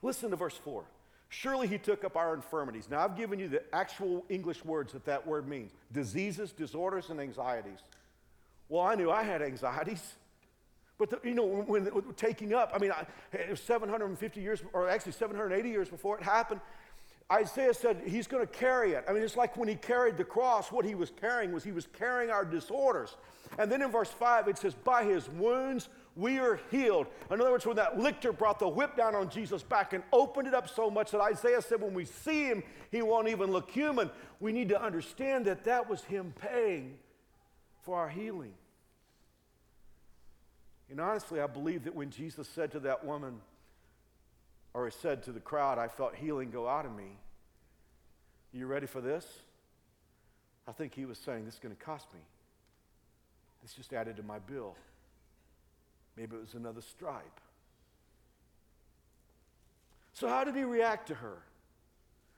Listen 0.01 0.29
to 0.31 0.35
verse 0.35 0.57
4. 0.63 0.83
Surely 1.29 1.67
he 1.67 1.77
took 1.77 2.03
up 2.03 2.15
our 2.15 2.33
infirmities. 2.33 2.87
Now, 2.89 3.03
I've 3.03 3.15
given 3.15 3.39
you 3.39 3.47
the 3.47 3.63
actual 3.73 4.25
English 4.29 4.65
words 4.65 4.93
that 4.93 5.05
that 5.05 5.25
word 5.27 5.47
means 5.47 5.71
diseases, 5.91 6.51
disorders, 6.51 7.09
and 7.09 7.19
anxieties. 7.19 7.79
Well, 8.67 8.83
I 8.83 8.95
knew 8.95 9.11
I 9.11 9.23
had 9.23 9.41
anxieties. 9.41 10.15
But, 10.97 11.11
the, 11.11 11.19
you 11.23 11.35
know, 11.35 11.45
when, 11.45 11.85
when, 11.85 12.03
taking 12.15 12.53
up, 12.53 12.71
I 12.73 12.79
mean, 12.79 12.91
I, 12.91 13.05
it 13.31 13.49
was 13.49 13.61
750 13.61 14.41
years, 14.41 14.61
or 14.73 14.89
actually 14.89 15.11
780 15.13 15.69
years 15.69 15.87
before 15.87 16.17
it 16.17 16.23
happened, 16.23 16.61
Isaiah 17.31 17.75
said 17.75 18.01
he's 18.07 18.25
going 18.25 18.45
to 18.45 18.51
carry 18.51 18.93
it. 18.93 19.05
I 19.07 19.13
mean, 19.13 19.21
it's 19.21 19.37
like 19.37 19.55
when 19.55 19.69
he 19.69 19.75
carried 19.75 20.17
the 20.17 20.23
cross, 20.23 20.71
what 20.71 20.83
he 20.83 20.95
was 20.95 21.11
carrying 21.11 21.51
was 21.51 21.63
he 21.63 21.71
was 21.71 21.87
carrying 21.97 22.31
our 22.31 22.43
disorders. 22.43 23.15
And 23.59 23.71
then 23.71 23.83
in 23.83 23.91
verse 23.91 24.09
5, 24.09 24.47
it 24.47 24.57
says, 24.57 24.73
By 24.73 25.03
his 25.03 25.29
wounds 25.29 25.89
we 26.19 26.37
are 26.37 26.59
healed. 26.69 27.07
In 27.31 27.39
other 27.39 27.51
words, 27.51 27.65
when 27.65 27.77
that 27.77 27.97
lictor 27.97 28.31
brought 28.31 28.59
the 28.59 28.67
whip 28.67 28.95
down 28.95 29.15
on 29.15 29.29
Jesus' 29.29 29.63
back 29.63 29.93
and 29.93 30.03
opened 30.11 30.47
it 30.47 30.53
up 30.53 30.67
so 30.67 30.89
much 30.89 31.11
that 31.11 31.21
Isaiah 31.21 31.61
said, 31.61 31.81
when 31.81 31.93
we 31.93 32.05
see 32.05 32.45
him, 32.45 32.63
he 32.91 33.01
won't 33.01 33.29
even 33.29 33.51
look 33.51 33.71
human, 33.71 34.11
we 34.39 34.51
need 34.51 34.69
to 34.69 34.81
understand 34.81 35.45
that 35.45 35.63
that 35.63 35.89
was 35.89 36.03
him 36.03 36.33
paying 36.41 36.97
for 37.83 37.97
our 37.97 38.09
healing. 38.09 38.53
And 40.89 40.99
honestly, 40.99 41.39
I 41.39 41.47
believe 41.47 41.85
that 41.85 41.95
when 41.95 42.09
Jesus 42.09 42.47
said 42.49 42.71
to 42.71 42.79
that 42.81 43.05
woman, 43.05 43.39
or 44.73 44.85
he 44.85 44.91
said 45.01 45.23
to 45.23 45.31
the 45.31 45.39
crowd, 45.39 45.77
I 45.77 45.87
felt 45.87 46.15
healing 46.15 46.51
go 46.51 46.67
out 46.67 46.85
of 46.85 46.95
me, 46.95 47.17
you 48.51 48.65
ready 48.65 48.87
for 48.87 48.99
this? 48.99 49.25
I 50.67 50.71
think 50.71 50.93
he 50.93 51.05
was 51.05 51.17
saying, 51.17 51.45
This 51.45 51.55
is 51.55 51.59
going 51.59 51.75
to 51.75 51.81
cost 51.81 52.07
me. 52.13 52.19
It's 53.63 53.73
just 53.73 53.93
added 53.93 54.17
to 54.17 54.23
my 54.23 54.39
bill. 54.39 54.75
Maybe 56.19 56.35
it 56.35 56.41
was 56.41 56.53
another 56.53 56.81
stripe. 56.81 57.39
So, 60.11 60.27
how 60.27 60.43
did 60.43 60.53
he 60.53 60.65
react 60.65 61.07
to 61.07 61.15
her? 61.15 61.37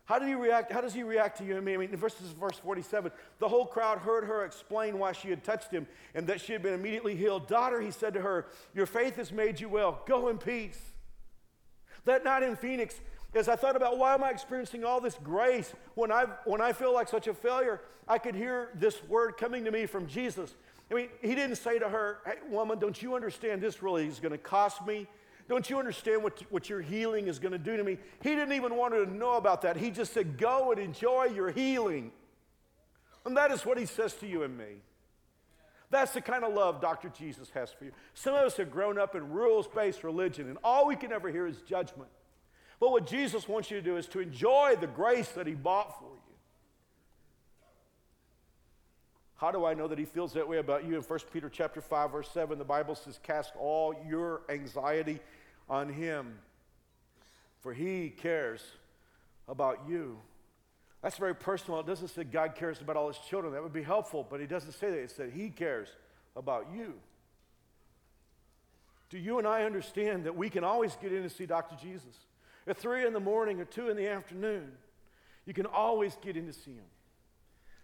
How 0.05 0.19
did 0.19 0.27
he 0.27 0.35
react? 0.35 0.71
How 0.71 0.81
does 0.81 0.93
he 0.93 1.01
react 1.01 1.39
to 1.39 1.43
you 1.43 1.55
and 1.55 1.65
me? 1.65 1.73
I 1.73 1.77
mean, 1.77 1.89
in 1.89 1.97
verses, 1.97 2.29
verse 2.29 2.57
47, 2.59 3.11
the 3.39 3.47
whole 3.47 3.65
crowd 3.65 3.97
heard 3.97 4.25
her 4.25 4.45
explain 4.45 4.99
why 4.99 5.13
she 5.13 5.29
had 5.29 5.43
touched 5.43 5.71
him 5.71 5.87
and 6.13 6.27
that 6.27 6.41
she 6.41 6.53
had 6.53 6.61
been 6.61 6.75
immediately 6.75 7.15
healed. 7.15 7.47
Daughter, 7.47 7.81
he 7.81 7.89
said 7.89 8.13
to 8.13 8.21
her, 8.21 8.45
Your 8.75 8.85
faith 8.85 9.15
has 9.15 9.31
made 9.31 9.59
you 9.59 9.67
well. 9.67 10.03
Go 10.05 10.27
in 10.27 10.37
peace. 10.37 10.79
That 12.05 12.23
night 12.23 12.43
in 12.43 12.55
Phoenix, 12.55 12.99
as 13.33 13.47
I 13.47 13.55
thought 13.55 13.75
about 13.75 13.97
why 13.97 14.13
am 14.13 14.23
I 14.23 14.29
experiencing 14.29 14.83
all 14.83 15.01
this 15.01 15.17
grace 15.23 15.73
when 15.95 16.11
I, 16.11 16.25
when 16.45 16.61
I 16.61 16.73
feel 16.73 16.93
like 16.93 17.07
such 17.07 17.25
a 17.25 17.33
failure, 17.33 17.81
I 18.07 18.19
could 18.19 18.35
hear 18.35 18.69
this 18.75 19.03
word 19.05 19.37
coming 19.37 19.65
to 19.65 19.71
me 19.71 19.87
from 19.87 20.05
Jesus. 20.05 20.53
I 20.91 20.93
mean, 20.93 21.09
he 21.21 21.35
didn't 21.35 21.55
say 21.55 21.79
to 21.79 21.87
her, 21.87 22.19
hey, 22.25 22.35
woman, 22.49 22.77
don't 22.77 23.01
you 23.01 23.15
understand 23.15 23.61
this 23.61 23.81
really 23.81 24.07
is 24.07 24.19
going 24.19 24.33
to 24.33 24.37
cost 24.37 24.85
me? 24.85 25.07
Don't 25.47 25.69
you 25.69 25.79
understand 25.79 26.21
what, 26.21 26.43
what 26.49 26.69
your 26.69 26.81
healing 26.81 27.27
is 27.27 27.39
going 27.39 27.53
to 27.53 27.57
do 27.57 27.77
to 27.77 27.83
me? 27.83 27.97
He 28.21 28.29
didn't 28.29 28.53
even 28.53 28.75
want 28.75 28.93
her 28.93 29.05
to 29.05 29.11
know 29.11 29.37
about 29.37 29.61
that. 29.61 29.77
He 29.77 29.89
just 29.89 30.13
said, 30.13 30.37
go 30.37 30.71
and 30.71 30.79
enjoy 30.79 31.25
your 31.25 31.49
healing. 31.49 32.11
And 33.25 33.37
that 33.37 33.51
is 33.51 33.65
what 33.65 33.77
he 33.77 33.85
says 33.85 34.13
to 34.15 34.27
you 34.27 34.43
and 34.43 34.57
me. 34.57 34.81
That's 35.89 36.13
the 36.13 36.21
kind 36.21 36.43
of 36.43 36.53
love 36.53 36.81
Dr. 36.81 37.09
Jesus 37.09 37.49
has 37.51 37.71
for 37.71 37.85
you. 37.85 37.91
Some 38.13 38.33
of 38.33 38.45
us 38.45 38.57
have 38.57 38.71
grown 38.71 38.97
up 38.97 39.15
in 39.15 39.29
rules 39.29 39.67
based 39.67 40.03
religion, 40.03 40.47
and 40.47 40.57
all 40.63 40.87
we 40.87 40.95
can 40.95 41.11
ever 41.11 41.29
hear 41.29 41.45
is 41.45 41.57
judgment. 41.61 42.09
But 42.79 42.91
what 42.91 43.05
Jesus 43.05 43.47
wants 43.47 43.69
you 43.69 43.77
to 43.77 43.83
do 43.83 43.97
is 43.97 44.07
to 44.07 44.21
enjoy 44.21 44.77
the 44.79 44.87
grace 44.87 45.29
that 45.29 45.47
He 45.47 45.53
bought 45.53 45.99
for 45.99 46.05
you. 46.05 46.20
How 49.41 49.49
do 49.49 49.65
I 49.65 49.73
know 49.73 49.87
that 49.87 49.97
He 49.97 50.05
feels 50.05 50.33
that 50.33 50.47
way 50.47 50.59
about 50.59 50.85
you? 50.85 50.95
In 50.95 51.01
1 51.01 51.19
Peter 51.33 51.49
chapter 51.49 51.81
5, 51.81 52.11
verse 52.11 52.29
7, 52.31 52.59
the 52.59 52.63
Bible 52.63 52.93
says, 52.93 53.19
Cast 53.23 53.53
all 53.59 53.95
your 54.07 54.43
anxiety 54.49 55.19
on 55.67 55.89
Him, 55.89 56.37
for 57.61 57.73
He 57.73 58.09
cares 58.09 58.61
about 59.47 59.79
you. 59.89 60.19
That's 61.01 61.17
very 61.17 61.33
personal. 61.33 61.79
It 61.79 61.87
doesn't 61.87 62.09
say 62.09 62.23
God 62.23 62.53
cares 62.53 62.81
about 62.81 62.95
all 62.95 63.07
his 63.07 63.17
children. 63.17 63.53
That 63.53 63.63
would 63.63 63.73
be 63.73 63.81
helpful, 63.81 64.27
but 64.29 64.39
he 64.39 64.45
doesn't 64.45 64.73
say 64.73 64.91
that. 64.91 64.99
It 64.99 65.09
said 65.09 65.31
he 65.31 65.49
cares 65.49 65.89
about 66.35 66.67
you. 66.71 66.93
Do 69.09 69.17
you 69.17 69.39
and 69.39 69.47
I 69.47 69.63
understand 69.63 70.25
that 70.25 70.37
we 70.37 70.51
can 70.51 70.63
always 70.63 70.95
get 71.01 71.11
in 71.11 71.23
and 71.23 71.31
see 71.31 71.47
Dr. 71.47 71.75
Jesus? 71.81 72.15
At 72.67 72.77
3 72.77 73.07
in 73.07 73.13
the 73.13 73.19
morning 73.19 73.59
or 73.59 73.65
2 73.65 73.89
in 73.89 73.97
the 73.97 74.07
afternoon, 74.07 74.71
you 75.47 75.55
can 75.55 75.65
always 75.65 76.15
get 76.21 76.37
in 76.37 76.45
to 76.45 76.53
see 76.53 76.73
him. 76.73 76.85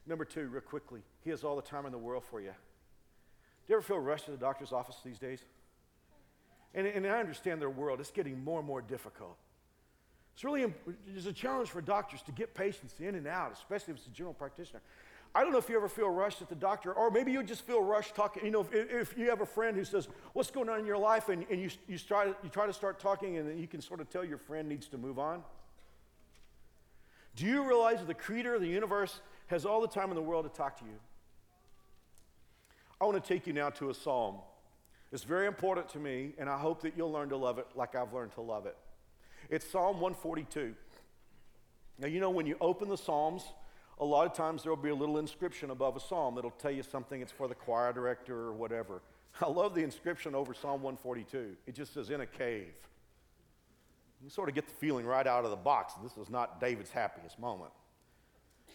Number 0.08 0.24
two, 0.24 0.48
real 0.48 0.62
quickly, 0.62 1.02
he 1.24 1.30
has 1.30 1.44
all 1.44 1.56
the 1.56 1.62
time 1.62 1.86
in 1.86 1.92
the 1.92 1.98
world 1.98 2.24
for 2.24 2.40
you. 2.40 2.48
Do 2.48 3.74
you 3.74 3.76
ever 3.76 3.82
feel 3.82 4.00
rushed 4.00 4.26
to 4.26 4.32
the 4.32 4.38
doctor's 4.38 4.72
office 4.72 4.96
these 5.04 5.20
days? 5.20 5.44
And, 6.74 6.88
and 6.88 7.06
I 7.06 7.20
understand 7.20 7.62
their 7.62 7.70
world, 7.70 8.00
it's 8.00 8.12
getting 8.12 8.44
more 8.44 8.60
and 8.60 8.68
more 8.68 8.82
difficult. 8.82 9.38
It's 10.34 10.44
really 10.44 10.72
there's 11.08 11.26
a 11.26 11.34
challenge 11.34 11.70
for 11.70 11.82
doctors 11.82 12.22
to 12.24 12.32
get 12.32 12.54
patients 12.54 12.94
in 13.00 13.16
and 13.16 13.28
out, 13.28 13.52
especially 13.54 13.94
if 13.94 13.98
it's 13.98 14.08
a 14.08 14.12
general 14.12 14.36
practitioner. 14.36 14.82
I 15.34 15.44
don't 15.44 15.52
know 15.52 15.58
if 15.58 15.68
you 15.68 15.76
ever 15.76 15.90
feel 15.90 16.10
rushed 16.10 16.42
at 16.42 16.50
the 16.50 16.56
doctor, 16.56 16.94
or 16.94 17.12
maybe 17.12 17.32
you 17.32 17.44
just 17.44 17.64
feel 17.64 17.84
rushed 17.84 18.16
talking. 18.16 18.46
You 18.46 18.52
know, 18.52 18.62
if, 18.72 18.74
if 18.74 19.18
you 19.18 19.30
have 19.30 19.42
a 19.42 19.46
friend 19.46 19.76
who 19.76 19.84
says, 19.84 20.08
What's 20.34 20.52
going 20.52 20.70
on 20.70 20.80
in 20.80 20.86
your 20.86 20.98
life? 20.98 21.30
and, 21.30 21.46
and 21.50 21.60
you, 21.60 21.70
you, 21.88 21.98
try 21.98 22.28
you 22.28 22.50
try 22.52 22.66
to 22.66 22.74
start 22.74 23.00
talking, 23.00 23.38
and 23.38 23.60
you 23.60 23.68
can 23.68 23.82
sort 23.82 24.00
of 24.00 24.10
tell 24.10 24.24
your 24.24 24.38
friend 24.38 24.70
needs 24.70 24.88
to 24.90 24.98
move 24.98 25.20
on. 25.20 25.44
Do 27.36 27.46
you 27.46 27.68
realize 27.68 28.00
that 28.00 28.08
the 28.08 28.14
creator 28.14 28.56
of 28.56 28.62
the 28.62 28.68
universe 28.68 29.20
has 29.48 29.66
all 29.66 29.82
the 29.82 29.88
time 29.88 30.10
in 30.10 30.16
the 30.16 30.22
world 30.22 30.52
to 30.52 30.58
talk 30.58 30.78
to 30.80 30.86
you? 30.86 31.00
I 33.00 33.06
want 33.06 33.22
to 33.22 33.28
take 33.28 33.46
you 33.48 33.54
now 33.54 33.70
to 33.72 33.90
a 33.90 33.94
psalm. 33.94 34.38
It's 35.12 35.24
very 35.24 35.48
important 35.48 35.90
to 35.90 36.00
me, 36.00 36.34
and 36.38 36.50
I 36.50 36.58
hope 36.58 36.82
that 36.82 36.94
you'll 36.98 37.12
learn 37.12 37.30
to 37.30 37.38
love 37.38 37.60
it 37.60 37.68
like 37.76 37.96
I've 37.96 38.14
learned 38.14 38.34
to 38.34 38.42
love 38.42 38.66
it. 38.66 38.76
It's 39.50 39.70
Psalm 39.70 40.02
142. 40.02 40.74
Now, 42.00 42.08
you 42.08 42.20
know, 42.20 42.30
when 42.30 42.46
you 42.46 42.58
open 42.60 42.90
the 42.90 42.98
Psalms, 42.98 43.44
a 44.00 44.06
lot 44.06 44.28
of 44.28 44.34
times 44.34 44.64
there 44.64 44.72
will 44.72 44.82
be 44.82 44.90
a 44.90 44.96
little 44.96 45.18
inscription 45.18 45.72
above 45.72 45.96
a 45.96 46.00
psalm 46.00 46.36
that'll 46.36 46.52
tell 46.52 46.72
you 46.72 46.84
something 46.84 47.22
it's 47.22 47.32
for 47.32 47.48
the 47.48 47.56
choir 47.56 47.94
director 47.94 48.36
or 48.36 48.54
whatever. 48.54 49.02
I 49.42 49.48
love 49.48 49.74
the 49.74 49.84
inscription 49.84 50.36
over 50.36 50.54
Psalm 50.54 50.84
142. 50.84 51.56
It 51.66 51.76
just 51.76 51.94
says, 51.94 52.10
in 52.10 52.22
a 52.22 52.26
cave. 52.26 52.74
You 54.24 54.30
sort 54.30 54.50
of 54.50 54.56
get 54.56 54.68
the 54.68 54.74
feeling 54.74 55.06
right 55.06 55.26
out 55.28 55.46
of 55.46 55.52
the 55.52 55.58
box 55.58 55.94
this 56.02 56.18
is 56.18 56.30
not 56.30 56.60
David's 56.60 56.90
happiest 56.90 57.38
moment. 57.40 57.72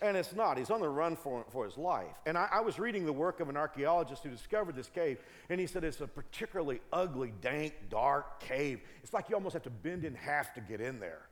And 0.02 0.16
it's 0.16 0.34
not. 0.34 0.58
He's 0.58 0.70
on 0.70 0.80
the 0.80 0.88
run 0.88 1.14
for, 1.14 1.44
for 1.50 1.64
his 1.64 1.78
life. 1.78 2.16
And 2.26 2.36
I, 2.36 2.48
I, 2.54 2.60
was 2.60 2.78
reading 2.80 3.06
the 3.06 3.12
work 3.12 3.38
of 3.38 3.48
an 3.48 3.56
archaeologist 3.56 4.24
who 4.24 4.30
discovered 4.30 4.74
this 4.74 4.88
cave, 4.88 5.18
and 5.48 5.60
he 5.60 5.66
said 5.68 5.84
it's 5.84 6.00
a 6.00 6.08
particularly 6.08 6.80
ugly, 6.92 7.32
dank, 7.40 7.72
dark 7.88 8.40
cave. 8.40 8.80
It's 9.04 9.12
like 9.12 9.28
you 9.28 9.36
almost 9.36 9.52
have 9.52 9.62
to 9.62 9.70
bend 9.70 10.04
in 10.04 10.14
half 10.16 10.54
to 10.54 10.60
get 10.60 10.80
in 10.80 10.98
there. 10.98 11.22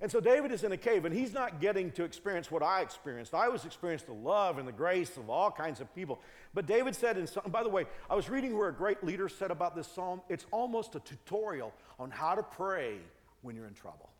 And 0.00 0.10
so 0.10 0.18
David 0.20 0.50
is 0.50 0.64
in 0.64 0.72
a 0.72 0.76
cave, 0.76 1.04
and 1.04 1.14
he's 1.14 1.32
not 1.32 1.60
getting 1.60 1.90
to 1.92 2.04
experience 2.04 2.50
what 2.50 2.62
I 2.62 2.80
experienced. 2.80 3.34
I 3.34 3.48
was 3.48 3.64
experiencing 3.66 4.08
the 4.08 4.28
love 4.28 4.58
and 4.58 4.66
the 4.66 4.72
grace 4.72 5.16
of 5.18 5.28
all 5.28 5.50
kinds 5.50 5.80
of 5.80 5.94
people. 5.94 6.20
But 6.54 6.66
David 6.66 6.94
said, 6.94 7.18
in 7.18 7.26
some, 7.26 7.44
by 7.48 7.62
the 7.62 7.68
way, 7.68 7.84
I 8.08 8.14
was 8.14 8.30
reading 8.30 8.56
where 8.56 8.68
a 8.68 8.74
great 8.74 9.04
leader 9.04 9.28
said 9.28 9.50
about 9.50 9.74
this 9.74 9.86
psalm, 9.88 10.22
it's 10.28 10.46
almost 10.50 10.94
a 10.94 11.00
tutorial 11.00 11.72
on 11.98 12.10
how 12.10 12.34
to 12.34 12.42
pray 12.42 12.98
when 13.42 13.56
you're 13.56 13.66
in 13.66 13.74
trouble. 13.74 14.10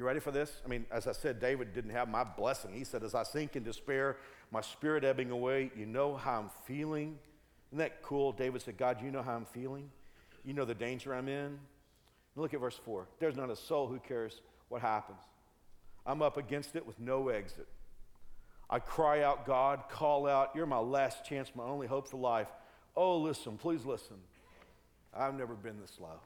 You 0.00 0.06
ready 0.06 0.20
for 0.20 0.30
this? 0.30 0.62
I 0.64 0.68
mean, 0.68 0.86
as 0.90 1.06
I 1.06 1.12
said, 1.12 1.40
David 1.40 1.74
didn't 1.74 1.90
have 1.90 2.08
my 2.08 2.24
blessing. 2.24 2.72
He 2.72 2.84
said, 2.84 3.04
As 3.04 3.14
I 3.14 3.22
sink 3.22 3.54
in 3.54 3.62
despair, 3.62 4.16
my 4.50 4.62
spirit 4.62 5.04
ebbing 5.04 5.30
away, 5.30 5.70
you 5.76 5.84
know 5.84 6.16
how 6.16 6.40
I'm 6.40 6.50
feeling. 6.64 7.18
Isn't 7.68 7.80
that 7.80 8.00
cool? 8.00 8.32
David 8.32 8.62
said, 8.62 8.78
God, 8.78 9.02
you 9.02 9.10
know 9.10 9.20
how 9.20 9.36
I'm 9.36 9.44
feeling. 9.44 9.90
You 10.42 10.54
know 10.54 10.64
the 10.64 10.74
danger 10.74 11.14
I'm 11.14 11.28
in. 11.28 11.58
Look 12.34 12.54
at 12.54 12.60
verse 12.60 12.80
4. 12.82 13.08
There's 13.18 13.36
not 13.36 13.50
a 13.50 13.56
soul 13.56 13.88
who 13.88 13.98
cares 13.98 14.40
what 14.70 14.80
happens. 14.80 15.20
I'm 16.06 16.22
up 16.22 16.38
against 16.38 16.76
it 16.76 16.86
with 16.86 16.98
no 16.98 17.28
exit. 17.28 17.68
I 18.70 18.78
cry 18.78 19.22
out, 19.22 19.44
God, 19.44 19.82
call 19.90 20.26
out, 20.26 20.52
you're 20.54 20.64
my 20.64 20.78
last 20.78 21.26
chance, 21.26 21.50
my 21.54 21.64
only 21.64 21.86
hope 21.86 22.08
for 22.08 22.16
life. 22.16 22.48
Oh, 22.96 23.18
listen, 23.18 23.58
please 23.58 23.84
listen. 23.84 24.16
I've 25.12 25.34
never 25.34 25.52
been 25.52 25.78
this 25.78 25.98
low. 26.00 26.20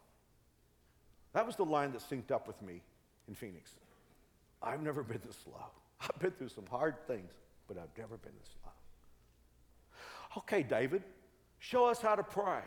That 1.32 1.44
was 1.44 1.56
the 1.56 1.64
line 1.64 1.90
that 1.90 2.02
synced 2.08 2.30
up 2.30 2.46
with 2.46 2.62
me 2.62 2.80
in 3.28 3.34
Phoenix. 3.34 3.74
I've 4.62 4.82
never 4.82 5.02
been 5.02 5.20
this 5.26 5.38
low. 5.46 5.66
I've 6.00 6.18
been 6.18 6.32
through 6.32 6.48
some 6.48 6.66
hard 6.70 6.94
things, 7.06 7.32
but 7.68 7.76
I've 7.78 7.96
never 7.96 8.16
been 8.16 8.32
this 8.40 8.50
low. 8.64 8.72
Okay, 10.38 10.62
David, 10.62 11.02
show 11.58 11.86
us 11.86 12.00
how 12.00 12.14
to 12.14 12.22
pray. 12.22 12.62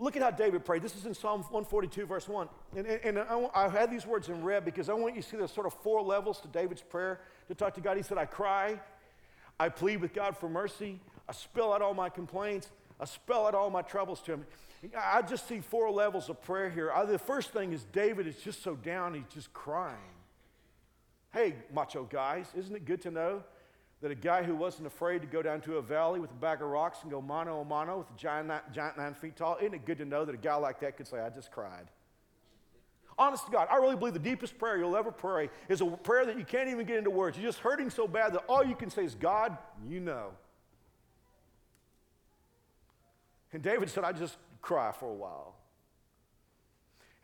Look 0.00 0.14
at 0.14 0.22
how 0.22 0.30
David 0.30 0.64
prayed. 0.64 0.82
This 0.82 0.94
is 0.94 1.06
in 1.06 1.14
Psalm 1.14 1.40
142, 1.40 2.06
verse 2.06 2.28
1. 2.28 2.48
And, 2.76 2.86
and, 2.86 3.00
and 3.02 3.18
I, 3.18 3.48
I 3.54 3.68
had 3.68 3.90
these 3.90 4.06
words 4.06 4.28
in 4.28 4.44
red 4.44 4.64
because 4.64 4.88
I 4.88 4.92
want 4.92 5.16
you 5.16 5.22
to 5.22 5.28
see 5.28 5.36
there's 5.36 5.50
sort 5.50 5.66
of 5.66 5.74
four 5.74 6.02
levels 6.02 6.40
to 6.42 6.48
David's 6.48 6.82
prayer 6.82 7.20
to 7.48 7.54
talk 7.54 7.74
to 7.74 7.80
God. 7.80 7.96
He 7.96 8.04
said, 8.04 8.16
I 8.16 8.24
cry, 8.24 8.78
I 9.58 9.68
plead 9.68 10.00
with 10.00 10.14
God 10.14 10.36
for 10.36 10.48
mercy, 10.48 11.00
I 11.28 11.32
spill 11.32 11.72
out 11.72 11.82
all 11.82 11.94
my 11.94 12.08
complaints, 12.08 12.70
I 13.00 13.04
spell 13.04 13.46
out 13.46 13.54
all 13.54 13.70
my 13.70 13.82
troubles 13.82 14.20
to 14.22 14.32
him. 14.32 14.46
I 14.96 15.22
just 15.22 15.48
see 15.48 15.60
four 15.60 15.90
levels 15.90 16.28
of 16.28 16.40
prayer 16.42 16.70
here. 16.70 16.92
The 17.06 17.18
first 17.18 17.50
thing 17.50 17.72
is 17.72 17.84
David 17.84 18.26
is 18.26 18.36
just 18.36 18.62
so 18.62 18.76
down, 18.76 19.14
he's 19.14 19.24
just 19.32 19.52
crying. 19.52 19.96
Hey, 21.32 21.56
macho 21.72 22.04
guys, 22.04 22.46
isn't 22.56 22.74
it 22.74 22.84
good 22.84 23.02
to 23.02 23.10
know 23.10 23.42
that 24.00 24.10
a 24.10 24.14
guy 24.14 24.44
who 24.44 24.54
wasn't 24.54 24.86
afraid 24.86 25.20
to 25.20 25.26
go 25.26 25.42
down 25.42 25.60
to 25.62 25.76
a 25.76 25.82
valley 25.82 26.20
with 26.20 26.30
a 26.30 26.34
bag 26.34 26.62
of 26.62 26.68
rocks 26.68 26.98
and 27.02 27.10
go 27.10 27.20
mano 27.20 27.60
a 27.60 27.64
mano 27.64 27.98
with 27.98 28.10
a 28.10 28.16
giant, 28.16 28.50
giant 28.72 28.96
nine 28.96 29.14
feet 29.14 29.36
tall, 29.36 29.56
isn't 29.60 29.74
it 29.74 29.84
good 29.84 29.98
to 29.98 30.04
know 30.04 30.24
that 30.24 30.34
a 30.34 30.38
guy 30.38 30.54
like 30.54 30.80
that 30.80 30.96
could 30.96 31.06
say, 31.06 31.18
I 31.18 31.28
just 31.30 31.50
cried? 31.50 31.88
Honest 33.18 33.46
to 33.46 33.50
God, 33.50 33.66
I 33.68 33.76
really 33.78 33.96
believe 33.96 34.14
the 34.14 34.20
deepest 34.20 34.56
prayer 34.58 34.78
you'll 34.78 34.96
ever 34.96 35.10
pray 35.10 35.50
is 35.68 35.80
a 35.80 35.86
prayer 35.86 36.24
that 36.24 36.38
you 36.38 36.44
can't 36.44 36.68
even 36.68 36.86
get 36.86 36.98
into 36.98 37.10
words. 37.10 37.36
You're 37.36 37.48
just 37.48 37.58
hurting 37.58 37.90
so 37.90 38.06
bad 38.06 38.32
that 38.34 38.44
all 38.48 38.64
you 38.64 38.76
can 38.76 38.90
say 38.90 39.04
is, 39.04 39.16
God, 39.16 39.58
you 39.88 39.98
know. 39.98 40.30
And 43.52 43.62
David 43.62 43.90
said, 43.90 44.04
I 44.04 44.12
just 44.12 44.36
cry 44.60 44.92
for 44.92 45.06
a 45.06 45.14
while. 45.14 45.54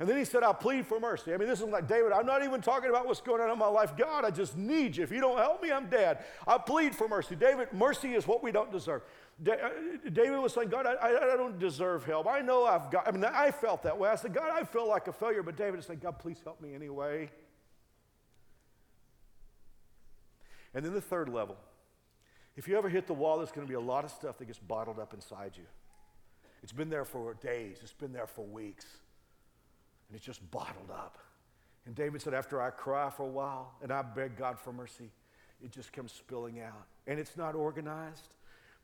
And 0.00 0.08
then 0.08 0.16
he 0.16 0.24
said, 0.24 0.42
I'll 0.42 0.52
plead 0.52 0.86
for 0.86 0.98
mercy. 0.98 1.32
I 1.32 1.36
mean, 1.36 1.48
this 1.48 1.60
is 1.60 1.66
like 1.66 1.86
David, 1.86 2.10
I'm 2.10 2.26
not 2.26 2.42
even 2.42 2.60
talking 2.60 2.90
about 2.90 3.06
what's 3.06 3.20
going 3.20 3.40
on 3.40 3.48
in 3.48 3.58
my 3.58 3.68
life. 3.68 3.96
God, 3.96 4.24
I 4.24 4.30
just 4.30 4.56
need 4.56 4.96
you. 4.96 5.04
If 5.04 5.12
you 5.12 5.20
don't 5.20 5.38
help 5.38 5.62
me, 5.62 5.70
I'm 5.70 5.88
dead. 5.88 6.24
I 6.48 6.58
plead 6.58 6.96
for 6.96 7.06
mercy. 7.06 7.36
David, 7.36 7.72
mercy 7.72 8.14
is 8.14 8.26
what 8.26 8.42
we 8.42 8.50
don't 8.50 8.72
deserve. 8.72 9.02
Uh, 9.48 9.54
David 10.12 10.38
was 10.38 10.52
saying, 10.52 10.68
God, 10.68 10.86
I, 10.86 11.08
I, 11.08 11.36
don't 11.36 11.58
deserve 11.60 12.04
help. 12.04 12.26
I 12.26 12.40
know 12.40 12.64
I've 12.64 12.90
got, 12.90 13.06
I 13.06 13.12
mean, 13.12 13.24
I 13.24 13.52
felt 13.52 13.84
that 13.84 13.96
way. 13.96 14.08
I 14.08 14.16
said, 14.16 14.34
God, 14.34 14.50
I 14.52 14.64
feel 14.64 14.88
like 14.88 15.06
a 15.06 15.12
failure. 15.12 15.44
But 15.44 15.56
David 15.56 15.82
said, 15.84 16.00
God, 16.00 16.18
please 16.18 16.40
help 16.42 16.60
me 16.60 16.74
anyway. 16.74 17.30
And 20.74 20.84
then 20.84 20.92
the 20.92 21.00
third 21.00 21.28
level. 21.28 21.56
If 22.56 22.66
you 22.66 22.76
ever 22.76 22.88
hit 22.88 23.06
the 23.06 23.14
wall, 23.14 23.38
there's 23.38 23.52
going 23.52 23.66
to 23.66 23.70
be 23.70 23.74
a 23.76 23.80
lot 23.80 24.04
of 24.04 24.10
stuff 24.10 24.38
that 24.38 24.46
gets 24.46 24.58
bottled 24.58 24.98
up 24.98 25.14
inside 25.14 25.52
you. 25.56 25.64
It's 26.64 26.72
been 26.72 26.88
there 26.88 27.04
for 27.04 27.34
days, 27.34 27.76
it's 27.82 27.92
been 27.92 28.14
there 28.14 28.26
for 28.26 28.42
weeks, 28.42 28.86
and 30.08 30.16
it's 30.16 30.24
just 30.24 30.50
bottled 30.50 30.90
up. 30.90 31.18
And 31.84 31.94
David 31.94 32.22
said, 32.22 32.32
After 32.32 32.62
I 32.62 32.70
cry 32.70 33.10
for 33.10 33.24
a 33.24 33.30
while 33.30 33.74
and 33.82 33.92
I 33.92 34.00
beg 34.00 34.38
God 34.38 34.58
for 34.58 34.72
mercy, 34.72 35.10
it 35.62 35.70
just 35.70 35.92
comes 35.92 36.10
spilling 36.10 36.62
out. 36.62 36.86
And 37.06 37.20
it's 37.20 37.36
not 37.36 37.54
organized. 37.54 38.34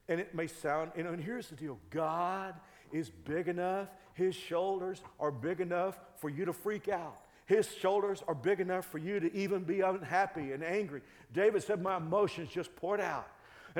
And 0.09 0.21
it 0.21 0.35
may 0.35 0.47
sound, 0.47 0.93
you 0.95 1.05
know, 1.05 1.15
and 1.15 1.25
here's 1.25 1.49
the 1.49 1.57
deal 1.57 1.79
God 1.89 2.55
is 2.93 3.09
big 3.09 3.49
enough, 3.49 3.89
His 4.13 4.35
shoulders 4.35 5.01
are 5.19 5.31
big 5.31 5.63
enough 5.63 5.99
for 6.17 6.29
you 6.29 6.45
to 6.45 6.53
freak 6.53 6.91
out. 6.91 7.17
His 7.47 7.67
shoulders 7.67 8.23
are 8.29 8.35
big 8.35 8.61
enough 8.61 8.85
for 8.85 8.99
you 8.99 9.21
to 9.21 9.35
even 9.35 9.65
be 9.65 9.81
unhappy 9.81 10.53
and 10.53 10.63
angry. 10.63 11.01
David 11.33 11.63
said, 11.63 11.81
My 11.81 11.97
emotions 11.97 12.51
just 12.51 12.77
poured 12.77 13.01
out. 13.01 13.27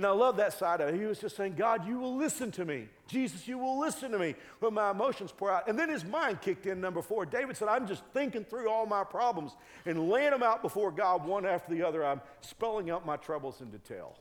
And 0.01 0.07
I 0.07 0.13
love 0.13 0.39
that 0.39 0.55
side 0.55 0.81
of 0.81 0.89
it. 0.89 0.99
He 0.99 1.05
was 1.05 1.19
just 1.19 1.37
saying, 1.37 1.57
God, 1.59 1.87
you 1.87 1.99
will 1.99 2.17
listen 2.17 2.51
to 2.53 2.65
me. 2.65 2.89
Jesus, 3.07 3.47
you 3.47 3.59
will 3.59 3.79
listen 3.79 4.13
to 4.13 4.19
me 4.19 4.35
when 4.61 4.73
my 4.73 4.93
emotions 4.93 5.31
pour 5.31 5.51
out. 5.51 5.69
And 5.69 5.79
then 5.79 5.91
his 5.91 6.07
mind 6.07 6.41
kicked 6.41 6.65
in, 6.65 6.81
number 6.81 7.03
four. 7.03 7.27
David 7.27 7.55
said, 7.55 7.69
I'm 7.69 7.87
just 7.87 8.03
thinking 8.15 8.45
through 8.45 8.71
all 8.71 8.87
my 8.87 9.05
problems 9.05 9.53
and 9.85 10.09
laying 10.09 10.31
them 10.31 10.43
out 10.43 10.63
before 10.63 10.91
God 10.91 11.27
one 11.27 11.45
after 11.45 11.75
the 11.75 11.87
other. 11.87 12.03
I'm 12.03 12.23
spelling 12.41 12.89
out 12.89 13.05
my 13.05 13.19
troubles 13.19 13.61
in 13.61 13.71
detail. 13.71 14.17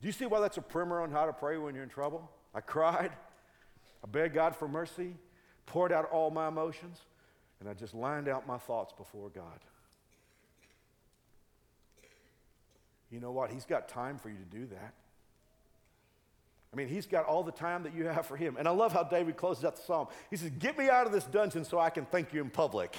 Do 0.00 0.06
you 0.06 0.12
see 0.12 0.26
why 0.26 0.38
that's 0.38 0.56
a 0.56 0.62
primer 0.62 1.00
on 1.00 1.10
how 1.10 1.26
to 1.26 1.32
pray 1.32 1.58
when 1.58 1.74
you're 1.74 1.82
in 1.82 1.90
trouble? 1.90 2.30
I 2.54 2.60
cried. 2.60 3.10
I 4.04 4.06
begged 4.06 4.34
God 4.34 4.54
for 4.54 4.68
mercy, 4.68 5.16
poured 5.66 5.90
out 5.90 6.08
all 6.12 6.30
my 6.30 6.46
emotions, 6.46 7.00
and 7.58 7.68
I 7.68 7.74
just 7.74 7.92
lined 7.92 8.28
out 8.28 8.46
my 8.46 8.58
thoughts 8.58 8.92
before 8.96 9.30
God. 9.30 9.58
You 13.10 13.20
know 13.20 13.32
what? 13.32 13.50
He's 13.50 13.64
got 13.64 13.88
time 13.88 14.18
for 14.18 14.28
you 14.28 14.36
to 14.36 14.56
do 14.56 14.66
that. 14.66 14.94
I 16.72 16.76
mean, 16.76 16.88
he's 16.88 17.06
got 17.06 17.24
all 17.24 17.42
the 17.42 17.52
time 17.52 17.82
that 17.84 17.94
you 17.94 18.04
have 18.04 18.26
for 18.26 18.36
him. 18.36 18.56
And 18.58 18.68
I 18.68 18.72
love 18.72 18.92
how 18.92 19.02
David 19.02 19.36
closes 19.36 19.64
out 19.64 19.76
the 19.76 19.82
psalm. 19.82 20.08
He 20.30 20.36
says, 20.36 20.50
Get 20.58 20.76
me 20.76 20.90
out 20.90 21.06
of 21.06 21.12
this 21.12 21.24
dungeon 21.24 21.64
so 21.64 21.78
I 21.78 21.90
can 21.90 22.04
thank 22.04 22.32
you 22.32 22.42
in 22.42 22.50
public. 22.50 22.96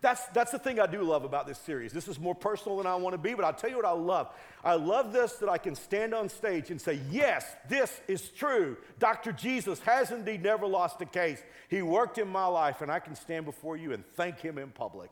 That's, 0.00 0.24
that's 0.26 0.52
the 0.52 0.60
thing 0.60 0.78
I 0.78 0.86
do 0.86 1.02
love 1.02 1.24
about 1.24 1.48
this 1.48 1.58
series. 1.58 1.92
This 1.92 2.06
is 2.06 2.20
more 2.20 2.34
personal 2.34 2.78
than 2.78 2.86
I 2.86 2.94
want 2.94 3.14
to 3.14 3.18
be, 3.18 3.34
but 3.34 3.44
I'll 3.44 3.52
tell 3.52 3.68
you 3.68 3.74
what 3.74 3.84
I 3.84 3.90
love. 3.90 4.28
I 4.62 4.74
love 4.74 5.12
this 5.12 5.32
that 5.34 5.48
I 5.48 5.58
can 5.58 5.74
stand 5.74 6.14
on 6.14 6.28
stage 6.28 6.70
and 6.70 6.80
say, 6.80 7.00
Yes, 7.10 7.44
this 7.68 8.00
is 8.06 8.28
true. 8.28 8.76
Dr. 9.00 9.32
Jesus 9.32 9.80
has 9.80 10.12
indeed 10.12 10.42
never 10.42 10.66
lost 10.66 11.00
a 11.00 11.06
case. 11.06 11.42
He 11.68 11.82
worked 11.82 12.18
in 12.18 12.28
my 12.28 12.46
life, 12.46 12.80
and 12.80 12.92
I 12.92 13.00
can 13.00 13.16
stand 13.16 13.44
before 13.44 13.76
you 13.76 13.92
and 13.92 14.04
thank 14.14 14.38
him 14.38 14.58
in 14.58 14.70
public. 14.70 15.10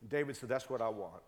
And 0.00 0.08
David 0.08 0.36
said, 0.36 0.48
That's 0.48 0.70
what 0.70 0.80
I 0.80 0.88
want. 0.88 1.22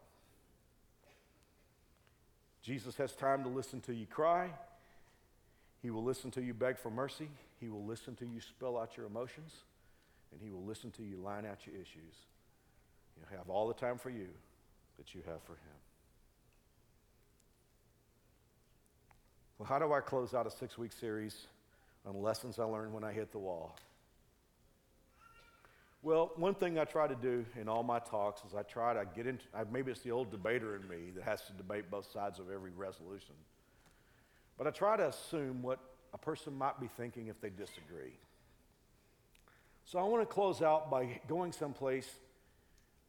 Jesus 2.62 2.96
has 2.96 3.12
time 3.12 3.42
to 3.42 3.48
listen 3.48 3.80
to 3.82 3.94
you 3.94 4.06
cry. 4.06 4.50
He 5.82 5.90
will 5.90 6.04
listen 6.04 6.30
to 6.32 6.42
you 6.42 6.54
beg 6.54 6.78
for 6.78 6.90
mercy. 6.90 7.28
He 7.60 7.68
will 7.68 7.84
listen 7.84 8.14
to 8.16 8.24
you 8.24 8.40
spell 8.40 8.78
out 8.78 8.96
your 8.96 9.06
emotions. 9.06 9.52
And 10.30 10.40
he 10.40 10.50
will 10.50 10.64
listen 10.64 10.90
to 10.92 11.02
you 11.02 11.16
line 11.16 11.44
out 11.44 11.58
your 11.66 11.74
issues. 11.74 12.14
He'll 13.16 13.38
have 13.38 13.50
all 13.50 13.68
the 13.68 13.74
time 13.74 13.98
for 13.98 14.10
you 14.10 14.28
that 14.96 15.14
you 15.14 15.22
have 15.26 15.42
for 15.42 15.52
him. 15.52 15.78
Well, 19.58 19.66
how 19.66 19.78
do 19.78 19.92
I 19.92 20.00
close 20.00 20.34
out 20.34 20.46
a 20.46 20.50
six 20.50 20.78
week 20.78 20.92
series 20.92 21.46
on 22.06 22.20
lessons 22.20 22.58
I 22.58 22.64
learned 22.64 22.92
when 22.92 23.04
I 23.04 23.12
hit 23.12 23.32
the 23.32 23.38
wall? 23.38 23.76
Well, 26.04 26.32
one 26.34 26.56
thing 26.56 26.80
I 26.80 26.84
try 26.84 27.06
to 27.06 27.14
do 27.14 27.46
in 27.60 27.68
all 27.68 27.84
my 27.84 28.00
talks 28.00 28.42
is 28.44 28.56
I 28.56 28.62
try 28.62 28.92
to 28.92 29.04
get 29.14 29.28
into, 29.28 29.44
maybe 29.70 29.92
it's 29.92 30.00
the 30.00 30.10
old 30.10 30.32
debater 30.32 30.74
in 30.74 30.88
me 30.88 31.12
that 31.14 31.22
has 31.22 31.42
to 31.42 31.52
debate 31.52 31.92
both 31.92 32.10
sides 32.10 32.40
of 32.40 32.50
every 32.50 32.72
resolution. 32.72 33.36
But 34.58 34.66
I 34.66 34.70
try 34.70 34.96
to 34.96 35.08
assume 35.08 35.62
what 35.62 35.78
a 36.12 36.18
person 36.18 36.58
might 36.58 36.80
be 36.80 36.88
thinking 36.96 37.28
if 37.28 37.40
they 37.40 37.50
disagree. 37.50 38.18
So 39.84 40.00
I 40.00 40.02
want 40.02 40.22
to 40.22 40.26
close 40.26 40.60
out 40.60 40.90
by 40.90 41.20
going 41.28 41.52
someplace 41.52 42.08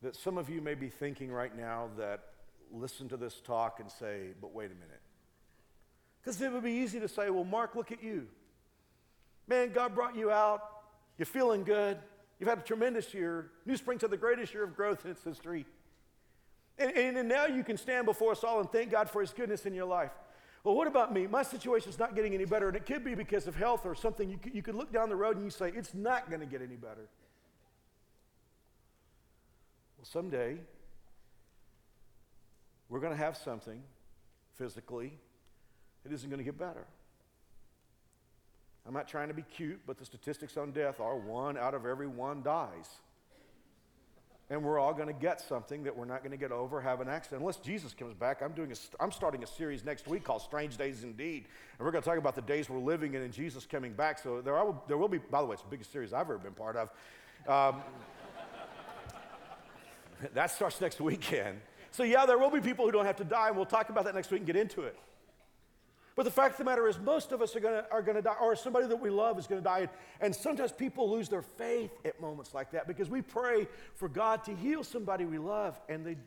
that 0.04 0.16
some 0.16 0.38
of 0.38 0.50
you 0.50 0.62
may 0.62 0.76
be 0.76 0.90
thinking 0.90 1.32
right 1.32 1.56
now 1.56 1.90
that 1.98 2.26
listen 2.72 3.10
to 3.10 3.18
this 3.18 3.42
talk 3.42 3.80
and 3.80 3.90
say, 3.90 4.34
but 4.40 4.54
wait 4.54 4.72
a 4.72 4.76
minute. 4.76 5.02
Because 6.22 6.40
it 6.42 6.52
would 6.52 6.64
be 6.64 6.72
easy 6.72 7.00
to 7.00 7.08
say, 7.08 7.32
well, 7.32 7.44
Mark, 7.44 7.76
look 7.76 7.92
at 7.92 8.04
you. 8.04 8.28
Man, 9.48 9.74
God 9.74 9.96
brought 9.96 10.16
you 10.16 10.30
out. 10.30 10.62
You're 11.18 11.26
feeling 11.26 11.64
good. 11.64 11.98
You've 12.44 12.50
had 12.50 12.60
a 12.60 12.64
tremendous 12.64 13.14
year. 13.14 13.52
New 13.66 13.78
Spring 13.78 13.98
to 14.00 14.10
the 14.10 14.18
greatest 14.18 14.54
year 14.54 14.66
of 14.66 14.76
growth 14.76 15.06
in 15.06 15.12
its 15.12 15.24
history. 15.24 15.66
And, 16.78 16.92
and, 16.92 17.18
and 17.18 17.30
now 17.30 17.46
you 17.46 17.64
can 17.64 17.78
stand 17.78 18.06
before 18.06 18.34
us 18.34 18.44
all 18.44 18.60
and 18.60 18.70
thank 18.70 18.92
God 18.92 19.10
for 19.10 19.22
His 19.22 19.32
goodness 19.32 19.66
in 19.66 19.74
your 19.74 19.86
life. 19.86 20.12
Well, 20.66 20.76
what 20.76 20.88
about 20.90 21.14
me? 21.14 21.26
My 21.26 21.44
situation 21.44 21.88
is 21.88 21.98
not 21.98 22.18
getting 22.18 22.34
any 22.34 22.44
better, 22.44 22.68
and 22.68 22.76
it 22.76 22.86
could 22.86 23.06
be 23.06 23.16
because 23.16 23.48
of 23.48 23.56
health 23.56 23.86
or 23.86 23.96
something. 23.96 24.30
You 24.30 24.40
you 24.52 24.62
could 24.62 24.76
look 24.76 24.92
down 24.92 25.08
the 25.08 25.16
road 25.16 25.38
and 25.38 25.46
you 25.46 25.52
say, 25.52 25.72
it's 25.74 25.94
not 25.94 26.30
going 26.30 26.42
to 26.42 26.46
get 26.46 26.62
any 26.62 26.76
better. 26.76 27.08
Well, 29.98 30.04
someday, 30.04 30.58
we're 32.90 33.00
going 33.00 33.14
to 33.14 33.24
have 33.24 33.38
something 33.38 33.82
physically 34.56 35.14
that 36.04 36.12
isn't 36.12 36.30
going 36.30 36.40
to 36.40 36.44
get 36.44 36.58
better. 36.58 36.88
I'm 38.86 38.94
not 38.94 39.08
trying 39.08 39.30
to 39.30 39.34
be 39.34 39.44
cute, 39.44 39.80
but 39.88 39.98
the 39.98 40.06
statistics 40.06 40.58
on 40.58 40.72
death 40.72 41.00
are 41.00 41.18
one 41.18 41.58
out 41.58 41.74
of 41.74 41.86
every 41.86 42.08
one 42.08 42.44
dies. 42.44 42.90
And 44.50 44.62
we're 44.62 44.78
all 44.78 44.94
going 44.94 45.08
to 45.08 45.14
get 45.14 45.40
something 45.40 45.84
that 45.84 45.96
we're 45.96 46.06
not 46.06 46.20
going 46.20 46.32
to 46.32 46.38
get 46.38 46.52
over, 46.52 46.82
have 46.82 47.00
an 47.00 47.08
accident. 47.08 47.42
Unless 47.42 47.58
Jesus 47.58 47.94
comes 47.94 48.14
back, 48.14 48.42
I'm, 48.42 48.52
doing 48.52 48.72
a, 48.72 48.76
I'm 49.02 49.12
starting 49.12 49.42
a 49.42 49.48
series 49.48 49.86
next 49.86 50.06
week 50.08 50.26
called 50.26 50.42
Strange 50.42 50.76
Days 50.76 51.04
Indeed. 51.04 51.46
And 51.78 51.86
we're 51.86 51.92
going 51.92 52.04
to 52.04 52.10
talk 52.10 52.18
about 52.18 52.36
the 52.36 52.42
days 52.42 52.70
we're 52.70 52.78
living 52.78 53.14
in 53.14 53.22
and 53.22 53.34
Jesus 53.34 53.66
coming 53.66 53.94
back. 53.94 54.20
So 54.20 54.42
there, 54.42 54.58
are, 54.58 54.76
there 54.88 54.98
will 54.98 55.08
be, 55.08 55.18
by 55.18 55.40
the 55.40 55.48
way, 55.48 55.54
it's 55.54 55.64
the 55.64 55.70
biggest 55.70 55.94
series 55.94 56.12
I've 56.12 56.22
ever 56.22 56.38
been 56.38 56.54
part 56.54 56.76
of. 56.76 56.90
Um, 57.48 57.82
that 60.34 60.52
starts 60.52 60.82
next 60.82 61.00
weekend. 61.00 61.62
So, 61.92 62.04
yeah, 62.04 62.26
there 62.26 62.38
will 62.38 62.52
be 62.52 62.60
people 62.60 62.86
who 62.86 62.92
don't 62.92 63.06
have 63.06 63.18
to 63.18 63.24
die, 63.24 63.48
and 63.48 63.56
we'll 63.56 63.66
talk 63.66 63.90
about 63.90 64.06
that 64.06 64.16
next 64.16 64.30
week 64.30 64.40
and 64.40 64.48
get 64.48 64.56
into 64.56 64.82
it. 64.82 64.98
But 66.16 66.24
the 66.24 66.32
fact 66.32 66.54
of 66.54 66.58
the 66.60 66.64
matter 66.66 66.88
is, 66.88 67.00
most 67.00 67.32
of 67.32 67.42
us 67.42 67.56
are 67.56 67.60
going 67.60 67.84
are 67.92 68.02
gonna 68.02 68.22
die, 68.22 68.36
or 68.40 68.56
somebody 68.56 68.88
that 68.88 69.00
we 69.00 69.10
love 69.10 69.40
is 69.40 69.48
going 69.48 69.62
to 69.62 69.64
die. 69.64 69.80
And, 69.80 69.90
and 70.22 70.36
sometimes 70.36 70.72
people 70.72 71.10
lose 71.10 71.28
their 71.28 71.42
faith 71.42 71.92
at 72.06 72.22
moments 72.22 72.54
like 72.54 72.72
that 72.72 72.88
because 72.88 73.10
we 73.10 73.22
pray 73.22 73.68
for 73.96 74.08
God 74.08 74.44
to 74.46 74.56
heal 74.56 74.84
somebody 74.84 75.26
we 75.26 75.40
love 75.40 75.80
and 75.90 76.06
they 76.06 76.18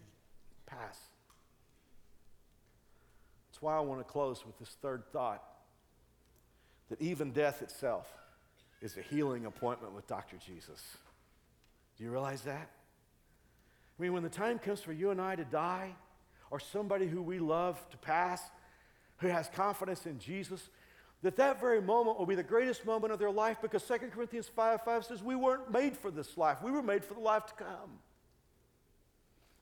pass. 0.66 0.98
That's 3.48 3.62
why 3.62 3.76
I 3.76 3.80
want 3.80 4.00
to 4.00 4.04
close 4.04 4.44
with 4.44 4.58
this 4.58 4.76
third 4.82 5.04
thought 5.12 5.42
that 6.90 7.00
even 7.00 7.30
death 7.30 7.62
itself 7.62 8.12
is 8.82 8.96
a 8.96 9.02
healing 9.02 9.46
appointment 9.46 9.94
with 9.94 10.06
Dr. 10.06 10.36
Jesus. 10.36 10.96
Do 11.96 12.04
you 12.04 12.10
realize 12.10 12.42
that? 12.42 12.70
I 13.98 14.02
mean, 14.02 14.12
when 14.12 14.22
the 14.22 14.28
time 14.28 14.58
comes 14.58 14.80
for 14.80 14.92
you 14.92 15.10
and 15.10 15.20
I 15.20 15.36
to 15.36 15.44
die, 15.44 15.94
or 16.50 16.60
somebody 16.60 17.06
who 17.06 17.22
we 17.22 17.38
love 17.38 17.78
to 17.90 17.96
pass, 17.96 18.42
who 19.18 19.28
has 19.28 19.48
confidence 19.48 20.06
in 20.06 20.18
Jesus, 20.18 20.68
that 21.22 21.36
that 21.36 21.60
very 21.60 21.80
moment 21.80 22.18
will 22.18 22.26
be 22.26 22.34
the 22.34 22.42
greatest 22.42 22.84
moment 22.84 23.12
of 23.12 23.18
their 23.18 23.30
life 23.30 23.58
because 23.62 23.82
2 23.84 23.94
Corinthians 24.12 24.48
5 24.48 24.82
5 24.82 25.04
says, 25.04 25.22
We 25.22 25.34
weren't 25.34 25.70
made 25.70 25.96
for 25.96 26.10
this 26.10 26.36
life, 26.36 26.62
we 26.62 26.70
were 26.70 26.82
made 26.82 27.04
for 27.04 27.14
the 27.14 27.20
life 27.20 27.46
to 27.46 27.54
come. 27.54 27.98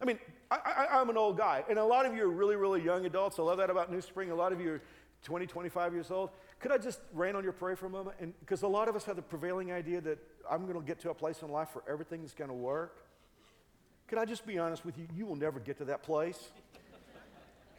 I 0.01 0.05
mean, 0.05 0.19
I, 0.51 1.01
am 1.01 1.09
an 1.09 1.17
old 1.17 1.39
guy, 1.39 1.65
and 1.69 1.79
a 1.79 1.85
lot 1.85 2.05
of 2.05 2.15
you 2.15 2.25
are 2.25 2.31
really, 2.31 2.57
really 2.57 2.83
young 2.83 3.07
adults. 3.07 3.39
I 3.39 3.43
love 3.43 3.59
that 3.59 3.71
about 3.71 3.91
New 3.91 4.01
Spring. 4.01 4.31
A 4.31 4.35
lot 4.35 4.53
of 4.53 4.61
you 4.61 4.73
are 4.73 4.83
20, 5.23 5.47
25 5.47 5.95
years 5.95 6.11
old. 6.11 6.31
Could 6.61 6.73
I 6.73 6.79
just 6.79 7.01
rain 7.13 7.37
on 7.37 7.43
your 7.43 7.53
parade 7.53 7.79
for 7.79 7.87
a 7.87 7.91
moment? 7.91 8.17
And 8.21 8.39
because 8.41 8.63
a 8.63 8.69
lot 8.69 8.89
of 8.89 8.97
us 8.97 9.05
have 9.05 9.17
the 9.17 9.23
prevailing 9.23 9.73
idea 9.73 10.01
that 10.03 10.19
I'm 10.51 10.67
going 10.67 10.79
to 10.79 10.87
get 10.87 11.01
to 11.01 11.11
a 11.11 11.15
place 11.15 11.43
in 11.43 11.49
life 11.49 11.75
where 11.75 11.85
everything's 11.89 12.35
going 12.35 12.51
to 12.51 12.55
work. 12.55 13.07
Could 14.09 14.19
I 14.19 14.27
just 14.27 14.47
be 14.47 14.59
honest 14.59 14.85
with 14.85 14.99
you? 14.99 15.07
You 15.15 15.25
will 15.27 15.37
never 15.37 15.59
get 15.59 15.79
to 15.79 15.87
that 15.87 16.03
place. 16.03 16.51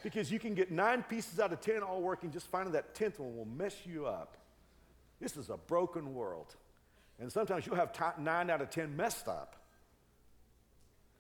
Because 0.06 0.32
you 0.32 0.38
can 0.38 0.54
get 0.54 0.70
nine 0.70 1.02
pieces 1.02 1.40
out 1.40 1.52
of 1.52 1.62
ten 1.62 1.82
all 1.82 2.00
working, 2.00 2.30
just 2.30 2.46
finding 2.52 2.74
that 2.74 2.94
tenth 2.94 3.20
one 3.20 3.36
will 3.36 3.48
mess 3.48 3.76
you 3.88 4.06
up. 4.06 4.38
This 5.20 5.36
is 5.36 5.50
a 5.50 5.58
broken 5.58 6.14
world. 6.14 6.56
And 7.20 7.32
sometimes 7.32 7.66
you'll 7.66 7.78
have 7.78 7.92
t- 7.92 8.22
nine 8.22 8.52
out 8.52 8.62
of 8.62 8.70
ten 8.70 8.96
messed 8.96 9.28
up. 9.28 9.56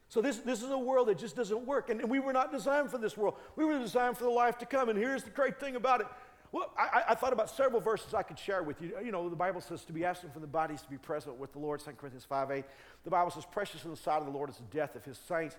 So 0.07 0.21
this, 0.21 0.37
this 0.37 0.61
is 0.61 0.69
a 0.69 0.77
world 0.77 1.07
that 1.07 1.17
just 1.17 1.35
doesn't 1.35 1.65
work. 1.65 1.89
And, 1.89 1.99
and 1.99 2.11
we 2.11 2.19
were 2.19 2.31
not 2.31 2.51
designed 2.51 2.91
for 2.91 2.99
this 2.99 3.17
world. 3.17 3.37
We 3.55 3.65
were 3.65 3.79
designed 3.79 4.19
for 4.19 4.23
the 4.23 4.29
life 4.29 4.59
to 4.59 4.67
come. 4.67 4.87
And 4.89 4.99
here's 4.99 5.23
the 5.23 5.31
great 5.31 5.59
thing 5.59 5.75
about 5.75 6.01
it. 6.01 6.07
Well, 6.51 6.71
I, 6.77 7.01
I, 7.09 7.15
thought 7.15 7.33
about 7.33 7.49
several 7.49 7.81
verses 7.81 8.13
I 8.13 8.21
could 8.21 8.37
share 8.37 8.61
with 8.61 8.79
you. 8.83 8.93
You 9.03 9.11
know, 9.11 9.27
the 9.29 9.35
Bible 9.35 9.61
says 9.61 9.83
to 9.85 9.93
be 9.93 10.05
absent 10.05 10.31
from 10.31 10.43
the 10.43 10.47
bodies 10.47 10.83
to 10.83 10.89
be 10.91 10.97
present 10.97 11.37
with 11.37 11.53
the 11.53 11.59
Lord, 11.59 11.79
2 11.79 11.91
Corinthians 11.93 12.23
5 12.23 12.51
8. 12.51 12.65
The 13.03 13.09
Bible 13.09 13.31
says, 13.31 13.45
precious 13.51 13.83
in 13.83 13.89
the 13.89 13.97
sight 13.97 14.19
of 14.19 14.25
the 14.25 14.31
Lord 14.31 14.51
is 14.51 14.57
the 14.57 14.77
death 14.77 14.95
of 14.95 15.03
his 15.03 15.17
saints. 15.17 15.55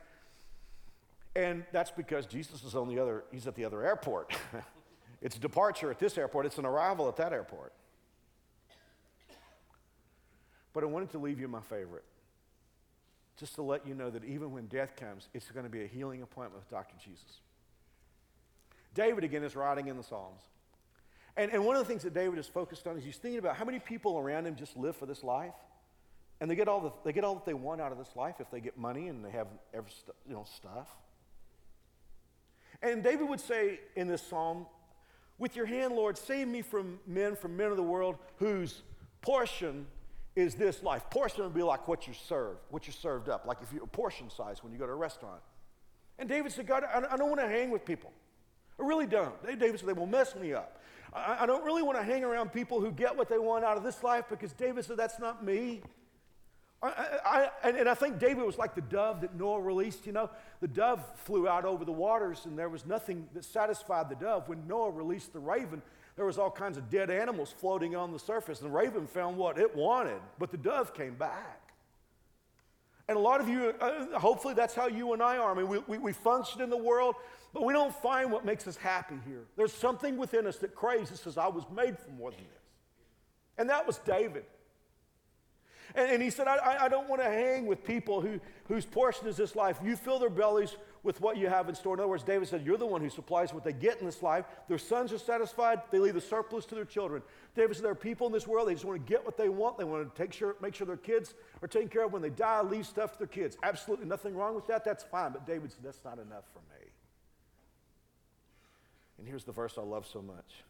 And 1.36 1.64
that's 1.70 1.90
because 1.90 2.24
Jesus 2.24 2.64
is 2.64 2.74
on 2.74 2.88
the 2.88 2.98
other, 2.98 3.24
he's 3.30 3.46
at 3.46 3.54
the 3.54 3.66
other 3.66 3.84
airport. 3.84 4.32
it's 5.20 5.36
departure 5.36 5.90
at 5.90 5.98
this 5.98 6.16
airport, 6.16 6.46
it's 6.46 6.56
an 6.56 6.64
arrival 6.64 7.08
at 7.08 7.16
that 7.16 7.34
airport. 7.34 7.74
But 10.72 10.82
I 10.82 10.86
wanted 10.86 11.10
to 11.10 11.18
leave 11.18 11.38
you 11.38 11.46
my 11.46 11.60
favorite, 11.60 12.04
just 13.38 13.54
to 13.56 13.62
let 13.62 13.86
you 13.86 13.94
know 13.94 14.08
that 14.08 14.24
even 14.24 14.50
when 14.50 14.66
death 14.66 14.96
comes, 14.96 15.28
it's 15.34 15.50
going 15.50 15.64
to 15.64 15.70
be 15.70 15.84
a 15.84 15.86
healing 15.86 16.22
appointment 16.22 16.64
with 16.64 16.70
Dr. 16.70 16.94
Jesus. 17.04 17.40
David, 18.94 19.22
again, 19.22 19.44
is 19.44 19.54
writing 19.54 19.88
in 19.88 19.98
the 19.98 20.02
Psalms. 20.02 20.40
And, 21.36 21.52
and 21.52 21.66
one 21.66 21.76
of 21.76 21.82
the 21.82 21.88
things 21.88 22.02
that 22.04 22.14
David 22.14 22.38
is 22.38 22.46
focused 22.46 22.86
on 22.86 22.96
is 22.96 23.04
he's 23.04 23.18
thinking 23.18 23.38
about 23.38 23.56
how 23.56 23.66
many 23.66 23.78
people 23.78 24.16
around 24.16 24.46
him 24.46 24.56
just 24.56 24.74
live 24.74 24.96
for 24.96 25.04
this 25.04 25.22
life. 25.22 25.54
And 26.40 26.50
they 26.50 26.54
get 26.54 26.66
all, 26.66 26.80
the, 26.80 26.92
they 27.04 27.12
get 27.12 27.24
all 27.24 27.34
that 27.34 27.44
they 27.44 27.54
want 27.54 27.82
out 27.82 27.92
of 27.92 27.98
this 27.98 28.16
life 28.16 28.36
if 28.40 28.50
they 28.50 28.60
get 28.60 28.78
money 28.78 29.08
and 29.08 29.22
they 29.22 29.30
have 29.30 29.48
every, 29.74 29.90
you 30.26 30.32
know, 30.32 30.46
stuff. 30.56 30.88
And 32.82 33.02
David 33.02 33.28
would 33.28 33.40
say 33.40 33.80
in 33.94 34.06
this 34.08 34.22
psalm, 34.22 34.66
With 35.38 35.56
your 35.56 35.66
hand, 35.66 35.94
Lord, 35.94 36.18
save 36.18 36.48
me 36.48 36.62
from 36.62 36.98
men, 37.06 37.36
from 37.36 37.56
men 37.56 37.70
of 37.70 37.76
the 37.76 37.82
world 37.82 38.16
whose 38.36 38.82
portion 39.22 39.86
is 40.36 40.54
this 40.54 40.82
life. 40.82 41.08
Portion 41.10 41.44
would 41.44 41.54
be 41.54 41.62
like 41.62 41.88
what 41.88 42.06
you 42.06 42.12
serve, 42.12 42.58
what 42.70 42.86
you 42.86 42.92
served 42.92 43.28
up, 43.28 43.46
like 43.46 43.58
if 43.62 43.72
you 43.72 43.82
a 43.82 43.86
portion 43.86 44.30
size 44.30 44.62
when 44.62 44.72
you 44.72 44.78
go 44.78 44.86
to 44.86 44.92
a 44.92 44.96
restaurant. 44.96 45.40
And 46.18 46.28
David 46.28 46.52
said, 46.52 46.66
God, 46.66 46.84
I, 46.84 47.16
don't 47.16 47.28
want 47.28 47.40
to 47.40 47.48
hang 47.48 47.70
with 47.70 47.84
people. 47.84 48.12
I 48.80 48.86
really 48.86 49.06
don't. 49.06 49.34
David 49.46 49.80
said, 49.80 49.88
they 49.88 49.94
will 49.94 50.06
mess 50.06 50.34
me 50.34 50.52
up. 50.52 50.80
I 51.14 51.46
don't 51.46 51.64
really 51.64 51.82
want 51.82 51.96
to 51.98 52.04
hang 52.04 52.24
around 52.24 52.52
people 52.52 52.80
who 52.80 52.92
get 52.92 53.16
what 53.16 53.28
they 53.28 53.38
want 53.38 53.64
out 53.64 53.78
of 53.78 53.82
this 53.82 54.02
life 54.02 54.26
because 54.28 54.52
David 54.52 54.84
said, 54.84 54.98
that's 54.98 55.18
not 55.18 55.44
me. 55.44 55.80
I, 56.82 57.18
I, 57.24 57.50
and, 57.64 57.76
and 57.76 57.88
I 57.88 57.94
think 57.94 58.18
David 58.18 58.44
was 58.44 58.58
like 58.58 58.74
the 58.74 58.82
dove 58.82 59.22
that 59.22 59.34
Noah 59.34 59.60
released. 59.60 60.06
You 60.06 60.12
know, 60.12 60.30
the 60.60 60.68
dove 60.68 61.02
flew 61.16 61.48
out 61.48 61.64
over 61.64 61.84
the 61.84 61.92
waters, 61.92 62.44
and 62.44 62.58
there 62.58 62.68
was 62.68 62.84
nothing 62.84 63.28
that 63.34 63.44
satisfied 63.44 64.08
the 64.08 64.14
dove. 64.14 64.48
When 64.48 64.66
Noah 64.66 64.90
released 64.90 65.32
the 65.32 65.38
raven, 65.38 65.82
there 66.16 66.26
was 66.26 66.38
all 66.38 66.50
kinds 66.50 66.76
of 66.76 66.90
dead 66.90 67.10
animals 67.10 67.54
floating 67.58 67.96
on 67.96 68.12
the 68.12 68.18
surface. 68.18 68.60
And 68.60 68.70
the 68.70 68.74
raven 68.74 69.06
found 69.06 69.36
what 69.36 69.58
it 69.58 69.74
wanted, 69.74 70.20
but 70.38 70.50
the 70.50 70.58
dove 70.58 70.94
came 70.94 71.14
back. 71.14 71.62
And 73.08 73.16
a 73.16 73.20
lot 73.20 73.40
of 73.40 73.48
you, 73.48 73.72
uh, 73.80 74.18
hopefully, 74.18 74.54
that's 74.54 74.74
how 74.74 74.88
you 74.88 75.12
and 75.12 75.22
I 75.22 75.38
are. 75.38 75.52
I 75.52 75.54
mean, 75.54 75.68
we, 75.68 75.78
we, 75.86 75.98
we 75.98 76.12
function 76.12 76.60
in 76.60 76.70
the 76.70 76.76
world, 76.76 77.14
but 77.54 77.64
we 77.64 77.72
don't 77.72 77.94
find 77.94 78.32
what 78.32 78.44
makes 78.44 78.66
us 78.66 78.76
happy 78.76 79.14
here. 79.26 79.44
There's 79.56 79.72
something 79.72 80.16
within 80.16 80.46
us 80.46 80.56
that 80.58 80.74
craves 80.74 81.10
that 81.10 81.18
says, 81.18 81.38
I 81.38 81.46
was 81.46 81.64
made 81.72 81.98
for 81.98 82.10
more 82.10 82.30
than 82.32 82.40
this. 82.40 82.62
And 83.58 83.70
that 83.70 83.86
was 83.86 83.98
David. 83.98 84.44
And, 85.94 86.10
and 86.10 86.22
he 86.22 86.30
said, 86.30 86.48
I, 86.48 86.84
I 86.84 86.88
don't 86.88 87.08
want 87.08 87.22
to 87.22 87.28
hang 87.28 87.66
with 87.66 87.84
people 87.84 88.20
who, 88.20 88.40
whose 88.68 88.84
portion 88.84 89.28
is 89.28 89.36
this 89.36 89.54
life. 89.54 89.78
You 89.84 89.96
fill 89.96 90.18
their 90.18 90.30
bellies 90.30 90.76
with 91.02 91.20
what 91.20 91.36
you 91.36 91.48
have 91.48 91.68
in 91.68 91.74
store. 91.74 91.94
In 91.94 92.00
other 92.00 92.08
words, 92.08 92.24
David 92.24 92.48
said, 92.48 92.66
You're 92.66 92.76
the 92.76 92.86
one 92.86 93.00
who 93.00 93.08
supplies 93.08 93.54
what 93.54 93.62
they 93.62 93.72
get 93.72 94.00
in 94.00 94.06
this 94.06 94.22
life. 94.22 94.44
Their 94.68 94.78
sons 94.78 95.12
are 95.12 95.18
satisfied, 95.18 95.82
they 95.92 95.98
leave 95.98 96.14
the 96.14 96.20
surplus 96.20 96.66
to 96.66 96.74
their 96.74 96.84
children. 96.84 97.22
David 97.54 97.76
said, 97.76 97.84
There 97.84 97.92
are 97.92 97.94
people 97.94 98.26
in 98.26 98.32
this 98.32 98.46
world, 98.46 98.68
they 98.68 98.74
just 98.74 98.84
want 98.84 99.06
to 99.06 99.10
get 99.10 99.24
what 99.24 99.36
they 99.36 99.48
want. 99.48 99.78
They 99.78 99.84
want 99.84 100.12
to 100.12 100.22
take 100.22 100.32
sure, 100.32 100.56
make 100.60 100.74
sure 100.74 100.86
their 100.86 100.96
kids 100.96 101.34
are 101.62 101.68
taken 101.68 101.88
care 101.88 102.04
of. 102.04 102.12
When 102.12 102.22
they 102.22 102.30
die, 102.30 102.60
leave 102.62 102.86
stuff 102.86 103.12
to 103.12 103.18
their 103.18 103.28
kids. 103.28 103.56
Absolutely 103.62 104.06
nothing 104.06 104.34
wrong 104.34 104.54
with 104.54 104.66
that. 104.66 104.84
That's 104.84 105.04
fine. 105.04 105.32
But 105.32 105.46
David 105.46 105.70
said, 105.70 105.84
That's 105.84 106.04
not 106.04 106.18
enough 106.18 106.44
for 106.52 106.58
me. 106.58 106.90
And 109.18 109.28
here's 109.28 109.44
the 109.44 109.52
verse 109.52 109.78
I 109.78 109.82
love 109.82 110.06
so 110.06 110.20
much. 110.20 110.64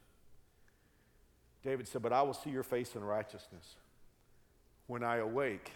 David 1.63 1.87
said, 1.87 2.01
But 2.01 2.13
I 2.13 2.21
will 2.21 2.33
see 2.33 2.49
your 2.49 2.63
face 2.63 2.95
in 2.95 3.03
righteousness. 3.03 3.75
When 4.87 5.03
I 5.03 5.17
awake, 5.17 5.71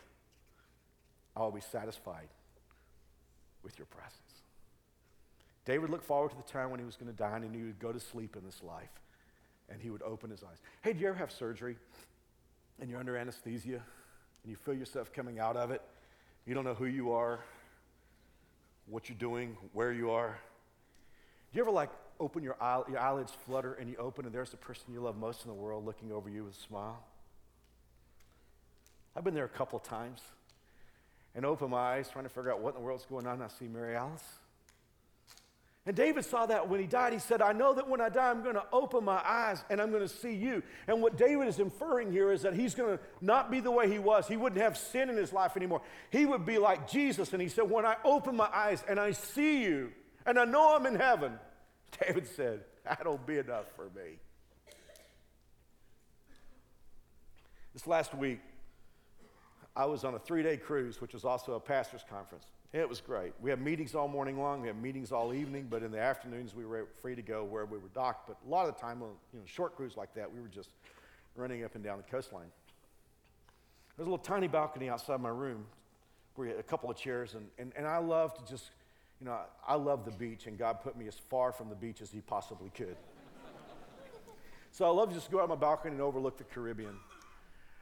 I 1.36 1.42
will 1.42 1.52
be 1.52 1.62
satisfied 1.62 2.28
with 3.64 3.78
your 3.78 3.86
presence. 3.86 4.16
David 5.66 5.90
looked 5.90 6.06
forward 6.06 6.32
to 6.32 6.38
the 6.38 6.44
time 6.44 6.72
when 6.72 6.80
he 6.80 6.86
was 6.86 6.96
going 6.96 7.12
to 7.12 7.18
die 7.18 7.36
and 7.36 7.56
he 7.56 7.62
would 7.62 7.80
go 7.80 7.92
to 7.92 8.00
sleep 8.00 8.36
in 8.36 8.44
this 8.44 8.62
life 8.64 8.90
and 9.70 9.82
he 9.82 9.90
would 9.90 10.02
open 10.02 10.30
his 10.30 10.44
eyes. 10.44 10.58
Hey, 10.82 10.94
do 10.94 11.00
you 11.00 11.08
ever 11.08 11.18
have 11.18 11.32
surgery 11.32 11.78
and 12.80 12.90
you're 12.90 13.00
under 13.00 13.16
anesthesia 13.16 13.76
and 14.44 14.50
you 14.50 14.56
feel 14.56 14.74
yourself 14.74 15.14
coming 15.14 15.40
out 15.40 15.56
of 15.56 15.72
it? 15.72 15.82
You 16.46 16.56
don't 16.56 16.66
know 16.66 16.74
who 16.74 16.86
you 16.86 17.12
are, 17.12 17.40
what 18.88 19.08
you're 19.08 19.18
doing, 19.18 19.56
where 19.74 19.92
you 19.92 20.10
are. 20.10 20.40
Do 21.52 21.58
you 21.58 21.62
ever 21.62 21.72
like 21.72 21.92
open 22.20 22.44
your, 22.44 22.56
eye, 22.62 22.82
your 22.90 23.00
eyelids 23.00 23.34
flutter 23.46 23.74
and 23.74 23.90
you 23.90 23.98
open 23.98 24.26
and 24.26 24.34
there's 24.34 24.50
the 24.50 24.58
person 24.58 24.86
you 24.92 25.00
love 25.00 25.18
most 25.18 25.44
in 25.44 25.50
the 25.50 25.56
world 25.56 25.86
looking 25.86 26.12
over 26.12 26.30
you 26.30 26.46
with 26.46 26.58
a 26.58 26.62
smile? 26.62 27.04
I've 29.16 29.24
been 29.24 29.34
there 29.34 29.46
a 29.46 29.50
couple 29.50 29.80
times 29.80 30.22
and 31.36 31.46
open 31.46 31.70
my 31.70 31.96
eyes 31.96 32.10
trying 32.10 32.26
to 32.26 32.30
figure 32.30 32.52
out 32.52 32.62
what 32.62 32.76
in 32.76 32.82
the 32.82 32.86
world's 32.86 33.06
going 33.06 33.28
on. 33.28 33.42
I 33.42 33.48
see 33.48 33.68
Mary 33.68 33.96
Alice. 33.96 34.24
And 35.86 35.96
David 35.96 36.24
saw 36.26 36.46
that 36.46 36.70
when 36.70 36.80
he 36.80 36.86
died. 36.86 37.12
He 37.12 37.18
said, 37.20 37.42
I 37.42 37.54
know 37.54 37.74
that 37.74 37.90
when 37.90 38.02
I 38.02 38.10
die, 38.10 38.30
I'm 38.30 38.44
going 38.44 38.56
to 38.56 38.66
open 38.72 39.04
my 39.04 39.20
eyes 39.26 39.64
and 39.70 39.82
I'm 39.82 39.90
going 39.90 40.04
to 40.04 40.14
see 40.14 40.34
you. 40.34 40.62
And 40.88 41.02
what 41.02 41.18
David 41.18 41.48
is 41.48 41.60
inferring 41.60 42.12
here 42.12 42.32
is 42.32 42.44
that 42.44 42.54
he's 42.54 42.76
going 42.76 42.98
to 42.98 43.04
not 43.20 43.50
be 43.50 43.62
the 43.62 43.72
way 43.72 43.90
he 43.90 43.98
was. 43.98 44.28
He 44.28 44.38
wouldn't 44.38 44.62
have 44.62 44.78
sin 44.78 45.10
in 45.10 45.18
his 45.18 45.34
life 45.34 45.58
anymore. 45.58 45.82
He 46.12 46.28
would 46.28 46.46
be 46.46 46.60
like 46.60 46.88
Jesus. 46.88 47.34
And 47.34 47.42
he 47.42 47.48
said, 47.48 47.68
When 47.68 47.84
I 47.84 47.96
open 48.04 48.36
my 48.36 48.50
eyes 48.54 48.84
and 48.88 49.00
I 49.00 49.12
see 49.12 49.64
you 49.64 49.92
and 50.28 50.38
I 50.38 50.46
know 50.46 50.76
I'm 50.76 50.86
in 50.86 50.96
heaven, 50.96 51.34
David 52.00 52.28
said, 52.28 52.62
That'll 52.86 53.18
be 53.18 53.40
enough 53.40 53.66
for 53.76 53.86
me. 53.86 54.20
This 57.74 57.88
last 57.88 58.14
week, 58.14 58.40
I 59.76 59.86
was 59.86 60.04
on 60.04 60.16
a 60.16 60.20
three 60.20 60.44
day 60.44 60.58
cruise, 60.58 61.00
which 61.00 61.14
was 61.14 61.24
also 61.24 61.54
a 61.54 61.60
pastor's 61.60 62.04
conference. 62.10 62.46
It 62.74 62.88
was 62.88 63.02
great. 63.02 63.34
We 63.42 63.50
had 63.50 63.62
meetings 63.62 63.96
all 63.96 64.08
morning 64.08 64.40
long. 64.40 64.62
We 64.62 64.68
had 64.68 64.82
meetings 64.82 65.12
all 65.12 65.34
evening, 65.34 65.68
but 65.70 65.84
in 65.84 65.92
the 65.92 66.00
afternoons 66.00 66.56
we 66.56 66.66
were 66.66 66.88
free 67.02 67.16
to 67.16 67.22
go 67.22 67.44
where 67.44 67.66
we 67.66 67.78
were 67.78 67.90
docked. 67.94 68.28
But 68.28 68.38
a 68.46 68.50
lot 68.50 68.68
of 68.68 68.76
the 68.76 68.82
time, 68.82 69.02
on 69.02 69.10
you 69.34 69.40
know, 69.40 69.46
short 69.46 69.76
cruise 69.76 69.98
like 69.98 70.14
that, 70.16 70.32
we 70.34 70.40
were 70.40 70.48
just 70.48 70.70
running 71.36 71.64
up 71.64 71.76
and 71.76 71.84
down 71.84 71.98
the 71.98 72.04
coastline. 72.04 72.48
There's 73.98 74.08
a 74.08 74.10
little 74.10 74.24
tiny 74.24 74.48
balcony 74.48 74.90
outside 74.90 75.20
my 75.20 75.30
room 75.30 75.66
where 76.36 76.48
we 76.48 76.52
had 76.52 76.60
a 76.60 76.64
couple 76.64 76.90
of 76.90 76.96
chairs, 76.96 77.36
and, 77.36 77.48
and, 77.58 77.74
and 77.76 77.86
I 77.86 77.98
love 77.98 78.34
to 78.36 78.50
just, 78.50 78.72
you 79.20 79.26
know, 79.26 79.38
I 79.68 79.76
love 79.76 80.06
the 80.06 80.12
beach, 80.12 80.48
and 80.48 80.58
God 80.58 80.82
put 80.82 80.98
me 80.98 81.08
as 81.08 81.16
far 81.30 81.52
from 81.52 81.68
the 81.68 81.76
beach 81.76 82.02
as 82.02 82.10
He 82.10 82.22
possibly 82.22 82.70
could. 82.70 82.96
so 84.72 84.86
I 84.86 84.90
love 84.90 85.10
to 85.10 85.16
just 85.16 85.30
go 85.30 85.40
out 85.40 85.44
on 85.44 85.50
my 85.50 85.56
balcony 85.56 85.94
and 85.94 86.02
overlook 86.02 86.38
the 86.38 86.46
Caribbean. 86.46 86.96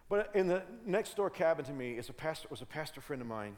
But 0.10 0.32
in 0.34 0.47
the 0.47 0.64
next 0.86 1.16
door 1.16 1.30
cabin 1.30 1.64
to 1.66 1.72
me 1.72 1.91
is 1.93 2.10
a 2.10 2.14
pastor, 2.14 2.47
was 2.49 2.62
a 2.62 2.66
pastor 2.66 2.99
friend 2.99 3.22
of 3.22 3.28
mine 3.28 3.55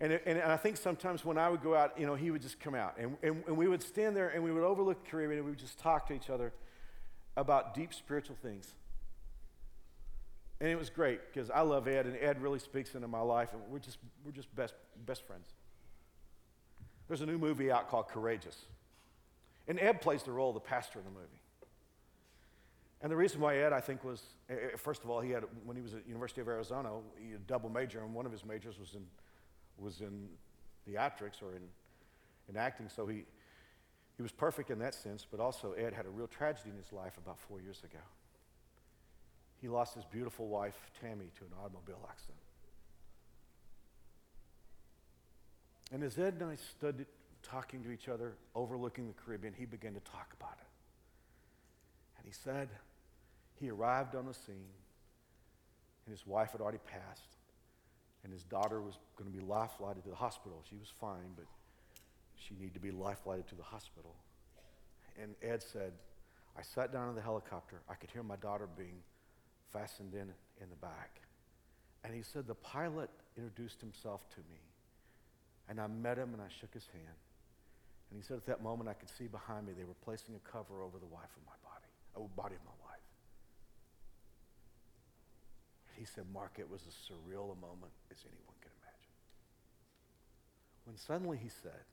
and, 0.00 0.12
and, 0.26 0.40
I 0.40 0.56
think 0.56 0.76
sometimes 0.76 1.24
when 1.24 1.38
I 1.38 1.48
would 1.48 1.62
go 1.62 1.74
out, 1.74 1.98
you 1.98 2.06
know, 2.06 2.16
he 2.16 2.30
would 2.30 2.42
just 2.42 2.58
come 2.58 2.74
out. 2.74 2.96
And, 2.98 3.16
and, 3.22 3.44
and 3.46 3.56
we 3.56 3.68
would 3.68 3.82
stand 3.82 4.16
there 4.16 4.28
and 4.28 4.42
we 4.42 4.50
would 4.50 4.64
overlook 4.64 5.04
the 5.04 5.10
Caribbean 5.10 5.38
and 5.38 5.44
we 5.44 5.52
would 5.52 5.60
just 5.60 5.78
talk 5.78 6.08
to 6.08 6.14
each 6.14 6.30
other 6.30 6.52
about 7.36 7.74
deep 7.74 7.94
spiritual 7.94 8.36
things. 8.42 8.74
And 10.60 10.68
it 10.68 10.76
was 10.76 10.90
great 10.90 11.20
because 11.32 11.48
I 11.50 11.60
love 11.60 11.86
Ed 11.86 12.06
and 12.06 12.16
Ed 12.16 12.42
really 12.42 12.58
speaks 12.58 12.94
into 12.94 13.06
my 13.06 13.20
life 13.20 13.52
and 13.52 13.62
we're 13.68 13.78
just, 13.78 13.98
we're 14.24 14.32
just 14.32 14.54
best, 14.56 14.74
best 15.06 15.24
friends. 15.26 15.46
There's 17.06 17.20
a 17.20 17.26
new 17.26 17.38
movie 17.38 17.70
out 17.70 17.88
called 17.88 18.08
Courageous. 18.08 18.56
And 19.68 19.78
Ed 19.78 20.00
plays 20.00 20.22
the 20.24 20.32
role 20.32 20.48
of 20.50 20.54
the 20.54 20.60
pastor 20.60 20.98
in 20.98 21.04
the 21.04 21.10
movie. 21.10 21.40
And 23.04 23.12
the 23.12 23.16
reason 23.16 23.38
why 23.38 23.58
Ed, 23.58 23.74
I 23.74 23.80
think, 23.80 24.02
was, 24.02 24.22
eh, 24.48 24.54
eh, 24.54 24.76
first 24.78 25.04
of 25.04 25.10
all, 25.10 25.20
he 25.20 25.30
had, 25.30 25.44
when 25.66 25.76
he 25.76 25.82
was 25.82 25.92
at 25.92 26.08
University 26.08 26.40
of 26.40 26.48
Arizona, 26.48 26.88
he 27.22 27.32
had 27.32 27.40
a 27.40 27.44
double 27.44 27.68
major, 27.68 28.00
and 28.00 28.14
one 28.14 28.24
of 28.24 28.32
his 28.32 28.46
majors 28.46 28.78
was 28.78 28.94
in 28.94 29.04
was 29.78 30.00
in 30.00 30.26
theatrics 30.88 31.42
or 31.42 31.54
in, 31.54 31.62
in 32.48 32.56
acting, 32.56 32.88
so 32.88 33.06
he, 33.06 33.24
he 34.16 34.22
was 34.22 34.32
perfect 34.32 34.70
in 34.70 34.78
that 34.78 34.94
sense, 34.94 35.26
but 35.30 35.38
also 35.38 35.72
Ed 35.72 35.92
had 35.92 36.06
a 36.06 36.08
real 36.08 36.28
tragedy 36.28 36.70
in 36.70 36.76
his 36.76 36.92
life 36.92 37.18
about 37.18 37.38
four 37.38 37.60
years 37.60 37.82
ago. 37.84 37.98
He 39.60 39.68
lost 39.68 39.94
his 39.94 40.06
beautiful 40.06 40.48
wife, 40.48 40.90
Tammy, 40.98 41.26
to 41.38 41.44
an 41.44 41.50
automobile 41.62 42.08
accident. 42.08 42.38
And 45.92 46.02
as 46.02 46.18
Ed 46.18 46.36
and 46.40 46.50
I 46.50 46.56
stood 46.56 47.04
talking 47.42 47.82
to 47.82 47.90
each 47.90 48.08
other, 48.08 48.36
overlooking 48.54 49.08
the 49.08 49.14
Caribbean, 49.14 49.52
he 49.52 49.66
began 49.66 49.92
to 49.92 50.00
talk 50.00 50.32
about 50.40 50.56
it. 50.58 50.68
And 52.16 52.26
he 52.26 52.32
said 52.32 52.70
he 53.60 53.70
arrived 53.70 54.14
on 54.14 54.26
the 54.26 54.34
scene, 54.34 54.72
and 56.06 56.12
his 56.12 56.26
wife 56.26 56.52
had 56.52 56.60
already 56.60 56.78
passed 56.86 57.34
and 58.24 58.32
his 58.32 58.42
daughter 58.42 58.80
was 58.80 58.94
going 59.16 59.30
to 59.30 59.38
be 59.38 59.44
life 59.44 59.72
flighted 59.78 60.02
to 60.02 60.08
the 60.08 60.16
hospital. 60.16 60.64
She 60.68 60.76
was 60.76 60.88
fine, 60.98 61.36
but 61.36 61.44
she 62.36 62.54
needed 62.54 62.74
to 62.74 62.80
be 62.80 62.90
life 62.90 63.18
flighted 63.22 63.46
to 63.48 63.54
the 63.54 63.62
hospital. 63.62 64.16
And 65.20 65.34
Ed 65.42 65.62
said, 65.62 65.92
I 66.58 66.62
sat 66.62 66.92
down 66.92 67.10
in 67.10 67.14
the 67.14 67.20
helicopter. 67.20 67.82
I 67.88 67.94
could 67.94 68.10
hear 68.10 68.22
my 68.22 68.36
daughter 68.36 68.66
being 68.76 69.02
fastened 69.72 70.14
in 70.14 70.32
in 70.62 70.70
the 70.70 70.76
back. 70.80 71.20
And 72.02 72.14
he 72.14 72.22
said, 72.22 72.46
The 72.46 72.54
pilot 72.54 73.10
introduced 73.36 73.80
himself 73.80 74.28
to 74.30 74.38
me. 74.50 74.60
And 75.68 75.80
I 75.80 75.86
met 75.86 76.16
him 76.16 76.32
and 76.32 76.42
I 76.42 76.48
shook 76.60 76.72
his 76.72 76.86
hand. 76.92 77.18
And 78.10 78.20
he 78.20 78.26
said, 78.26 78.38
At 78.38 78.46
that 78.46 78.62
moment, 78.62 78.88
I 78.88 78.94
could 78.94 79.10
see 79.10 79.26
behind 79.26 79.66
me 79.66 79.74
they 79.76 79.84
were 79.84 80.00
placing 80.02 80.34
a 80.34 80.50
cover 80.50 80.82
over 80.82 80.98
the 80.98 81.06
wife 81.06 81.30
of 81.36 81.44
my 81.44 81.58
body, 81.62 81.90
uh, 82.16 82.40
body 82.40 82.54
of 82.54 82.64
my 82.64 82.76
wife. 82.80 82.83
He 85.96 86.04
said, 86.04 86.24
Mark, 86.32 86.58
it 86.58 86.68
was 86.68 86.82
as 86.86 86.94
surreal 86.94 87.52
a 87.52 87.60
moment 87.60 87.92
as 88.10 88.18
anyone 88.26 88.58
can 88.60 88.70
imagine. 88.82 89.14
When 90.84 90.96
suddenly 90.96 91.38
he 91.38 91.48
said, 91.48 91.86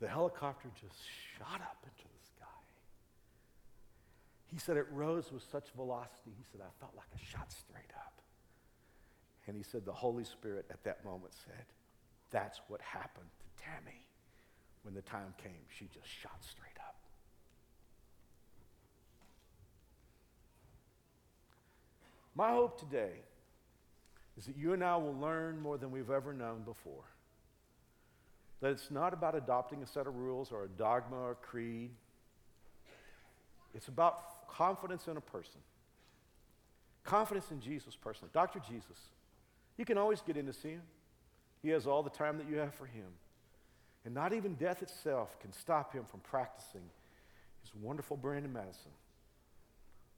the 0.00 0.08
helicopter 0.08 0.68
just 0.80 0.98
shot 1.38 1.60
up 1.60 1.78
into 1.84 2.04
the 2.04 2.24
sky. 2.24 2.60
He 4.46 4.58
said 4.58 4.76
it 4.76 4.86
rose 4.92 5.30
with 5.32 5.42
such 5.50 5.68
velocity. 5.76 6.32
He 6.36 6.44
said, 6.50 6.60
I 6.60 6.70
felt 6.80 6.92
like 6.96 7.08
a 7.14 7.24
shot 7.24 7.52
straight 7.52 7.92
up. 7.96 8.20
And 9.46 9.56
he 9.56 9.62
said, 9.62 9.84
the 9.84 9.92
Holy 9.92 10.24
Spirit 10.24 10.66
at 10.70 10.82
that 10.84 11.04
moment 11.04 11.34
said, 11.44 11.66
That's 12.30 12.60
what 12.68 12.80
happened 12.80 13.28
to 13.40 13.64
Tammy 13.64 14.06
when 14.82 14.94
the 14.94 15.02
time 15.02 15.34
came. 15.42 15.64
She 15.68 15.86
just 15.86 16.08
shot 16.08 16.38
straight 16.40 16.78
up. 16.80 16.96
My 22.34 22.50
hope 22.50 22.78
today 22.78 23.12
is 24.36 24.46
that 24.46 24.56
you 24.56 24.72
and 24.72 24.82
I 24.82 24.96
will 24.96 25.14
learn 25.14 25.60
more 25.60 25.78
than 25.78 25.90
we've 25.90 26.10
ever 26.10 26.32
known 26.32 26.62
before. 26.62 27.04
That 28.60 28.72
it's 28.72 28.90
not 28.90 29.12
about 29.12 29.36
adopting 29.36 29.82
a 29.82 29.86
set 29.86 30.06
of 30.06 30.16
rules 30.16 30.50
or 30.50 30.64
a 30.64 30.68
dogma 30.68 31.16
or 31.16 31.30
a 31.32 31.36
creed. 31.36 31.90
It's 33.74 33.88
about 33.88 34.48
confidence 34.48 35.06
in 35.06 35.16
a 35.16 35.20
person. 35.20 35.60
Confidence 37.04 37.50
in 37.50 37.60
Jesus 37.60 37.94
personally. 37.94 38.30
Dr. 38.32 38.60
Jesus. 38.60 38.98
You 39.76 39.84
can 39.84 39.98
always 39.98 40.20
get 40.20 40.36
in 40.36 40.46
to 40.46 40.52
see 40.52 40.70
him. 40.70 40.82
He 41.62 41.68
has 41.70 41.86
all 41.86 42.02
the 42.02 42.10
time 42.10 42.38
that 42.38 42.48
you 42.48 42.56
have 42.56 42.74
for 42.74 42.86
him. 42.86 43.06
And 44.04 44.14
not 44.14 44.32
even 44.32 44.54
death 44.54 44.82
itself 44.82 45.38
can 45.40 45.52
stop 45.52 45.92
him 45.92 46.04
from 46.04 46.20
practicing 46.20 46.82
his 47.62 47.72
wonderful 47.80 48.16
brand 48.16 48.44
of 48.44 48.52
medicine. 48.52 48.92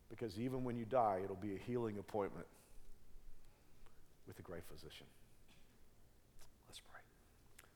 Because 0.08 0.38
even 0.38 0.64
when 0.64 0.76
you 0.76 0.84
die, 0.84 1.20
it'll 1.24 1.36
be 1.36 1.54
a 1.54 1.58
healing 1.58 1.98
appointment 1.98 2.46
with 4.26 4.38
a 4.38 4.42
great 4.42 4.64
physician. 4.64 5.06
Let's 6.68 6.80
pray. 6.80 7.00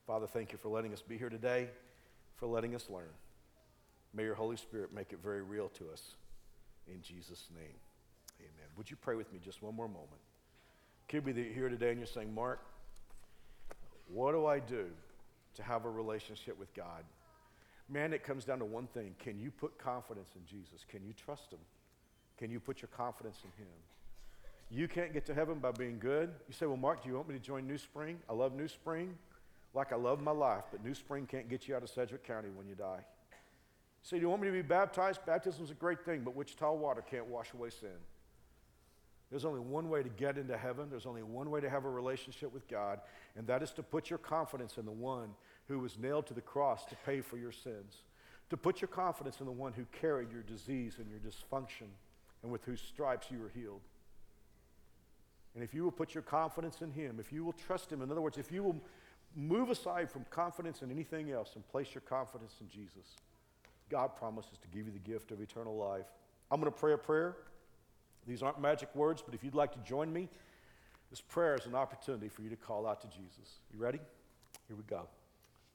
Father, 0.07 0.27
thank 0.27 0.51
you 0.51 0.57
for 0.57 0.69
letting 0.69 0.93
us 0.93 1.01
be 1.01 1.17
here 1.17 1.29
today, 1.29 1.69
for 2.37 2.47
letting 2.47 2.75
us 2.75 2.89
learn. 2.89 3.09
May 4.13 4.23
your 4.23 4.35
Holy 4.35 4.57
Spirit 4.57 4.93
make 4.93 5.13
it 5.13 5.19
very 5.23 5.41
real 5.41 5.69
to 5.69 5.89
us. 5.91 6.15
In 6.87 7.01
Jesus' 7.01 7.47
name, 7.55 7.75
amen. 8.39 8.67
Would 8.77 8.89
you 8.89 8.97
pray 8.97 9.15
with 9.15 9.31
me 9.31 9.39
just 9.43 9.61
one 9.61 9.75
more 9.75 9.87
moment? 9.87 10.21
Could 11.07 11.25
be 11.25 11.33
here 11.33 11.69
today 11.69 11.89
and 11.89 11.99
you're 11.99 12.07
saying, 12.07 12.33
Mark, 12.33 12.59
What 14.07 14.33
do 14.33 14.45
I 14.45 14.59
do 14.59 14.87
to 15.55 15.63
have 15.63 15.85
a 15.85 15.89
relationship 15.89 16.59
with 16.59 16.73
God? 16.73 17.03
Man, 17.89 18.13
it 18.13 18.23
comes 18.23 18.45
down 18.45 18.59
to 18.59 18.65
one 18.65 18.87
thing. 18.87 19.15
Can 19.19 19.39
you 19.39 19.51
put 19.51 19.77
confidence 19.77 20.29
in 20.35 20.45
Jesus? 20.45 20.85
Can 20.89 21.05
you 21.05 21.13
trust 21.13 21.51
Him? 21.51 21.59
Can 22.41 22.49
you 22.49 22.59
put 22.59 22.81
your 22.81 22.89
confidence 22.97 23.37
in 23.43 23.63
Him? 23.63 23.71
You 24.71 24.87
can't 24.87 25.13
get 25.13 25.27
to 25.27 25.33
heaven 25.35 25.59
by 25.59 25.69
being 25.69 25.99
good. 25.99 26.31
You 26.47 26.55
say, 26.55 26.65
Well, 26.65 26.75
Mark, 26.75 27.03
do 27.03 27.09
you 27.09 27.15
want 27.15 27.29
me 27.29 27.35
to 27.35 27.39
join 27.39 27.67
New 27.67 27.77
Spring? 27.77 28.17
I 28.27 28.33
love 28.33 28.55
New 28.55 28.67
Spring 28.67 29.13
like 29.75 29.93
I 29.93 29.95
love 29.95 30.23
my 30.23 30.31
life, 30.31 30.63
but 30.71 30.83
New 30.83 30.95
Spring 30.95 31.27
can't 31.27 31.47
get 31.47 31.67
you 31.67 31.75
out 31.75 31.83
of 31.83 31.89
Sedgwick 31.89 32.25
County 32.25 32.49
when 32.55 32.67
you 32.67 32.73
die. 32.73 33.05
So, 34.01 34.15
do 34.15 34.21
you 34.23 34.29
want 34.29 34.41
me 34.41 34.47
to 34.47 34.53
be 34.53 34.63
baptized? 34.63 35.23
Baptism 35.23 35.63
is 35.63 35.69
a 35.69 35.75
great 35.75 36.03
thing, 36.03 36.21
but 36.21 36.35
Wichita 36.35 36.73
water 36.73 37.03
can't 37.03 37.27
wash 37.27 37.53
away 37.53 37.69
sin. 37.69 37.89
There's 39.29 39.45
only 39.45 39.59
one 39.59 39.87
way 39.87 40.01
to 40.01 40.09
get 40.09 40.39
into 40.39 40.57
heaven. 40.57 40.87
There's 40.89 41.05
only 41.05 41.21
one 41.21 41.51
way 41.51 41.61
to 41.61 41.69
have 41.69 41.85
a 41.85 41.89
relationship 41.89 42.51
with 42.51 42.67
God, 42.67 43.01
and 43.37 43.45
that 43.45 43.61
is 43.61 43.69
to 43.73 43.83
put 43.83 44.09
your 44.09 44.19
confidence 44.19 44.79
in 44.79 44.85
the 44.85 44.91
one 44.91 45.29
who 45.67 45.77
was 45.77 45.99
nailed 45.99 46.25
to 46.25 46.33
the 46.33 46.41
cross 46.41 46.85
to 46.85 46.95
pay 47.05 47.21
for 47.21 47.37
your 47.37 47.51
sins. 47.51 48.01
To 48.49 48.57
put 48.57 48.81
your 48.81 48.87
confidence 48.87 49.41
in 49.41 49.45
the 49.45 49.51
one 49.51 49.73
who 49.73 49.85
carried 49.91 50.31
your 50.31 50.41
disease 50.41 50.95
and 50.97 51.07
your 51.07 51.19
dysfunction 51.19 51.87
and 52.43 52.51
with 52.51 52.63
whose 52.65 52.81
stripes 52.81 53.27
you 53.29 53.39
were 53.39 53.51
healed. 53.53 53.81
And 55.53 55.63
if 55.63 55.73
you 55.73 55.83
will 55.83 55.91
put 55.91 56.13
your 56.13 56.23
confidence 56.23 56.81
in 56.81 56.91
him, 56.91 57.17
if 57.19 57.31
you 57.31 57.43
will 57.43 57.53
trust 57.53 57.91
him, 57.91 58.01
in 58.01 58.11
other 58.11 58.21
words, 58.21 58.37
if 58.37 58.51
you 58.51 58.63
will 58.63 58.81
move 59.35 59.69
aside 59.69 60.09
from 60.09 60.25
confidence 60.29 60.81
in 60.81 60.91
anything 60.91 61.31
else 61.31 61.51
and 61.55 61.67
place 61.67 61.93
your 61.93 62.01
confidence 62.01 62.55
in 62.61 62.69
Jesus, 62.69 63.15
God 63.89 64.15
promises 64.15 64.57
to 64.59 64.67
give 64.69 64.85
you 64.85 64.93
the 64.93 65.11
gift 65.11 65.31
of 65.31 65.41
eternal 65.41 65.75
life. 65.75 66.05
I'm 66.49 66.59
going 66.59 66.71
to 66.71 66.77
pray 66.77 66.93
a 66.93 66.97
prayer. 66.97 67.35
These 68.27 68.41
aren't 68.41 68.61
magic 68.61 68.93
words, 68.95 69.21
but 69.21 69.33
if 69.33 69.43
you'd 69.43 69.55
like 69.55 69.73
to 69.73 69.79
join 69.79 70.11
me, 70.11 70.29
this 71.09 71.21
prayer 71.21 71.55
is 71.55 71.65
an 71.65 71.75
opportunity 71.75 72.29
for 72.29 72.41
you 72.41 72.49
to 72.49 72.55
call 72.55 72.87
out 72.87 73.01
to 73.01 73.07
Jesus. 73.07 73.59
You 73.73 73.79
ready? 73.79 73.99
Here 74.67 74.77
we 74.77 74.83
go. 74.83 75.07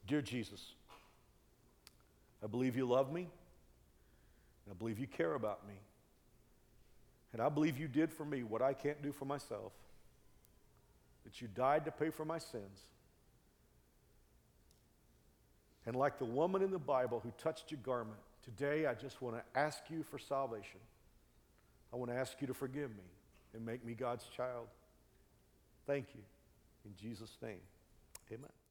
Dear 0.07 0.21
Jesus, 0.21 0.73
I 2.43 2.47
believe 2.47 2.75
you 2.75 2.87
love 2.87 3.11
me, 3.11 3.21
and 3.21 4.71
I 4.71 4.73
believe 4.73 4.97
you 4.97 5.05
care 5.05 5.35
about 5.35 5.67
me. 5.67 5.75
And 7.33 7.41
I 7.41 7.49
believe 7.49 7.77
you 7.77 7.87
did 7.87 8.11
for 8.11 8.25
me 8.25 8.43
what 8.43 8.61
I 8.61 8.73
can't 8.73 9.01
do 9.01 9.11
for 9.11 9.25
myself. 9.25 9.73
That 11.25 11.41
you 11.41 11.47
died 11.47 11.85
to 11.85 11.91
pay 11.91 12.09
for 12.09 12.25
my 12.25 12.39
sins. 12.39 12.79
And 15.85 15.95
like 15.95 16.19
the 16.19 16.25
woman 16.25 16.61
in 16.61 16.71
the 16.71 16.79
Bible 16.79 17.21
who 17.21 17.31
touched 17.37 17.71
your 17.71 17.79
garment, 17.83 18.19
today 18.43 18.85
I 18.85 18.93
just 18.93 19.21
want 19.21 19.35
to 19.35 19.59
ask 19.59 19.79
you 19.89 20.03
for 20.03 20.19
salvation. 20.19 20.79
I 21.93 21.95
want 21.95 22.11
to 22.11 22.17
ask 22.17 22.39
you 22.41 22.47
to 22.47 22.53
forgive 22.53 22.89
me 22.91 23.05
and 23.53 23.65
make 23.65 23.85
me 23.85 23.93
God's 23.93 24.25
child. 24.35 24.67
Thank 25.85 26.07
you. 26.13 26.21
In 26.85 26.91
Jesus' 26.95 27.37
name, 27.41 27.61
amen. 28.31 28.66